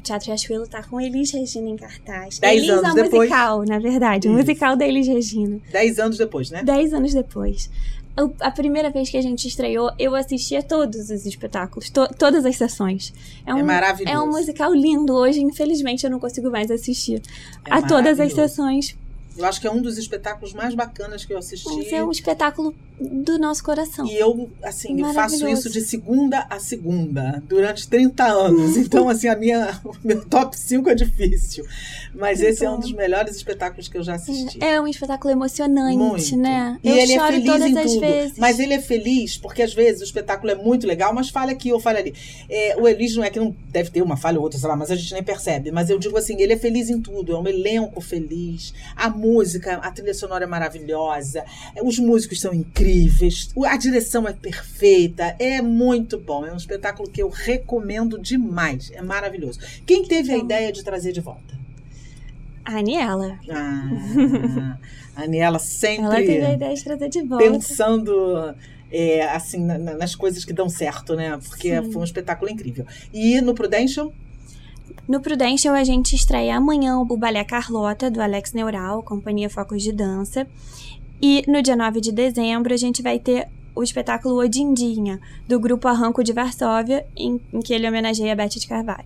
Teatro 0.09 0.27
Riachuelo 0.27 0.67
tá 0.67 0.81
com 0.81 0.99
Elis 0.99 1.31
Regina 1.31 1.69
em 1.69 1.77
cartaz. 1.77 2.39
Dez 2.39 2.57
Elis 2.57 2.69
anos 2.71 2.85
a 2.85 2.93
depois. 2.93 3.29
musical, 3.29 3.63
na 3.63 3.77
verdade. 3.77 4.27
O 4.27 4.31
Isso. 4.31 4.39
musical 4.39 4.75
da 4.75 4.87
Elis 4.87 5.07
Regina. 5.07 5.59
Dez 5.71 5.99
anos 5.99 6.17
depois, 6.17 6.49
né? 6.49 6.63
Dez 6.63 6.91
anos 6.93 7.13
depois. 7.13 7.69
a 8.39 8.49
primeira 8.49 8.89
vez 8.89 9.09
que 9.09 9.17
a 9.17 9.21
gente 9.21 9.47
estreou, 9.47 9.91
eu 9.99 10.15
assistia 10.15 10.63
todos 10.63 11.11
os 11.11 11.27
espetáculos, 11.27 11.91
to, 11.91 12.07
todas 12.17 12.43
as 12.43 12.55
sessões. 12.55 13.13
É, 13.45 13.53
um, 13.53 13.59
é 13.59 13.63
maravilhoso. 13.63 14.17
É 14.17 14.19
um 14.19 14.31
musical 14.31 14.73
lindo. 14.73 15.13
Hoje, 15.13 15.41
infelizmente, 15.41 16.03
eu 16.03 16.09
não 16.09 16.19
consigo 16.19 16.49
mais 16.49 16.71
assistir 16.71 17.21
é 17.63 17.73
a 17.75 17.81
todas 17.83 18.19
as 18.19 18.33
sessões 18.33 18.97
eu 19.37 19.45
acho 19.45 19.61
que 19.61 19.67
é 19.67 19.71
um 19.71 19.81
dos 19.81 19.97
espetáculos 19.97 20.53
mais 20.53 20.75
bacanas 20.75 21.23
que 21.25 21.33
eu 21.33 21.37
assisti. 21.37 21.79
Esse 21.79 21.95
é 21.95 22.03
um 22.03 22.11
espetáculo 22.11 22.75
do 22.99 23.39
nosso 23.39 23.63
coração. 23.63 24.05
E 24.05 24.15
eu, 24.15 24.49
assim, 24.61 24.99
eu 24.99 25.13
faço 25.13 25.47
isso 25.47 25.69
de 25.69 25.81
segunda 25.81 26.45
a 26.49 26.59
segunda, 26.59 27.41
durante 27.47 27.87
30 27.87 28.23
anos. 28.25 28.77
Então, 28.89 29.07
assim, 29.07 29.27
a 29.27 29.35
minha, 29.35 29.79
o 29.83 29.95
meu 30.03 30.25
top 30.25 30.57
5 30.57 30.89
é 30.89 30.95
difícil. 30.95 31.65
Mas 32.13 32.39
então, 32.39 32.49
esse 32.49 32.65
é 32.65 32.71
um 32.71 32.79
dos 32.79 32.91
melhores 32.91 33.35
espetáculos 33.35 33.87
que 33.87 33.97
eu 33.97 34.03
já 34.03 34.15
assisti. 34.15 34.57
É 34.63 34.81
um 34.81 34.87
espetáculo 34.87 35.31
emocionante, 35.31 35.97
muito. 35.97 36.37
né? 36.37 36.79
E 36.83 36.89
eu 36.89 36.95
ele 36.95 37.13
é 37.13 37.27
feliz 37.27 37.45
todas 37.45 37.67
em 37.67 37.77
as 37.77 37.91
tudo. 37.91 37.99
Vezes. 37.99 38.37
Mas 38.37 38.59
ele 38.59 38.73
é 38.73 38.79
feliz 38.79 39.37
porque, 39.37 39.61
às 39.61 39.73
vezes, 39.73 40.01
o 40.01 40.03
espetáculo 40.05 40.51
é 40.51 40.55
muito 40.55 40.87
legal, 40.87 41.13
mas 41.13 41.29
falha 41.29 41.51
aqui 41.51 41.71
ou 41.71 41.79
falha 41.79 41.99
ali. 41.99 42.13
É, 42.49 42.75
o 42.77 42.87
Elis 42.87 43.15
não 43.15 43.23
é 43.23 43.29
que 43.29 43.39
não 43.39 43.55
deve 43.69 43.91
ter 43.91 44.01
uma 44.01 44.17
falha 44.17 44.37
ou 44.37 44.43
outra, 44.43 44.57
sei 44.57 44.67
lá, 44.67 44.75
mas 44.75 44.89
a 44.89 44.95
gente 44.95 45.13
nem 45.13 45.23
percebe. 45.23 45.71
Mas 45.71 45.89
eu 45.89 45.99
digo 45.99 46.17
assim, 46.17 46.41
ele 46.41 46.53
é 46.53 46.57
feliz 46.57 46.89
em 46.89 46.99
tudo. 46.99 47.33
É 47.33 47.39
um 47.39 47.47
elenco 47.47 48.01
feliz. 48.01 48.73
A 48.95 49.09
música, 49.29 49.75
a 49.75 49.91
trilha 49.91 50.13
sonora 50.13 50.43
é 50.43 50.47
maravilhosa. 50.47 51.43
Os 51.83 51.99
músicos 51.99 52.41
são 52.41 52.53
incríveis 52.53 53.49
a 53.65 53.77
direção 53.77 54.27
é 54.27 54.33
perfeita, 54.33 55.35
é 55.39 55.61
muito 55.61 56.17
bom. 56.17 56.45
É 56.45 56.51
um 56.51 56.57
espetáculo 56.57 57.09
que 57.09 57.21
eu 57.21 57.29
recomendo 57.29 58.19
demais. 58.19 58.91
É 58.93 59.01
maravilhoso. 59.01 59.59
Quem 59.85 60.03
teve 60.05 60.33
a 60.33 60.37
ideia 60.37 60.71
de 60.71 60.83
trazer 60.83 61.11
de 61.11 61.21
volta? 61.21 61.57
A 62.65 62.77
Aniela. 62.77 63.39
Ah, 63.49 64.77
a 65.15 65.23
Aniela 65.23 65.59
sempre. 65.59 66.05
Ela 66.05 66.15
teve 66.15 66.45
a 66.45 66.53
ideia 66.53 66.75
de 66.75 66.83
trazer 66.83 67.09
de 67.09 67.21
volta. 67.21 67.43
Pensando. 67.43 68.55
É, 68.91 69.29
assim, 69.29 69.63
na, 69.63 69.77
nas 69.77 70.15
coisas 70.15 70.43
que 70.43 70.51
dão 70.51 70.67
certo, 70.67 71.15
né? 71.15 71.37
Porque 71.47 71.79
Sim. 71.79 71.91
foi 71.91 72.01
um 72.01 72.05
espetáculo 72.05 72.49
incrível. 72.49 72.87
E 73.13 73.39
no 73.39 73.53
Prudential? 73.53 74.11
No 75.07 75.19
Prudential, 75.21 75.75
a 75.75 75.83
gente 75.83 76.15
estreia 76.15 76.57
amanhã 76.57 76.97
o 76.99 77.17
Balé 77.17 77.43
Carlota, 77.43 78.09
do 78.11 78.21
Alex 78.21 78.53
Neural, 78.53 79.03
Companhia 79.03 79.49
Focos 79.49 79.81
de 79.81 79.91
Dança. 79.91 80.47
E 81.21 81.43
no 81.47 81.61
dia 81.61 81.75
9 81.75 81.99
de 81.99 82.11
dezembro, 82.11 82.73
a 82.73 82.77
gente 82.77 83.01
vai 83.01 83.19
ter 83.19 83.47
o 83.75 83.83
espetáculo 83.83 84.39
Odindinha, 84.39 85.19
do 85.47 85.59
grupo 85.59 85.87
Arranco 85.87 86.23
de 86.23 86.33
Varsóvia, 86.33 87.05
em, 87.15 87.39
em 87.53 87.59
que 87.59 87.73
ele 87.73 87.87
homenageia 87.87 88.33
a 88.33 88.35
Beth 88.35 88.49
de 88.49 88.67
Carvalho. 88.67 89.05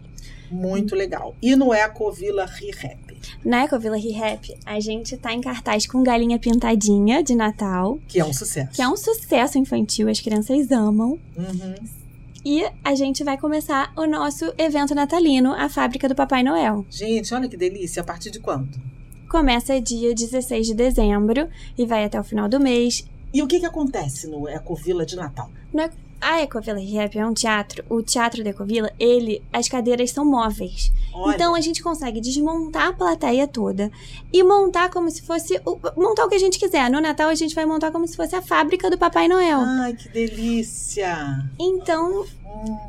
Muito 0.50 0.96
legal. 0.96 1.36
E 1.41 1.56
no 1.56 1.74
Ecovila 1.74 2.46
Re-Rap? 2.46 3.17
Na 3.43 3.65
Ecovila 3.65 3.98
Re-Rap, 3.98 4.56
a 4.65 4.80
gente 4.80 5.17
tá 5.17 5.34
em 5.34 5.41
cartaz 5.41 5.88
com 5.88 6.04
Galinha 6.04 6.38
Pintadinha, 6.38 7.24
de 7.24 7.36
Natal. 7.36 8.00
Que 8.08 8.19
é 8.19 8.26
um 8.26 8.34
sucesso. 8.34 8.72
Que 8.72 8.82
é 8.82 8.88
um 8.88 8.98
sucesso 8.98 9.58
infantil, 9.58 10.10
as 10.10 10.19
crianças 10.19 10.72
amam. 10.72 11.19
Uhum. 11.36 11.76
E 12.45 12.69
a 12.84 12.93
gente 12.93 13.23
vai 13.23 13.38
começar 13.38 13.93
o 13.95 14.06
nosso 14.06 14.53
evento 14.58 14.93
natalino, 14.93 15.53
a 15.53 15.69
Fábrica 15.69 16.10
do 16.10 16.15
Papai 16.15 16.43
Noel. 16.43 16.86
Gente, 16.89 17.34
olha 17.34 17.47
que 17.47 17.56
delícia. 17.56 18.01
A 18.01 18.06
partir 18.06 18.32
de 18.32 18.41
quando? 18.41 18.69
Começa 19.29 19.79
dia 19.79 20.13
16 20.13 20.67
de 20.67 20.73
dezembro 20.73 21.47
e 21.77 21.86
vai 21.86 22.03
até 22.03 22.19
o 22.19 22.23
final 22.23 22.49
do 22.49 22.60
mês. 22.60 23.08
E 23.34 23.41
o 23.41 23.47
que, 23.47 23.62
que 23.62 23.65
acontece 23.65 24.27
no 24.27 24.49
Ecovila 24.49 25.06
de 25.06 25.15
Natal? 25.15 25.49
No, 25.73 25.89
a 26.23 26.41
Ecovila 26.41 26.79
Rap 26.79 27.17
é 27.17 27.25
um 27.25 27.33
teatro. 27.33 27.83
O 27.89 28.01
teatro 28.01 28.43
da 28.43 28.51
Ecovila, 28.51 28.91
ele, 28.99 29.43
as 29.51 29.67
cadeiras 29.67 30.12
são 30.12 30.23
móveis. 30.23 30.91
Olha. 31.13 31.36
Então 31.36 31.53
a 31.53 31.62
gente 31.62 31.83
consegue 31.83 32.19
desmontar 32.19 32.88
a 32.88 32.93
plateia 32.93 33.47
toda 33.47 33.91
e 34.31 34.41
montar 34.43 34.89
como 34.89 35.12
se 35.12 35.21
fosse 35.21 35.59
o, 35.65 35.77
montar 35.95 36.25
o 36.25 36.29
que 36.29 36.36
a 36.36 36.39
gente 36.39 36.57
quiser. 36.57 36.89
No 36.89 37.01
Natal 37.01 37.29
a 37.29 37.36
gente 37.36 37.53
vai 37.53 37.65
montar 37.65 37.91
como 37.91 38.07
se 38.07 38.15
fosse 38.15 38.36
a 38.36 38.41
fábrica 38.41 38.89
do 38.89 38.97
Papai 38.97 39.27
Noel. 39.27 39.59
Ai, 39.59 39.93
que 39.93 40.09
delícia! 40.09 41.43
Então 41.59 42.25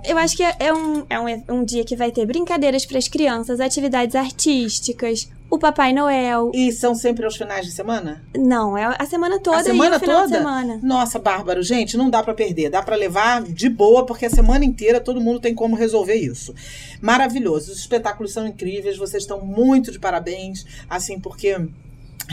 eu 0.05 0.16
acho 0.18 0.37
que 0.37 0.42
é, 0.42 0.57
é 0.59 0.73
um, 0.73 1.05
é 1.09 1.20
um, 1.20 1.44
um 1.57 1.64
dia 1.64 1.85
que 1.85 1.97
vai 1.97 2.11
ter 2.11 2.25
brincadeiras 2.27 2.87
para 2.87 2.99
as 2.99 3.09
crianças, 3.09 3.61
atividades 3.61 4.14
artísticas, 4.14 5.29
o 5.55 5.59
Papai 5.59 5.93
Noel. 5.93 6.51
E 6.55 6.73
são 6.73 6.95
sempre 6.95 7.25
aos 7.25 7.37
finais 7.37 7.64
de 7.64 7.73
semana? 7.73 8.23
Não, 8.37 8.77
é 8.77 8.97
a 8.99 9.07
semana 9.07 9.38
toda 9.38 9.59
a 9.59 9.62
semana 9.62 9.95
e 9.95 9.97
o 9.97 10.01
final 10.01 10.23
toda? 10.23 10.29
de 10.29 10.37
semana. 10.37 10.81
Nossa, 10.83 11.19
Bárbaro, 11.19 11.62
gente, 11.62 11.97
não 11.97 12.11
dá 12.11 12.23
para 12.23 12.35
perder. 12.35 12.71
Dá 12.71 12.83
para 12.83 12.97
levar 12.97 13.43
de 13.43 13.69
boa, 13.69 14.05
porque 14.05 14.27
a 14.27 14.31
semana 14.31 14.64
inteira 14.64 15.01
todo 15.01 15.21
mundo 15.21 15.40
tem 15.40 15.55
como 15.55 15.77
resolver 15.77 16.17
isso. 16.17 16.55
Maravilhoso. 17.01 17.73
Os 17.73 17.79
espetáculos 17.79 18.33
são 18.33 18.47
incríveis, 18.47 18.97
vocês 18.97 19.23
estão 19.23 19.40
muito 19.40 19.93
de 19.93 19.99
parabéns, 19.99 20.64
assim, 20.88 21.19
porque 21.19 21.57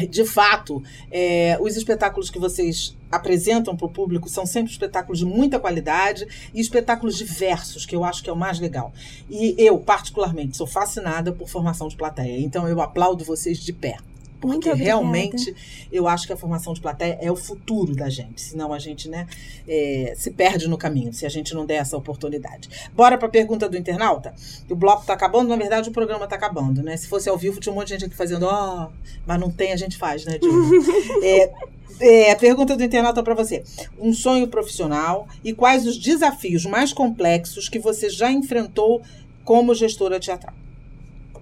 de 0.10 0.24
fato, 0.24 0.82
é, 1.12 1.58
os 1.60 1.76
espetáculos 1.76 2.30
que 2.30 2.40
vocês 2.40 2.96
apresentam 3.12 3.76
para 3.76 3.86
o 3.86 3.90
público 3.90 4.30
são 4.30 4.46
sempre 4.46 4.72
espetáculos 4.72 5.20
de 5.20 5.26
muita 5.26 5.60
qualidade 5.60 6.28
e 6.54 6.60
espetáculos 6.60 7.18
diversos, 7.18 7.86
que 7.86 7.96
eu 7.96 8.04
acho 8.04 8.24
que 8.24 8.30
é 8.30 8.34
o 8.34 8.38
mais 8.38 8.60
legal. 8.60 8.94
E 9.30 9.56
eu, 9.58 9.78
particularmente, 9.80 10.58
sou 10.58 10.68
fascinada 10.68 11.32
por 11.32 11.50
formação 11.50 11.88
de 11.88 11.96
plateia, 11.96 12.40
então 12.40 12.68
eu 12.68 12.82
aplaudo 12.82 13.24
vocês 13.24 13.60
de 13.60 13.74
pé. 13.74 13.98
Porque 14.42 14.74
realmente 14.74 15.56
eu 15.92 16.08
acho 16.08 16.26
que 16.26 16.34
a 16.34 16.36
formação 16.36 16.74
de 16.74 16.82
plateia 16.82 17.18
é 17.22 17.32
o 17.32 17.36
futuro 17.36 17.96
da 17.96 18.10
gente. 18.10 18.42
Senão 18.42 18.74
a 18.74 18.80
gente 18.80 19.08
né, 19.08 19.28
é, 19.68 20.14
se 20.18 20.32
perde 20.32 20.68
no 20.68 20.78
caminho, 20.78 21.14
se 21.14 21.28
a 21.28 21.30
gente 21.30 21.54
não 21.54 21.64
der 21.64 21.76
essa 21.76 21.96
oportunidade. 21.96 22.68
Bora 22.94 23.20
para 23.20 23.28
a 23.28 23.32
pergunta 23.32 23.70
do 23.70 23.78
internauta? 23.78 24.34
O 24.68 24.76
bloco 24.76 25.02
está 25.02 25.14
acabando, 25.14 25.50
na 25.50 25.56
verdade 25.56 25.90
o 25.90 25.92
programa 25.92 26.24
está 26.24 26.36
acabando, 26.36 26.82
né? 26.82 26.98
Se 26.98 27.08
fosse 27.08 27.30
ao 27.30 27.38
vivo, 27.38 27.60
tinha 27.60 27.72
um 27.72 27.76
monte 27.76 27.90
de 27.90 27.94
gente 27.94 28.06
aqui 28.06 28.16
fazendo, 28.16 28.48
ó, 28.48 28.88
oh, 28.88 28.92
mas 29.28 29.40
não 29.40 29.52
tem, 29.52 29.72
a 29.72 29.78
gente 29.78 29.96
faz, 29.96 30.26
né, 30.26 30.40
é, 31.24 31.52
é, 32.00 32.32
a 32.32 32.36
pergunta 32.36 32.76
do 32.76 32.84
internauta 32.84 33.22
para 33.22 33.36
você. 33.36 33.64
Um 34.00 34.12
sonho 34.12 34.48
profissional 34.48 35.28
e 35.44 35.54
quais 35.54 35.86
os 35.86 36.00
desafios 36.00 36.66
mais 36.66 36.92
complexos 36.92 37.70
que 37.70 37.78
você 37.78 38.10
já 38.10 38.32
enfrentou 38.32 39.04
como 39.44 39.76
gestora 39.76 40.20
teatral? 40.20 40.56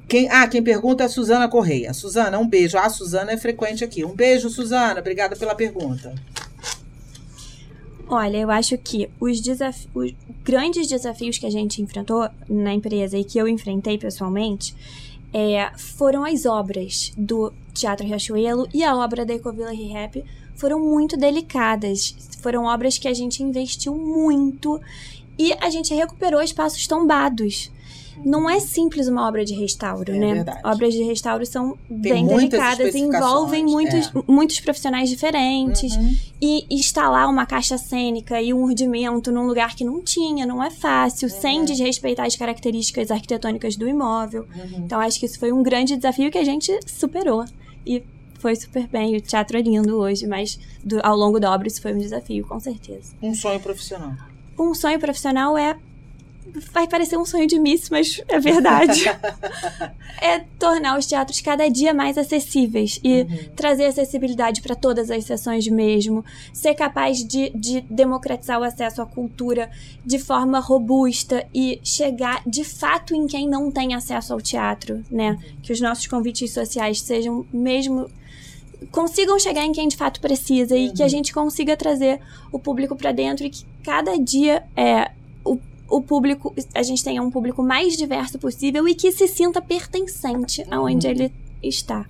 Quem, 0.09 0.27
ah, 0.27 0.47
quem 0.47 0.63
pergunta 0.63 1.03
é 1.03 1.05
a 1.05 1.09
Suzana 1.09 1.47
Correia. 1.47 1.93
Suzana, 1.93 2.39
um 2.39 2.47
beijo. 2.47 2.79
Ah, 2.79 2.87
a 2.87 2.89
Suzana 2.89 3.31
é 3.31 3.37
frequente 3.37 3.83
aqui. 3.83 4.03
Um 4.03 4.15
beijo, 4.15 4.49
Suzana. 4.49 4.99
Obrigada 4.99 5.35
pela 5.35 5.53
pergunta. 5.53 6.15
Olha, 8.07 8.37
eu 8.37 8.49
acho 8.49 8.75
que 8.79 9.07
os, 9.19 9.39
desaf 9.39 9.87
os 9.93 10.11
grandes 10.43 10.87
desafios 10.87 11.37
que 11.37 11.45
a 11.45 11.49
gente 11.51 11.79
enfrentou 11.79 12.27
na 12.49 12.73
empresa 12.73 13.15
e 13.19 13.23
que 13.23 13.37
eu 13.37 13.47
enfrentei 13.47 13.99
pessoalmente 13.99 14.75
é, 15.31 15.69
foram 15.77 16.25
as 16.25 16.43
obras 16.47 17.13
do 17.15 17.53
Teatro 17.71 18.07
Riachuelo 18.07 18.67
e 18.73 18.83
a 18.83 18.95
obra 18.95 19.23
da 19.23 19.35
Ecovila 19.35 19.71
Rehap 19.71 20.25
foram 20.55 20.79
muito 20.79 21.15
delicadas. 21.17 22.15
Foram 22.41 22.65
obras 22.65 22.97
que 22.97 23.07
a 23.07 23.13
gente 23.13 23.43
investiu 23.43 23.93
muito 23.93 24.81
e 25.37 25.53
a 25.61 25.69
gente 25.69 25.93
recuperou 25.93 26.41
espaços 26.41 26.87
tombados 26.87 27.71
não 28.25 28.49
é 28.49 28.59
simples 28.59 29.07
uma 29.07 29.27
obra 29.27 29.45
de 29.45 29.53
restauro, 29.53 30.11
é 30.11 30.17
né? 30.17 30.33
Verdade. 30.35 30.61
Obras 30.63 30.93
de 30.93 31.03
restauro 31.03 31.45
são 31.45 31.77
Tem 31.87 31.99
bem 31.99 32.27
delicadas, 32.27 32.95
envolvem 32.95 33.65
muitos, 33.65 34.07
é. 34.07 34.23
muitos 34.27 34.59
profissionais 34.59 35.09
diferentes. 35.09 35.95
Uhum. 35.95 36.15
E 36.41 36.65
instalar 36.69 37.29
uma 37.29 37.45
caixa 37.45 37.77
cênica 37.77 38.41
e 38.41 38.53
um 38.53 38.63
urdimento 38.63 39.31
num 39.31 39.45
lugar 39.45 39.75
que 39.75 39.83
não 39.83 40.01
tinha, 40.01 40.45
não 40.45 40.63
é 40.63 40.69
fácil, 40.69 41.27
uhum. 41.27 41.41
sem 41.41 41.65
desrespeitar 41.65 42.25
as 42.25 42.35
características 42.35 43.11
arquitetônicas 43.11 43.75
do 43.75 43.87
imóvel. 43.87 44.47
Uhum. 44.55 44.83
Então, 44.85 44.99
acho 44.99 45.19
que 45.19 45.25
isso 45.25 45.39
foi 45.39 45.51
um 45.51 45.61
grande 45.61 45.95
desafio 45.95 46.31
que 46.31 46.37
a 46.37 46.43
gente 46.43 46.77
superou. 46.87 47.45
E 47.85 48.03
foi 48.39 48.55
super 48.55 48.87
bem. 48.87 49.15
O 49.17 49.21
teatro 49.21 49.57
é 49.57 49.61
lindo 49.61 49.97
hoje, 49.97 50.25
mas 50.25 50.59
do, 50.83 50.99
ao 51.03 51.15
longo 51.15 51.39
da 51.39 51.53
obra 51.53 51.67
isso 51.67 51.81
foi 51.81 51.93
um 51.93 51.97
desafio, 51.97 52.45
com 52.47 52.59
certeza. 52.59 53.13
Um 53.21 53.33
sonho 53.33 53.59
profissional. 53.59 54.13
Um 54.57 54.73
sonho 54.73 54.99
profissional 54.99 55.57
é 55.57 55.77
vai 56.71 56.87
parecer 56.87 57.17
um 57.17 57.25
sonho 57.25 57.47
de 57.47 57.59
miss, 57.59 57.89
mas 57.89 58.21
é 58.27 58.39
verdade. 58.39 59.03
é 60.21 60.39
tornar 60.59 60.97
os 60.97 61.05
teatros 61.05 61.39
cada 61.41 61.67
dia 61.69 61.93
mais 61.93 62.17
acessíveis 62.17 62.99
e 63.03 63.21
uhum. 63.21 63.49
trazer 63.55 63.85
acessibilidade 63.85 64.61
para 64.61 64.75
todas 64.75 65.09
as 65.09 65.23
sessões 65.25 65.67
mesmo, 65.67 66.23
ser 66.53 66.75
capaz 66.75 67.23
de, 67.23 67.49
de 67.51 67.81
democratizar 67.81 68.59
o 68.59 68.63
acesso 68.63 69.01
à 69.01 69.05
cultura 69.05 69.69
de 70.05 70.19
forma 70.19 70.59
robusta 70.59 71.45
e 71.53 71.79
chegar 71.83 72.41
de 72.45 72.63
fato 72.63 73.15
em 73.15 73.27
quem 73.27 73.47
não 73.47 73.71
tem 73.71 73.93
acesso 73.93 74.33
ao 74.33 74.41
teatro, 74.41 75.03
né? 75.09 75.31
Uhum. 75.31 75.61
Que 75.61 75.73
os 75.73 75.79
nossos 75.79 76.07
convites 76.07 76.51
sociais 76.51 77.01
sejam 77.01 77.45
mesmo 77.51 78.09
consigam 78.91 79.37
chegar 79.37 79.65
em 79.65 79.71
quem 79.71 79.87
de 79.87 79.97
fato 79.97 80.21
precisa 80.21 80.73
uhum. 80.73 80.81
e 80.81 80.93
que 80.93 81.01
a 81.01 81.05
uhum. 81.05 81.09
gente 81.09 81.33
consiga 81.33 81.75
trazer 81.75 82.19
o 82.51 82.59
público 82.59 82.95
para 82.95 83.11
dentro 83.11 83.45
e 83.45 83.49
que 83.49 83.65
cada 83.83 84.17
dia 84.17 84.63
é, 84.75 85.11
o 85.89 86.01
público, 86.01 86.53
a 86.73 86.83
gente 86.83 87.03
tenha 87.03 87.21
um 87.21 87.31
público 87.31 87.63
mais 87.63 87.97
diverso 87.97 88.37
possível 88.37 88.87
e 88.87 88.95
que 88.95 89.11
se 89.11 89.27
sinta 89.27 89.61
pertencente 89.61 90.65
aonde 90.69 91.07
uhum. 91.07 91.13
ele 91.13 91.33
está. 91.61 92.05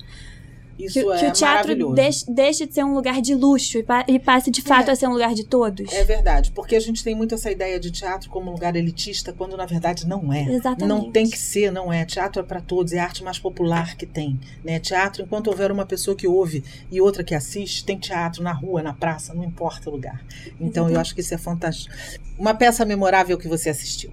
Isso 0.80 0.94
que, 0.94 1.00
é 1.12 1.18
que 1.20 1.26
o 1.28 1.32
teatro 1.34 1.94
deixe, 1.94 2.26
deixe 2.32 2.66
de 2.66 2.74
ser 2.74 2.84
um 2.86 2.94
lugar 2.94 3.22
de 3.22 3.36
luxo 3.36 3.78
e, 3.80 3.84
pa- 3.84 4.06
e 4.08 4.18
passe 4.18 4.50
de 4.50 4.62
fato 4.62 4.88
É. 4.90 4.94
a 4.94 4.96
ser 4.96 5.08
um 5.08 5.12
lugar 5.12 5.34
de 5.36 5.44
todos. 5.44 5.92
É 5.92 6.04
verdade, 6.06 6.52
porque 6.52 6.76
a 6.76 6.80
gente 6.80 7.04
tem 7.04 7.14
muito 7.14 7.36
essa 7.36 7.52
ideia 7.52 7.80
de 7.80 7.92
teatro 7.92 8.30
como 8.30 8.50
um 8.50 8.54
lugar 8.54 8.76
elitista, 8.76 9.34
quando 9.34 9.58
na 9.58 9.66
verdade 9.66 10.08
não 10.08 10.32
é. 10.32 10.44
Exatamente. 10.44 10.88
Não 10.88 11.12
tem 11.12 11.30
que 11.30 11.38
ser, 11.38 11.70
não 11.72 11.92
é. 11.92 12.06
Teatro 12.06 12.42
é 12.42 12.46
para 12.46 12.62
todos, 12.62 12.94
é 12.94 13.00
a 13.00 13.04
arte 13.04 13.24
mais 13.24 13.38
popular 13.38 13.98
que 13.98 14.06
tem. 14.06 14.40
Né? 14.64 14.80
Teatro, 14.80 15.22
enquanto 15.24 15.48
houver 15.48 15.70
uma 15.72 15.86
pessoa 15.86 16.16
que 16.16 16.28
ouve 16.28 16.64
e 16.90 17.02
outra 17.02 17.24
que 17.24 17.36
assiste, 17.36 17.84
tem 17.84 17.98
teatro 18.00 18.42
na 18.42 18.54
rua, 18.54 18.82
na 18.82 18.94
praça, 18.94 19.34
não 19.34 19.44
importa 19.44 19.90
o 19.90 19.94
lugar. 19.94 20.24
Então 20.62 20.84
eu 20.86 20.92
Exatamente. 20.92 20.98
acho 20.98 21.16
que 21.16 21.22
isso 21.22 21.34
é 21.34 21.38
fantástico. 21.38 21.94
Uma 22.38 22.54
peça 22.54 22.86
memorável 22.86 23.38
que 23.38 23.48
você 23.50 23.70
assistiu. 23.70 24.12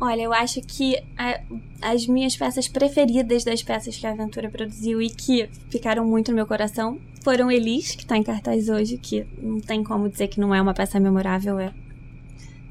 Olha, 0.00 0.22
eu 0.22 0.32
acho 0.32 0.62
que 0.62 0.96
a- 1.18 1.40
as 1.82 2.06
minhas 2.06 2.34
peças 2.36 2.66
preferidas 2.66 3.44
das 3.44 3.62
peças 3.62 3.96
que 3.96 4.06
a 4.06 4.12
Aventura 4.12 4.48
produziu 4.48 5.00
e 5.02 5.10
que 5.10 5.48
ficaram 5.68 6.06
muito 6.06 6.30
no 6.30 6.36
meu 6.36 6.46
coração 6.46 6.98
foram 7.22 7.50
Elis, 7.50 7.94
que 7.94 8.06
tá 8.06 8.16
em 8.16 8.22
cartaz 8.22 8.68
hoje, 8.70 8.96
que 8.96 9.26
não 9.42 9.60
tem 9.60 9.84
como 9.84 10.08
dizer 10.08 10.28
que 10.28 10.40
não 10.40 10.54
é 10.54 10.60
uma 10.62 10.72
peça 10.72 10.98
memorável, 10.98 11.58
é 11.58 11.72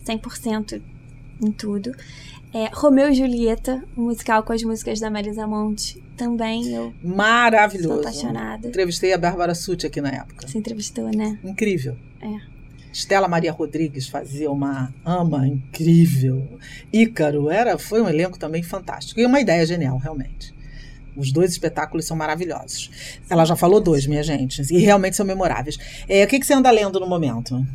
100% 0.04 0.82
em 1.42 1.52
tudo. 1.52 1.92
É, 2.52 2.68
Romeu 2.74 3.10
e 3.12 3.14
Julieta, 3.14 3.84
um 3.96 4.06
musical 4.06 4.42
com 4.42 4.52
as 4.52 4.64
músicas 4.64 5.00
da 5.00 5.12
Marisa 5.12 5.46
Monte, 5.46 6.02
também 6.18 6.68
eu 6.74 6.92
sou 7.00 7.16
Maravilhoso. 7.16 8.00
apaixonada. 8.00 8.68
Entrevistei 8.68 9.14
a 9.14 9.18
Bárbara 9.20 9.54
Sutti 9.54 9.86
aqui 9.86 10.02
na 10.02 10.10
época. 10.10 10.48
Você 10.48 10.58
entrevistou, 10.58 11.06
né? 11.16 11.38
Incrível. 11.44 11.96
É. 12.20 12.59
Estela 12.92 13.28
Maria 13.28 13.52
Rodrigues 13.52 14.08
fazia 14.08 14.50
uma 14.52 14.94
ama 15.06 15.48
incrível. 15.48 16.48
Ícaro 16.92 17.50
era, 17.50 17.78
foi 17.78 18.02
um 18.02 18.10
elenco 18.10 18.38
também 18.40 18.64
fantástico. 18.64 19.20
E 19.20 19.26
uma 19.26 19.40
ideia 19.40 19.66
genial, 19.66 19.98
realmente. 19.98 20.54
Os 21.16 21.32
dois 21.32 21.52
espetáculos 21.52 22.06
são 22.06 22.16
maravilhosos. 22.16 22.90
Ela 23.30 23.44
já 23.46 23.56
falou 23.56 23.80
dois, 23.82 24.06
minha 24.08 24.24
gente, 24.24 24.62
e 24.74 24.78
realmente 24.80 25.16
são 25.16 25.26
memoráveis. 25.26 25.78
É, 26.08 26.24
o 26.24 26.28
que, 26.28 26.40
que 26.40 26.46
você 26.46 26.54
anda 26.54 26.72
lendo 26.72 27.00
no 27.00 27.08
momento? 27.08 27.66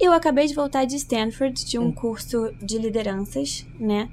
Eu 0.00 0.12
acabei 0.12 0.46
de 0.46 0.54
voltar 0.54 0.84
de 0.84 0.96
Stanford, 0.96 1.64
de 1.64 1.78
um 1.78 1.86
Hum. 1.86 1.92
curso 1.92 2.52
de 2.60 2.76
lideranças, 2.78 3.64
né? 3.78 4.08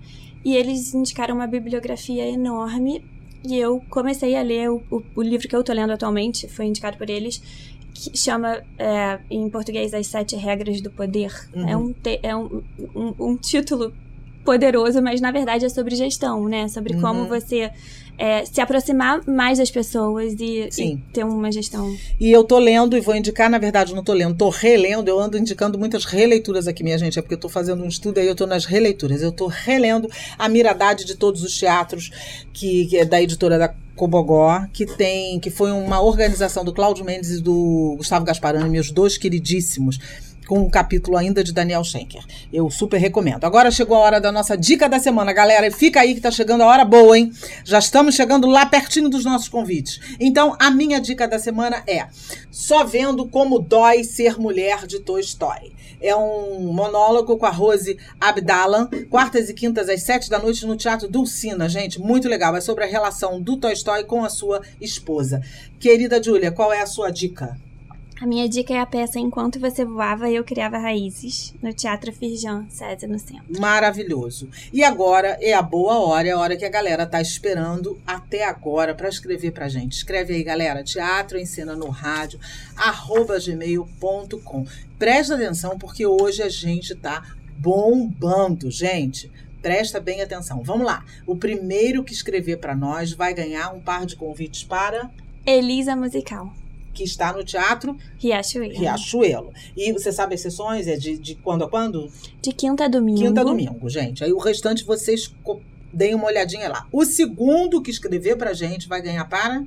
E 0.45 0.55
eles 0.55 0.93
indicaram 0.93 1.35
uma 1.35 1.47
bibliografia 1.47 2.27
enorme. 2.29 3.03
E 3.43 3.55
eu 3.57 3.81
comecei 3.89 4.35
a 4.35 4.41
ler 4.41 4.69
o, 4.69 4.81
o- 4.91 5.03
o 5.15 5.21
livro 5.21 5.47
que 5.47 5.55
eu 5.55 5.63
tô 5.63 5.73
lendo 5.73 5.91
atualmente, 5.91 6.47
foi 6.47 6.65
indicado 6.65 6.97
por 6.97 7.09
eles, 7.09 7.41
que 7.93 8.17
chama, 8.17 8.61
é, 8.77 9.19
em 9.29 9.49
português, 9.49 9.93
As 9.93 10.07
Sete 10.07 10.35
Regras 10.35 10.81
do 10.81 10.89
Poder. 10.91 11.33
Uhum. 11.53 11.69
É, 11.69 11.77
um, 11.77 11.93
te- 11.93 12.19
é 12.23 12.35
um, 12.35 12.61
um, 12.95 13.13
um 13.19 13.37
título 13.37 13.93
poderoso, 14.45 15.01
mas 15.01 15.19
na 15.21 15.31
verdade 15.31 15.65
é 15.65 15.69
sobre 15.69 15.95
gestão, 15.95 16.47
né? 16.47 16.67
Sobre 16.67 16.95
Uhum. 16.95 17.01
como 17.01 17.25
você 17.27 17.71
é, 18.19 18.43
se 18.43 18.59
aproximar 18.59 19.21
mais 19.25 19.57
das 19.59 19.71
pessoas 19.71 20.35
e, 20.37 20.69
e 20.77 20.97
ter 21.13 21.23
uma 21.23 21.49
gestão. 21.49 21.95
E 22.19 22.29
eu 22.29 22.43
tô 22.43 22.59
lendo 22.59 22.97
e 22.97 22.99
vou 22.99 23.15
indicar, 23.15 23.49
na 23.49 23.57
verdade, 23.57 23.95
não 23.95 24.03
tô 24.03 24.11
lendo, 24.11 24.35
tô 24.35 24.49
relendo. 24.49 25.07
Eu 25.07 25.17
ando 25.17 25.37
indicando 25.37 25.79
muitas 25.79 26.03
releituras 26.03 26.67
aqui, 26.67 26.83
minha 26.83 26.97
gente, 26.97 27.17
é 27.17 27.21
porque 27.21 27.35
eu 27.35 27.39
tô 27.39 27.47
fazendo 27.47 27.81
um 27.81 27.87
estudo 27.87 28.19
aí, 28.19 28.27
eu 28.27 28.35
tô 28.35 28.45
nas 28.45 28.65
releituras. 28.65 29.21
Eu 29.21 29.31
tô 29.31 29.47
relendo 29.47 30.09
a 30.37 30.49
Miradade 30.49 31.05
de 31.05 31.15
Todos 31.15 31.43
os 31.43 31.57
Teatros, 31.57 32.11
que, 32.51 32.87
que 32.87 32.97
é 32.97 33.05
da 33.05 33.21
editora 33.21 33.57
da 33.57 33.73
Cobogó, 33.95 34.65
que 34.73 34.85
tem, 34.85 35.39
que 35.39 35.49
foi 35.49 35.71
uma 35.71 36.01
organização 36.01 36.65
do 36.65 36.73
Cláudio 36.73 37.05
Mendes 37.05 37.31
e 37.31 37.41
do 37.41 37.95
Gustavo 37.97 38.25
Gasparani, 38.25 38.69
meus 38.69 38.91
dois 38.91 39.17
queridíssimos. 39.17 39.97
Com 40.49 40.61
um 40.61 40.69
capítulo 40.69 41.15
ainda 41.15 41.43
de 41.43 41.53
Daniel 41.53 41.83
Schenker. 41.83 42.23
Eu 42.51 42.71
super 42.71 42.97
recomendo. 42.97 43.43
Agora 43.43 43.69
chegou 43.69 43.95
a 43.95 43.99
hora 43.99 44.19
da 44.19 44.31
nossa 44.31 44.57
dica 44.57 44.89
da 44.89 44.97
semana, 44.97 45.31
galera. 45.31 45.69
Fica 45.69 46.01
aí 46.01 46.15
que 46.15 46.21
tá 46.21 46.31
chegando 46.31 46.63
a 46.63 46.65
hora 46.65 46.83
boa, 46.83 47.15
hein? 47.15 47.31
Já 47.63 47.77
estamos 47.77 48.15
chegando 48.15 48.47
lá 48.47 48.65
pertinho 48.65 49.09
dos 49.09 49.23
nossos 49.23 49.47
convites. 49.47 49.99
Então, 50.19 50.55
a 50.59 50.71
minha 50.71 50.99
dica 50.99 51.27
da 51.27 51.37
semana 51.37 51.83
é 51.85 52.07
Só 52.49 52.83
Vendo 52.83 53.27
Como 53.27 53.59
Dói 53.59 54.03
Ser 54.03 54.39
Mulher 54.39 54.87
de 54.87 54.99
Toy 54.99 55.21
Story. 55.21 55.71
É 56.01 56.15
um 56.15 56.73
monólogo 56.73 57.37
com 57.37 57.45
a 57.45 57.51
Rose 57.51 57.99
Abdallah, 58.19 58.89
quartas 59.07 59.49
e 59.49 59.53
quintas 59.53 59.87
às 59.87 60.01
sete 60.01 60.31
da 60.31 60.39
noite 60.39 60.65
no 60.65 60.75
Teatro 60.75 61.07
Dulcina, 61.07 61.69
gente. 61.69 62.01
Muito 62.01 62.27
legal. 62.27 62.55
É 62.55 62.61
sobre 62.61 62.85
a 62.85 62.87
relação 62.87 63.39
do 63.39 63.55
Toy 63.55 63.73
Story 63.73 64.03
com 64.03 64.25
a 64.25 64.29
sua 64.29 64.63
esposa. 64.81 65.43
Querida 65.79 66.19
Júlia, 66.19 66.51
qual 66.51 66.73
é 66.73 66.81
a 66.81 66.87
sua 66.87 67.11
dica? 67.11 67.55
A 68.21 68.27
minha 68.27 68.49
dica 68.49 68.73
é 68.73 68.79
a 68.79 68.85
peça 68.85 69.17
Enquanto 69.17 69.61
Você 69.61 69.85
Voava, 69.85 70.29
Eu 70.29 70.43
Criava 70.43 70.77
Raízes, 70.77 71.53
no 71.63 71.73
Teatro 71.73 72.11
Firjan, 72.11 72.65
sede 72.67 73.07
no 73.07 73.17
centro. 73.17 73.45
Maravilhoso. 73.57 74.49
E 74.73 74.83
agora 74.83 75.37
é 75.39 75.53
a 75.53 75.61
boa 75.61 75.99
hora, 75.99 76.27
é 76.27 76.31
a 76.31 76.37
hora 76.37 76.57
que 76.57 76.65
a 76.65 76.69
galera 76.69 77.05
tá 77.05 77.21
esperando 77.21 77.97
até 78.05 78.43
agora 78.43 78.93
para 78.93 79.07
escrever 79.07 79.51
pra 79.51 79.69
gente. 79.69 79.93
Escreve 79.93 80.35
aí, 80.35 80.43
galera, 80.43 80.83
teatro 80.83 81.37
em 81.37 81.45
cena 81.45 81.77
no 81.77 81.87
rádio, 81.87 82.41
arroba 82.75 83.39
gmail.com. 83.39 84.65
Presta 84.97 85.35
atenção, 85.35 85.79
porque 85.79 86.05
hoje 86.05 86.43
a 86.43 86.49
gente 86.49 86.93
tá 86.95 87.23
bombando, 87.57 88.69
gente. 88.69 89.31
Presta 89.61 89.97
bem 90.01 90.21
atenção. 90.21 90.61
Vamos 90.61 90.85
lá. 90.85 91.05
O 91.25 91.37
primeiro 91.37 92.03
que 92.03 92.11
escrever 92.11 92.57
para 92.57 92.75
nós 92.75 93.13
vai 93.13 93.33
ganhar 93.33 93.73
um 93.73 93.79
par 93.79 94.05
de 94.05 94.17
convites 94.17 94.65
para 94.65 95.09
Elisa 95.45 95.95
Musical, 95.95 96.53
que 96.99 97.03
está 97.05 97.31
no 97.31 97.45
Teatro 97.45 97.97
Riachuelo. 98.17 98.77
Riachuelo. 98.77 99.53
E 99.75 99.93
você 99.93 100.11
sabe 100.11 100.35
as 100.35 100.41
sessões? 100.41 100.85
É 100.85 100.97
de, 100.97 101.17
de 101.17 101.33
quando 101.33 101.63
a 101.63 101.69
quando? 101.69 102.11
De 102.41 102.51
quinta 102.51 102.83
a 102.83 102.87
domingo. 102.89 103.21
Quinta 103.21 103.39
a 103.39 103.43
domingo, 103.45 103.89
gente. 103.89 104.21
Aí 104.21 104.33
o 104.33 104.37
restante 104.37 104.83
vocês 104.83 105.33
deem 105.93 106.13
uma 106.13 106.25
olhadinha 106.25 106.67
lá. 106.67 106.85
O 106.91 107.05
segundo 107.05 107.81
que 107.81 107.89
escrever 107.89 108.35
pra 108.35 108.51
gente 108.51 108.89
vai 108.89 109.01
ganhar 109.01 109.23
para 109.29 109.63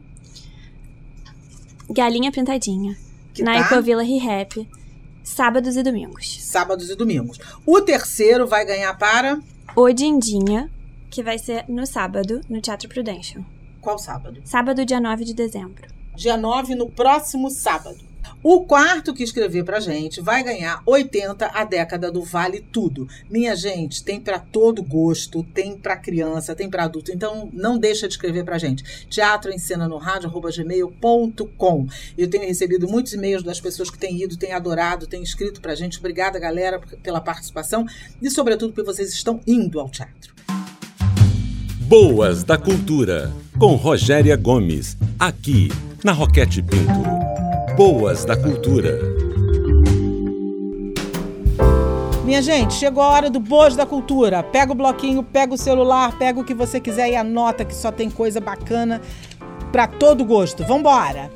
Galinha 1.88 2.30
Pintadinha, 2.30 2.98
que 3.32 3.42
na 3.42 3.54
tá 3.54 3.60
Ecovila 3.60 4.02
Rehap, 4.02 4.68
sábados 5.24 5.74
e 5.74 5.82
domingos. 5.82 6.38
sábados 6.42 6.90
e 6.90 6.94
domingos. 6.94 7.38
O 7.64 7.80
terceiro 7.80 8.46
vai 8.46 8.66
ganhar 8.66 8.92
para 8.98 9.40
Odindinha, 9.74 10.70
que 11.10 11.22
vai 11.22 11.38
ser 11.38 11.64
no 11.66 11.86
sábado, 11.86 12.42
no 12.46 12.60
Teatro 12.60 12.90
Prudential. 12.90 13.42
qual 13.80 13.98
sábado? 13.98 14.38
Sábado, 14.44 14.84
dia 14.84 15.00
9 15.00 15.24
de 15.24 15.32
dezembro. 15.32 16.01
Dia 16.14 16.36
9 16.36 16.74
no 16.74 16.90
próximo 16.90 17.50
sábado. 17.50 18.12
O 18.44 18.64
quarto 18.64 19.14
que 19.14 19.22
escrever 19.22 19.64
pra 19.64 19.78
gente 19.78 20.20
vai 20.20 20.42
ganhar 20.42 20.82
80 20.84 21.46
a 21.46 21.64
década 21.64 22.10
do 22.10 22.22
Vale 22.22 22.60
Tudo. 22.60 23.08
Minha 23.30 23.54
gente, 23.54 24.02
tem 24.02 24.20
pra 24.20 24.38
todo 24.38 24.82
gosto, 24.82 25.44
tem 25.54 25.76
pra 25.76 25.96
criança, 25.96 26.54
tem 26.54 26.68
pra 26.68 26.84
adulto. 26.84 27.12
Então 27.12 27.48
não 27.52 27.78
deixa 27.78 28.08
de 28.08 28.14
escrever 28.14 28.44
pra 28.44 28.58
gente. 28.58 29.06
Teatro 29.06 29.52
em 29.52 29.58
cena 29.58 29.88
no 29.88 29.96
rádio 29.96 30.28
gmail.com. 30.28 31.86
Eu 32.18 32.28
tenho 32.28 32.44
recebido 32.44 32.88
muitos 32.88 33.12
e-mails 33.12 33.44
das 33.44 33.60
pessoas 33.60 33.90
que 33.90 33.98
têm 33.98 34.20
ido, 34.20 34.36
têm 34.36 34.52
adorado, 34.52 35.06
têm 35.06 35.22
escrito 35.22 35.60
pra 35.60 35.76
gente. 35.76 35.98
Obrigada, 35.98 36.38
galera, 36.38 36.80
pela 37.00 37.20
participação 37.20 37.86
e 38.20 38.28
sobretudo 38.28 38.72
porque 38.72 38.90
vocês 38.90 39.12
estão 39.12 39.40
indo 39.46 39.78
ao 39.78 39.88
teatro. 39.88 40.34
Boas 41.92 42.42
da 42.42 42.56
Cultura, 42.56 43.30
com 43.58 43.74
Rogéria 43.74 44.34
Gomes, 44.34 44.96
aqui 45.18 45.68
na 46.02 46.12
Roquete 46.12 46.62
Pinto. 46.62 47.02
Boas 47.76 48.24
da 48.24 48.34
Cultura. 48.34 48.98
Minha 52.24 52.40
gente, 52.40 52.72
chegou 52.72 53.02
a 53.02 53.10
hora 53.10 53.28
do 53.28 53.38
Boas 53.38 53.76
da 53.76 53.84
Cultura. 53.84 54.42
Pega 54.42 54.72
o 54.72 54.74
bloquinho, 54.74 55.22
pega 55.22 55.52
o 55.52 55.58
celular, 55.58 56.16
pega 56.16 56.40
o 56.40 56.44
que 56.44 56.54
você 56.54 56.80
quiser 56.80 57.10
e 57.10 57.14
anota 57.14 57.62
que 57.62 57.74
só 57.74 57.92
tem 57.92 58.08
coisa 58.08 58.40
bacana 58.40 58.98
pra 59.70 59.86
todo 59.86 60.24
gosto. 60.24 60.64
Vambora! 60.64 61.30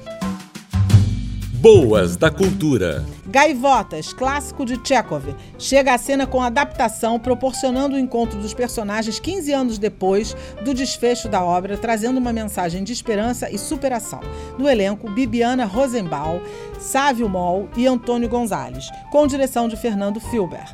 Boas 1.61 2.17
da 2.17 2.31
Cultura. 2.31 3.05
Gaivotas, 3.37 4.15
clássico 4.15 4.65
de 4.65 4.81
Chekhov, 4.83 5.37
chega 5.59 5.93
à 5.93 5.99
cena 5.99 6.27
com 6.27 6.41
adaptação, 6.41 7.21
proporcionando 7.21 7.95
o 7.95 7.99
encontro 7.99 8.41
dos 8.41 8.55
personagens 8.55 9.21
15 9.21 9.53
anos 9.53 9.77
depois 9.77 10.35
do 10.65 10.73
desfecho 10.73 11.29
da 11.29 11.45
obra, 11.45 11.77
trazendo 11.77 12.17
uma 12.17 12.33
mensagem 12.33 12.83
de 12.83 12.95
esperança 12.95 13.51
e 13.51 13.59
superação. 13.59 14.21
No 14.57 14.67
elenco, 14.67 15.11
Bibiana 15.11 15.67
Rosenbaum, 15.67 16.41
Sávio 16.81 17.29
Moll 17.29 17.69
e 17.77 17.87
Antônio 17.87 18.27
Gonzalez, 18.27 18.89
com 19.13 19.27
direção 19.27 19.69
de 19.69 19.77
Fernando 19.77 20.19
Filber. 20.19 20.65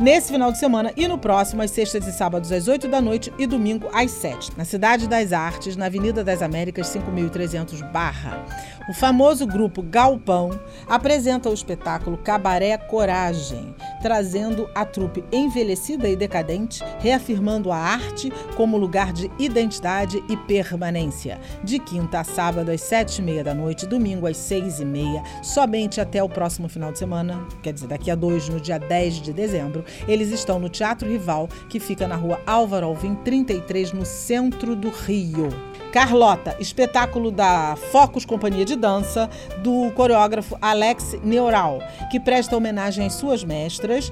Nesse 0.00 0.32
final 0.32 0.50
de 0.50 0.58
semana 0.58 0.92
e 0.96 1.06
no 1.06 1.18
próximo, 1.18 1.62
às 1.62 1.70
sextas 1.70 2.06
e 2.06 2.12
sábados 2.12 2.50
às 2.50 2.66
8 2.66 2.88
da 2.88 3.00
noite 3.00 3.32
e 3.38 3.46
domingo 3.46 3.88
às 3.92 4.10
7, 4.10 4.50
na 4.56 4.64
Cidade 4.64 5.06
das 5.06 5.32
Artes, 5.32 5.76
na 5.76 5.86
Avenida 5.86 6.24
das 6.24 6.42
Américas 6.42 6.88
5300 6.88 7.82
Barra. 7.82 8.44
O 8.88 8.92
famoso 8.92 9.46
grupo 9.46 9.80
Galpão 9.80 10.50
apresenta 10.88 11.48
o 11.48 11.54
espetáculo 11.54 12.18
Cabaré 12.18 12.76
Coragem, 12.76 13.74
trazendo 14.02 14.68
a 14.74 14.84
trupe 14.84 15.22
envelhecida 15.30 16.08
e 16.08 16.16
decadente, 16.16 16.82
reafirmando 16.98 17.70
a 17.70 17.76
arte 17.76 18.32
como 18.56 18.76
lugar 18.76 19.12
de 19.12 19.30
identidade 19.38 20.22
e 20.28 20.36
permanência. 20.36 21.40
De 21.62 21.78
quinta 21.78 22.20
a 22.20 22.24
sábado 22.24 22.72
às 22.72 22.80
sete 22.80 23.20
e 23.20 23.22
meia 23.22 23.44
da 23.44 23.54
noite, 23.54 23.86
domingo 23.86 24.26
às 24.26 24.36
seis 24.36 24.80
e 24.80 24.84
meia, 24.84 25.22
somente 25.42 26.00
até 26.00 26.20
o 26.20 26.28
próximo 26.28 26.68
final 26.68 26.90
de 26.90 26.98
semana, 26.98 27.46
quer 27.62 27.72
dizer, 27.72 27.86
daqui 27.86 28.10
a 28.10 28.16
dois, 28.16 28.48
no 28.48 28.60
dia 28.60 28.78
10 28.78 29.14
de 29.22 29.32
dezembro, 29.32 29.84
eles 30.08 30.30
estão 30.30 30.58
no 30.58 30.68
Teatro 30.68 31.08
Rival, 31.08 31.48
que 31.68 31.78
fica 31.78 32.08
na 32.08 32.16
rua 32.16 32.40
Álvaro 32.44 32.86
Alvim 32.86 33.14
33, 33.14 33.92
no 33.92 34.04
centro 34.04 34.74
do 34.74 34.90
Rio. 34.90 35.71
Carlota, 35.92 36.56
espetáculo 36.58 37.30
da 37.30 37.76
Focus 37.76 38.24
Companhia 38.24 38.64
de 38.64 38.74
Dança, 38.74 39.28
do 39.62 39.92
coreógrafo 39.92 40.56
Alex 40.58 41.18
Neural, 41.22 41.80
que 42.10 42.18
presta 42.18 42.56
homenagem 42.56 43.06
às 43.06 43.12
suas 43.12 43.44
mestras, 43.44 44.10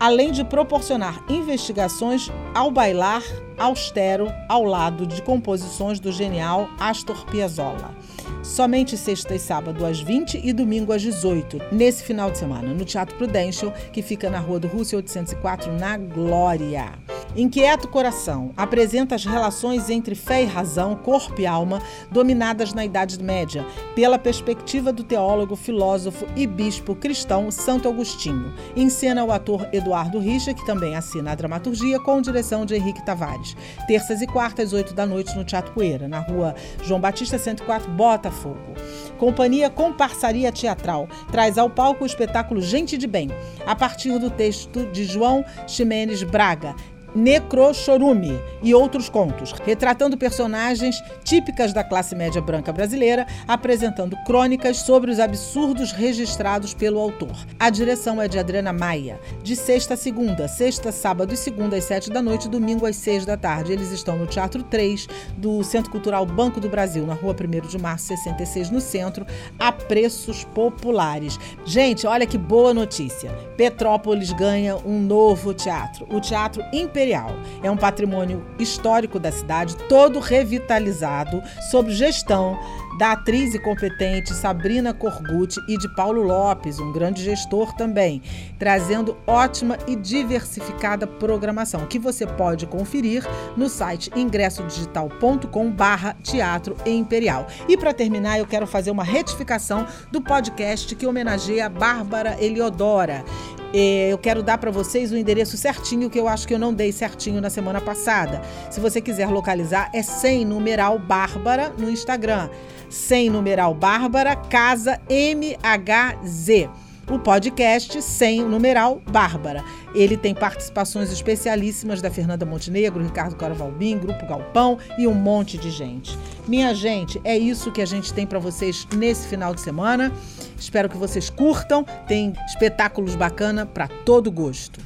além 0.00 0.32
de 0.32 0.42
proporcionar 0.42 1.22
investigações 1.28 2.32
ao 2.54 2.70
bailar 2.70 3.22
austero 3.58 4.32
ao 4.48 4.64
lado 4.64 5.06
de 5.06 5.20
composições 5.20 6.00
do 6.00 6.10
genial 6.10 6.70
Astor 6.80 7.26
Piazzolla. 7.26 7.94
Somente 8.42 8.96
sexta 8.96 9.34
e 9.34 9.38
sábado 9.38 9.84
às 9.84 10.00
20 10.00 10.40
e 10.42 10.52
domingo 10.54 10.94
às 10.94 11.02
18, 11.02 11.60
nesse 11.70 12.02
final 12.02 12.30
de 12.30 12.38
semana, 12.38 12.72
no 12.72 12.86
Teatro 12.86 13.14
Prudential, 13.16 13.72
que 13.92 14.00
fica 14.00 14.30
na 14.30 14.38
Rua 14.38 14.58
do 14.58 14.66
Rússia 14.66 14.96
804, 14.96 15.70
na 15.72 15.98
Glória. 15.98 16.94
Inquieto 17.36 17.86
Coração 17.86 18.50
apresenta 18.56 19.14
as 19.14 19.24
relações 19.24 19.88
entre 19.88 20.16
fé 20.16 20.42
e 20.42 20.46
razão, 20.46 20.96
corpo 20.96 21.40
e 21.40 21.46
alma, 21.46 21.80
dominadas 22.10 22.72
na 22.72 22.84
Idade 22.84 23.22
Média, 23.22 23.64
pela 23.94 24.18
perspectiva 24.18 24.92
do 24.92 25.04
teólogo, 25.04 25.54
filósofo 25.54 26.26
e 26.34 26.44
bispo 26.44 26.94
cristão 26.96 27.50
Santo 27.50 27.88
Agostinho. 27.88 28.52
Encena 28.74 29.24
o 29.24 29.30
ator 29.30 29.68
Eduardo 29.72 30.18
Richa, 30.18 30.52
que 30.52 30.66
também 30.66 30.96
assina 30.96 31.30
a 31.30 31.34
dramaturgia, 31.36 32.00
com 32.00 32.20
direção 32.20 32.66
de 32.66 32.74
Henrique 32.74 33.04
Tavares. 33.04 33.56
Terças 33.86 34.20
e 34.20 34.26
quartas, 34.26 34.72
8 34.72 34.92
da 34.92 35.06
noite, 35.06 35.36
no 35.36 35.44
Teatro 35.44 35.72
Poeira, 35.72 36.08
na 36.08 36.18
rua 36.18 36.54
João 36.82 37.00
Batista 37.00 37.38
104, 37.38 37.92
Botafogo. 38.30 38.74
Companhia 39.18 39.68
Comparsaria 39.68 40.52
Teatral 40.52 41.08
traz 41.30 41.58
ao 41.58 41.68
palco 41.68 42.04
o 42.04 42.06
espetáculo 42.06 42.62
Gente 42.62 42.96
de 42.96 43.06
Bem, 43.06 43.28
a 43.66 43.74
partir 43.74 44.18
do 44.18 44.30
texto 44.30 44.86
de 44.86 45.04
João 45.04 45.44
Ximenes 45.66 46.22
Braga, 46.22 46.74
Necrochorume 47.14 48.40
e 48.62 48.74
outros 48.74 49.08
contos, 49.08 49.52
retratando 49.64 50.16
personagens 50.16 51.02
típicas 51.24 51.72
da 51.72 51.82
classe 51.82 52.14
média 52.14 52.40
branca 52.40 52.72
brasileira, 52.72 53.26
apresentando 53.48 54.16
crônicas 54.24 54.78
sobre 54.78 55.10
os 55.10 55.18
absurdos 55.18 55.92
registrados 55.92 56.72
pelo 56.72 57.00
autor. 57.00 57.34
A 57.58 57.68
direção 57.70 58.20
é 58.20 58.28
de 58.28 58.38
Adriana 58.38 58.72
Maia. 58.72 59.18
De 59.42 59.56
sexta 59.56 59.94
a 59.94 59.96
segunda, 59.96 60.46
sexta, 60.46 60.92
sábado 60.92 61.34
e 61.34 61.36
segunda 61.36 61.76
às 61.76 61.84
sete 61.84 62.10
da 62.10 62.22
noite, 62.22 62.48
domingo 62.48 62.86
às 62.86 62.96
seis 62.96 63.26
da 63.26 63.36
tarde. 63.36 63.72
Eles 63.72 63.90
estão 63.90 64.16
no 64.16 64.26
Teatro 64.26 64.62
3 64.62 65.08
do 65.36 65.62
Centro 65.64 65.90
Cultural 65.90 66.24
Banco 66.24 66.60
do 66.60 66.68
Brasil, 66.68 67.06
na 67.06 67.14
rua 67.14 67.34
1 67.34 67.68
de 67.68 67.78
março, 67.78 68.06
66, 68.06 68.70
no 68.70 68.80
centro, 68.80 69.26
a 69.58 69.72
preços 69.72 70.44
populares. 70.44 71.38
Gente, 71.64 72.06
olha 72.06 72.26
que 72.26 72.38
boa 72.38 72.72
notícia. 72.72 73.30
Petrópolis 73.56 74.32
ganha 74.32 74.76
um 74.76 75.00
novo 75.00 75.52
teatro, 75.52 76.06
o 76.10 76.20
Teatro 76.20 76.62
Imperial 76.72 76.99
Imperial. 77.00 77.30
É 77.62 77.70
um 77.70 77.78
patrimônio 77.78 78.44
histórico 78.58 79.18
da 79.18 79.32
cidade, 79.32 79.74
todo 79.88 80.20
revitalizado, 80.20 81.42
sob 81.70 81.90
gestão 81.90 82.58
da 83.00 83.12
atriz 83.12 83.54
e 83.54 83.58
competente 83.58 84.34
Sabrina 84.34 84.92
Corgucci 84.92 85.58
e 85.66 85.78
de 85.78 85.88
Paulo 85.88 86.20
Lopes, 86.20 86.78
um 86.78 86.92
grande 86.92 87.24
gestor 87.24 87.72
também, 87.72 88.20
trazendo 88.58 89.16
ótima 89.26 89.78
e 89.86 89.96
diversificada 89.96 91.06
programação, 91.06 91.86
que 91.86 91.98
você 91.98 92.26
pode 92.26 92.66
conferir 92.66 93.26
no 93.56 93.70
site 93.70 94.10
ingressodigital.com/barra 94.14 96.14
Teatro 96.22 96.76
Imperial. 96.84 97.46
E 97.66 97.74
para 97.74 97.94
terminar, 97.94 98.38
eu 98.38 98.46
quero 98.46 98.66
fazer 98.66 98.90
uma 98.90 99.02
retificação 99.02 99.86
do 100.12 100.20
podcast 100.20 100.94
que 100.94 101.06
homenageia 101.06 101.64
a 101.64 101.70
Bárbara 101.70 102.36
Eliodora. 102.38 103.24
É, 103.72 104.08
eu 104.10 104.18
quero 104.18 104.42
dar 104.42 104.58
para 104.58 104.70
vocês 104.70 105.12
o 105.12 105.16
endereço 105.16 105.56
certinho 105.56 106.10
que 106.10 106.18
eu 106.18 106.28
acho 106.28 106.46
que 106.46 106.52
eu 106.52 106.58
não 106.58 106.74
dei 106.74 106.92
certinho 106.92 107.40
na 107.40 107.48
semana 107.48 107.80
passada. 107.80 108.42
Se 108.68 108.78
você 108.78 109.00
quiser 109.00 109.28
localizar, 109.28 109.88
é 109.94 110.02
sem 110.02 110.44
numeral 110.44 110.98
Bárbara 110.98 111.72
no 111.78 111.88
Instagram. 111.88 112.50
Sem 112.90 113.30
numeral 113.30 113.72
Bárbara, 113.72 114.36
Casa 114.36 115.00
MHZ 115.08 116.68
o 117.10 117.18
podcast 117.18 118.00
sem 118.02 118.44
numeral 118.44 119.02
Bárbara. 119.10 119.64
Ele 119.94 120.16
tem 120.16 120.32
participações 120.32 121.10
especialíssimas 121.10 122.00
da 122.00 122.08
Fernanda 122.08 122.46
Montenegro, 122.46 123.02
Ricardo 123.02 123.34
Caravalbim, 123.34 123.98
Grupo 123.98 124.26
Galpão 124.26 124.78
e 124.96 125.08
um 125.08 125.14
monte 125.14 125.58
de 125.58 125.70
gente. 125.70 126.16
Minha 126.46 126.72
gente, 126.72 127.20
é 127.24 127.36
isso 127.36 127.72
que 127.72 127.82
a 127.82 127.86
gente 127.86 128.14
tem 128.14 128.26
para 128.26 128.38
vocês 128.38 128.86
nesse 128.94 129.26
final 129.26 129.52
de 129.52 129.60
semana. 129.60 130.12
Espero 130.56 130.88
que 130.88 130.96
vocês 130.96 131.28
curtam. 131.28 131.84
Tem 132.06 132.32
espetáculos 132.46 133.16
bacana 133.16 133.66
para 133.66 133.88
todo 133.88 134.30
gosto. 134.30 134.80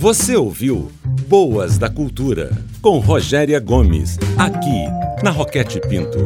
Você 0.00 0.36
ouviu 0.36 0.92
Boas 1.26 1.76
da 1.76 1.90
Cultura 1.90 2.52
com 2.80 3.00
Rogéria 3.00 3.58
Gomes, 3.58 4.16
aqui 4.38 5.24
na 5.24 5.32
Roquete 5.32 5.80
Pinto. 5.80 6.18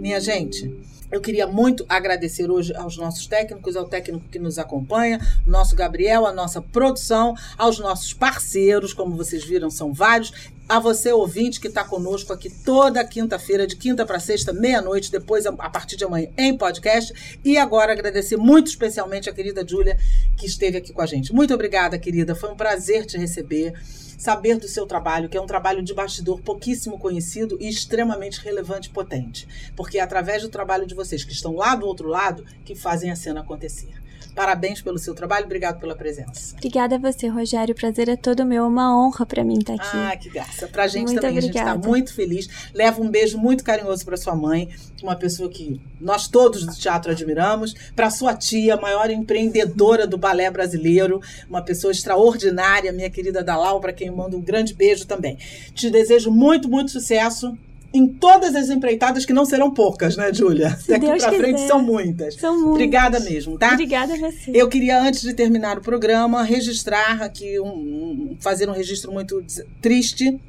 Minha 0.00 0.20
gente, 0.20 0.76
eu 1.10 1.20
queria 1.20 1.46
muito 1.46 1.84
agradecer 1.88 2.50
hoje 2.50 2.74
aos 2.74 2.96
nossos 2.96 3.26
técnicos, 3.26 3.76
ao 3.76 3.86
técnico 3.86 4.24
que 4.30 4.38
nos 4.38 4.58
acompanha, 4.58 5.20
o 5.46 5.50
nosso 5.50 5.74
Gabriel, 5.74 6.26
a 6.26 6.32
nossa 6.32 6.62
produção, 6.62 7.34
aos 7.58 7.78
nossos 7.78 8.12
parceiros, 8.12 8.92
como 8.92 9.16
vocês 9.16 9.44
viram, 9.44 9.70
são 9.70 9.92
vários, 9.92 10.32
a 10.68 10.78
você, 10.78 11.12
ouvinte, 11.12 11.58
que 11.58 11.66
está 11.66 11.82
conosco 11.82 12.32
aqui 12.32 12.48
toda 12.48 13.04
quinta-feira, 13.04 13.66
de 13.66 13.74
quinta 13.74 14.06
para 14.06 14.20
sexta, 14.20 14.52
meia-noite, 14.52 15.10
depois, 15.10 15.44
a 15.44 15.52
partir 15.52 15.96
de 15.96 16.04
amanhã, 16.04 16.28
em 16.38 16.56
podcast. 16.56 17.12
E 17.44 17.58
agora 17.58 17.92
agradecer 17.92 18.36
muito 18.36 18.68
especialmente 18.68 19.28
a 19.28 19.32
querida 19.32 19.66
Júlia, 19.66 19.98
que 20.36 20.46
esteve 20.46 20.78
aqui 20.78 20.92
com 20.92 21.02
a 21.02 21.06
gente. 21.06 21.34
Muito 21.34 21.52
obrigada, 21.52 21.98
querida. 21.98 22.36
Foi 22.36 22.52
um 22.52 22.56
prazer 22.56 23.04
te 23.04 23.18
receber 23.18 23.74
saber 24.20 24.58
do 24.58 24.68
seu 24.68 24.84
trabalho, 24.84 25.30
que 25.30 25.36
é 25.38 25.40
um 25.40 25.46
trabalho 25.46 25.82
de 25.82 25.94
bastidor 25.94 26.42
pouquíssimo 26.42 26.98
conhecido 26.98 27.56
e 27.58 27.66
extremamente 27.66 28.38
relevante 28.38 28.90
e 28.90 28.92
potente. 28.92 29.48
Porque 29.74 29.96
é 29.96 30.02
através 30.02 30.42
do 30.42 30.50
trabalho 30.50 30.86
de 30.86 30.94
vocês 30.94 31.24
que 31.24 31.32
estão 31.32 31.56
lá 31.56 31.74
do 31.74 31.86
outro 31.86 32.06
lado 32.06 32.44
que 32.62 32.74
fazem 32.74 33.10
a 33.10 33.16
cena 33.16 33.40
acontecer. 33.40 33.99
Parabéns 34.40 34.80
pelo 34.80 34.98
seu 34.98 35.14
trabalho, 35.14 35.44
obrigado 35.44 35.78
pela 35.78 35.94
presença. 35.94 36.54
Obrigada 36.56 36.96
a 36.96 36.98
você, 36.98 37.28
Rogério. 37.28 37.74
O 37.74 37.76
prazer 37.76 38.08
é 38.08 38.16
todo 38.16 38.42
meu, 38.46 38.64
é 38.64 38.66
uma 38.66 38.98
honra 38.98 39.26
para 39.26 39.44
mim 39.44 39.58
estar 39.58 39.74
aqui. 39.74 39.84
Ah, 39.92 40.16
que 40.16 40.30
graça. 40.30 40.66
Pra 40.66 40.88
gente 40.88 41.08
muito 41.08 41.20
também, 41.20 41.36
obrigada. 41.36 41.68
a 41.68 41.72
gente 41.72 41.78
está 41.78 41.88
muito 41.90 42.14
feliz. 42.14 42.48
Leva 42.72 43.02
um 43.02 43.10
beijo 43.10 43.36
muito 43.36 43.62
carinhoso 43.62 44.02
para 44.02 44.16
sua 44.16 44.34
mãe, 44.34 44.70
uma 45.02 45.14
pessoa 45.14 45.50
que 45.50 45.78
nós 46.00 46.26
todos 46.26 46.64
do 46.64 46.74
teatro 46.74 47.12
admiramos, 47.12 47.74
para 47.94 48.08
sua 48.08 48.34
tia, 48.34 48.78
maior 48.78 49.10
empreendedora 49.10 50.06
do 50.06 50.16
balé 50.16 50.50
brasileiro, 50.50 51.20
uma 51.46 51.60
pessoa 51.60 51.90
extraordinária, 51.90 52.94
minha 52.94 53.10
querida 53.10 53.44
Dalau, 53.44 53.78
para 53.78 53.92
quem 53.92 54.06
eu 54.06 54.16
mando 54.16 54.38
um 54.38 54.40
grande 54.40 54.72
beijo 54.72 55.06
também. 55.06 55.36
Te 55.74 55.90
desejo 55.90 56.30
muito, 56.30 56.66
muito 56.66 56.90
sucesso 56.92 57.54
em 57.92 58.06
todas 58.06 58.54
as 58.54 58.70
empreitadas, 58.70 59.24
que 59.24 59.32
não 59.32 59.44
serão 59.44 59.72
poucas, 59.72 60.16
né, 60.16 60.32
Júlia? 60.32 60.78
Daqui 60.88 61.06
para 61.06 61.32
frente 61.32 61.60
são 61.62 61.82
muitas. 61.82 62.34
São 62.36 62.54
muitas. 62.54 62.72
Obrigada 62.72 63.20
mesmo, 63.20 63.58
tá? 63.58 63.72
Obrigada 63.72 64.14
a 64.14 64.16
você. 64.16 64.52
Eu 64.54 64.68
queria, 64.68 65.00
antes 65.00 65.22
de 65.22 65.34
terminar 65.34 65.78
o 65.78 65.80
programa, 65.80 66.42
registrar 66.42 67.22
aqui, 67.22 67.58
um, 67.58 67.66
um, 67.66 68.36
fazer 68.40 68.68
um 68.68 68.72
registro 68.72 69.12
muito 69.12 69.44
triste 69.80 70.40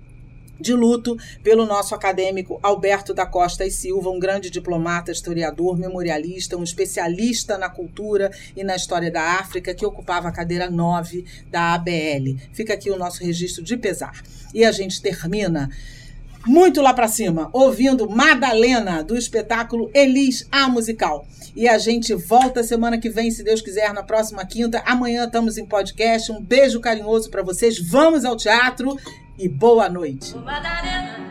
de 0.62 0.74
luto 0.74 1.18
pelo 1.42 1.66
nosso 1.66 1.96
acadêmico 1.96 2.60
Alberto 2.62 3.14
da 3.14 3.26
Costa 3.26 3.66
e 3.66 3.72
Silva, 3.72 4.12
um 4.12 4.20
grande 4.20 4.50
diplomata, 4.52 5.12
historiador, 5.12 5.78
memorialista, 5.78 6.56
um 6.56 6.64
especialista 6.64 7.58
na 7.58 7.68
cultura 7.68 8.32
e 8.56 8.64
na 8.64 8.76
história 8.76 9.10
da 9.10 9.40
África, 9.40 9.74
que 9.74 9.86
ocupava 9.86 10.28
a 10.28 10.32
cadeira 10.32 10.70
9 10.70 11.26
da 11.50 11.74
ABL. 11.74 12.38
Fica 12.54 12.74
aqui 12.74 12.92
o 12.92 12.98
nosso 12.98 13.24
registro 13.24 13.64
de 13.64 13.76
pesar. 13.76 14.22
E 14.54 14.64
a 14.64 14.72
gente 14.72 15.02
termina 15.02 15.70
muito 16.46 16.82
lá 16.82 16.94
para 16.94 17.08
cima, 17.08 17.50
ouvindo 17.54 18.10
Madalena 18.10 19.04
do 19.04 19.18
espetáculo 19.18 19.90
Elis 19.94 20.48
a 20.52 20.68
Musical. 20.68 21.26
E 21.56 21.68
a 21.68 21.78
gente 21.78 22.14
volta 22.14 22.64
semana 22.64 22.98
que 22.98 23.10
vem, 23.10 23.30
se 23.30 23.44
Deus 23.44 23.62
quiser, 23.62 23.94
na 23.94 24.04
próxima 24.04 24.46
quinta. 24.46 24.82
Amanhã 24.86 25.26
estamos 25.26 25.58
em 25.58 25.66
podcast. 25.66 26.32
Um 26.32 26.42
beijo 26.42 26.80
carinhoso 26.80 27.30
para 27.30 27.44
vocês. 27.44 27.78
Vamos 27.78 28.24
ao 28.24 28.38
teatro 28.38 28.98
e 29.38 29.50
boa 29.50 29.90
noite. 29.90 30.36
Madalena. 30.38 31.31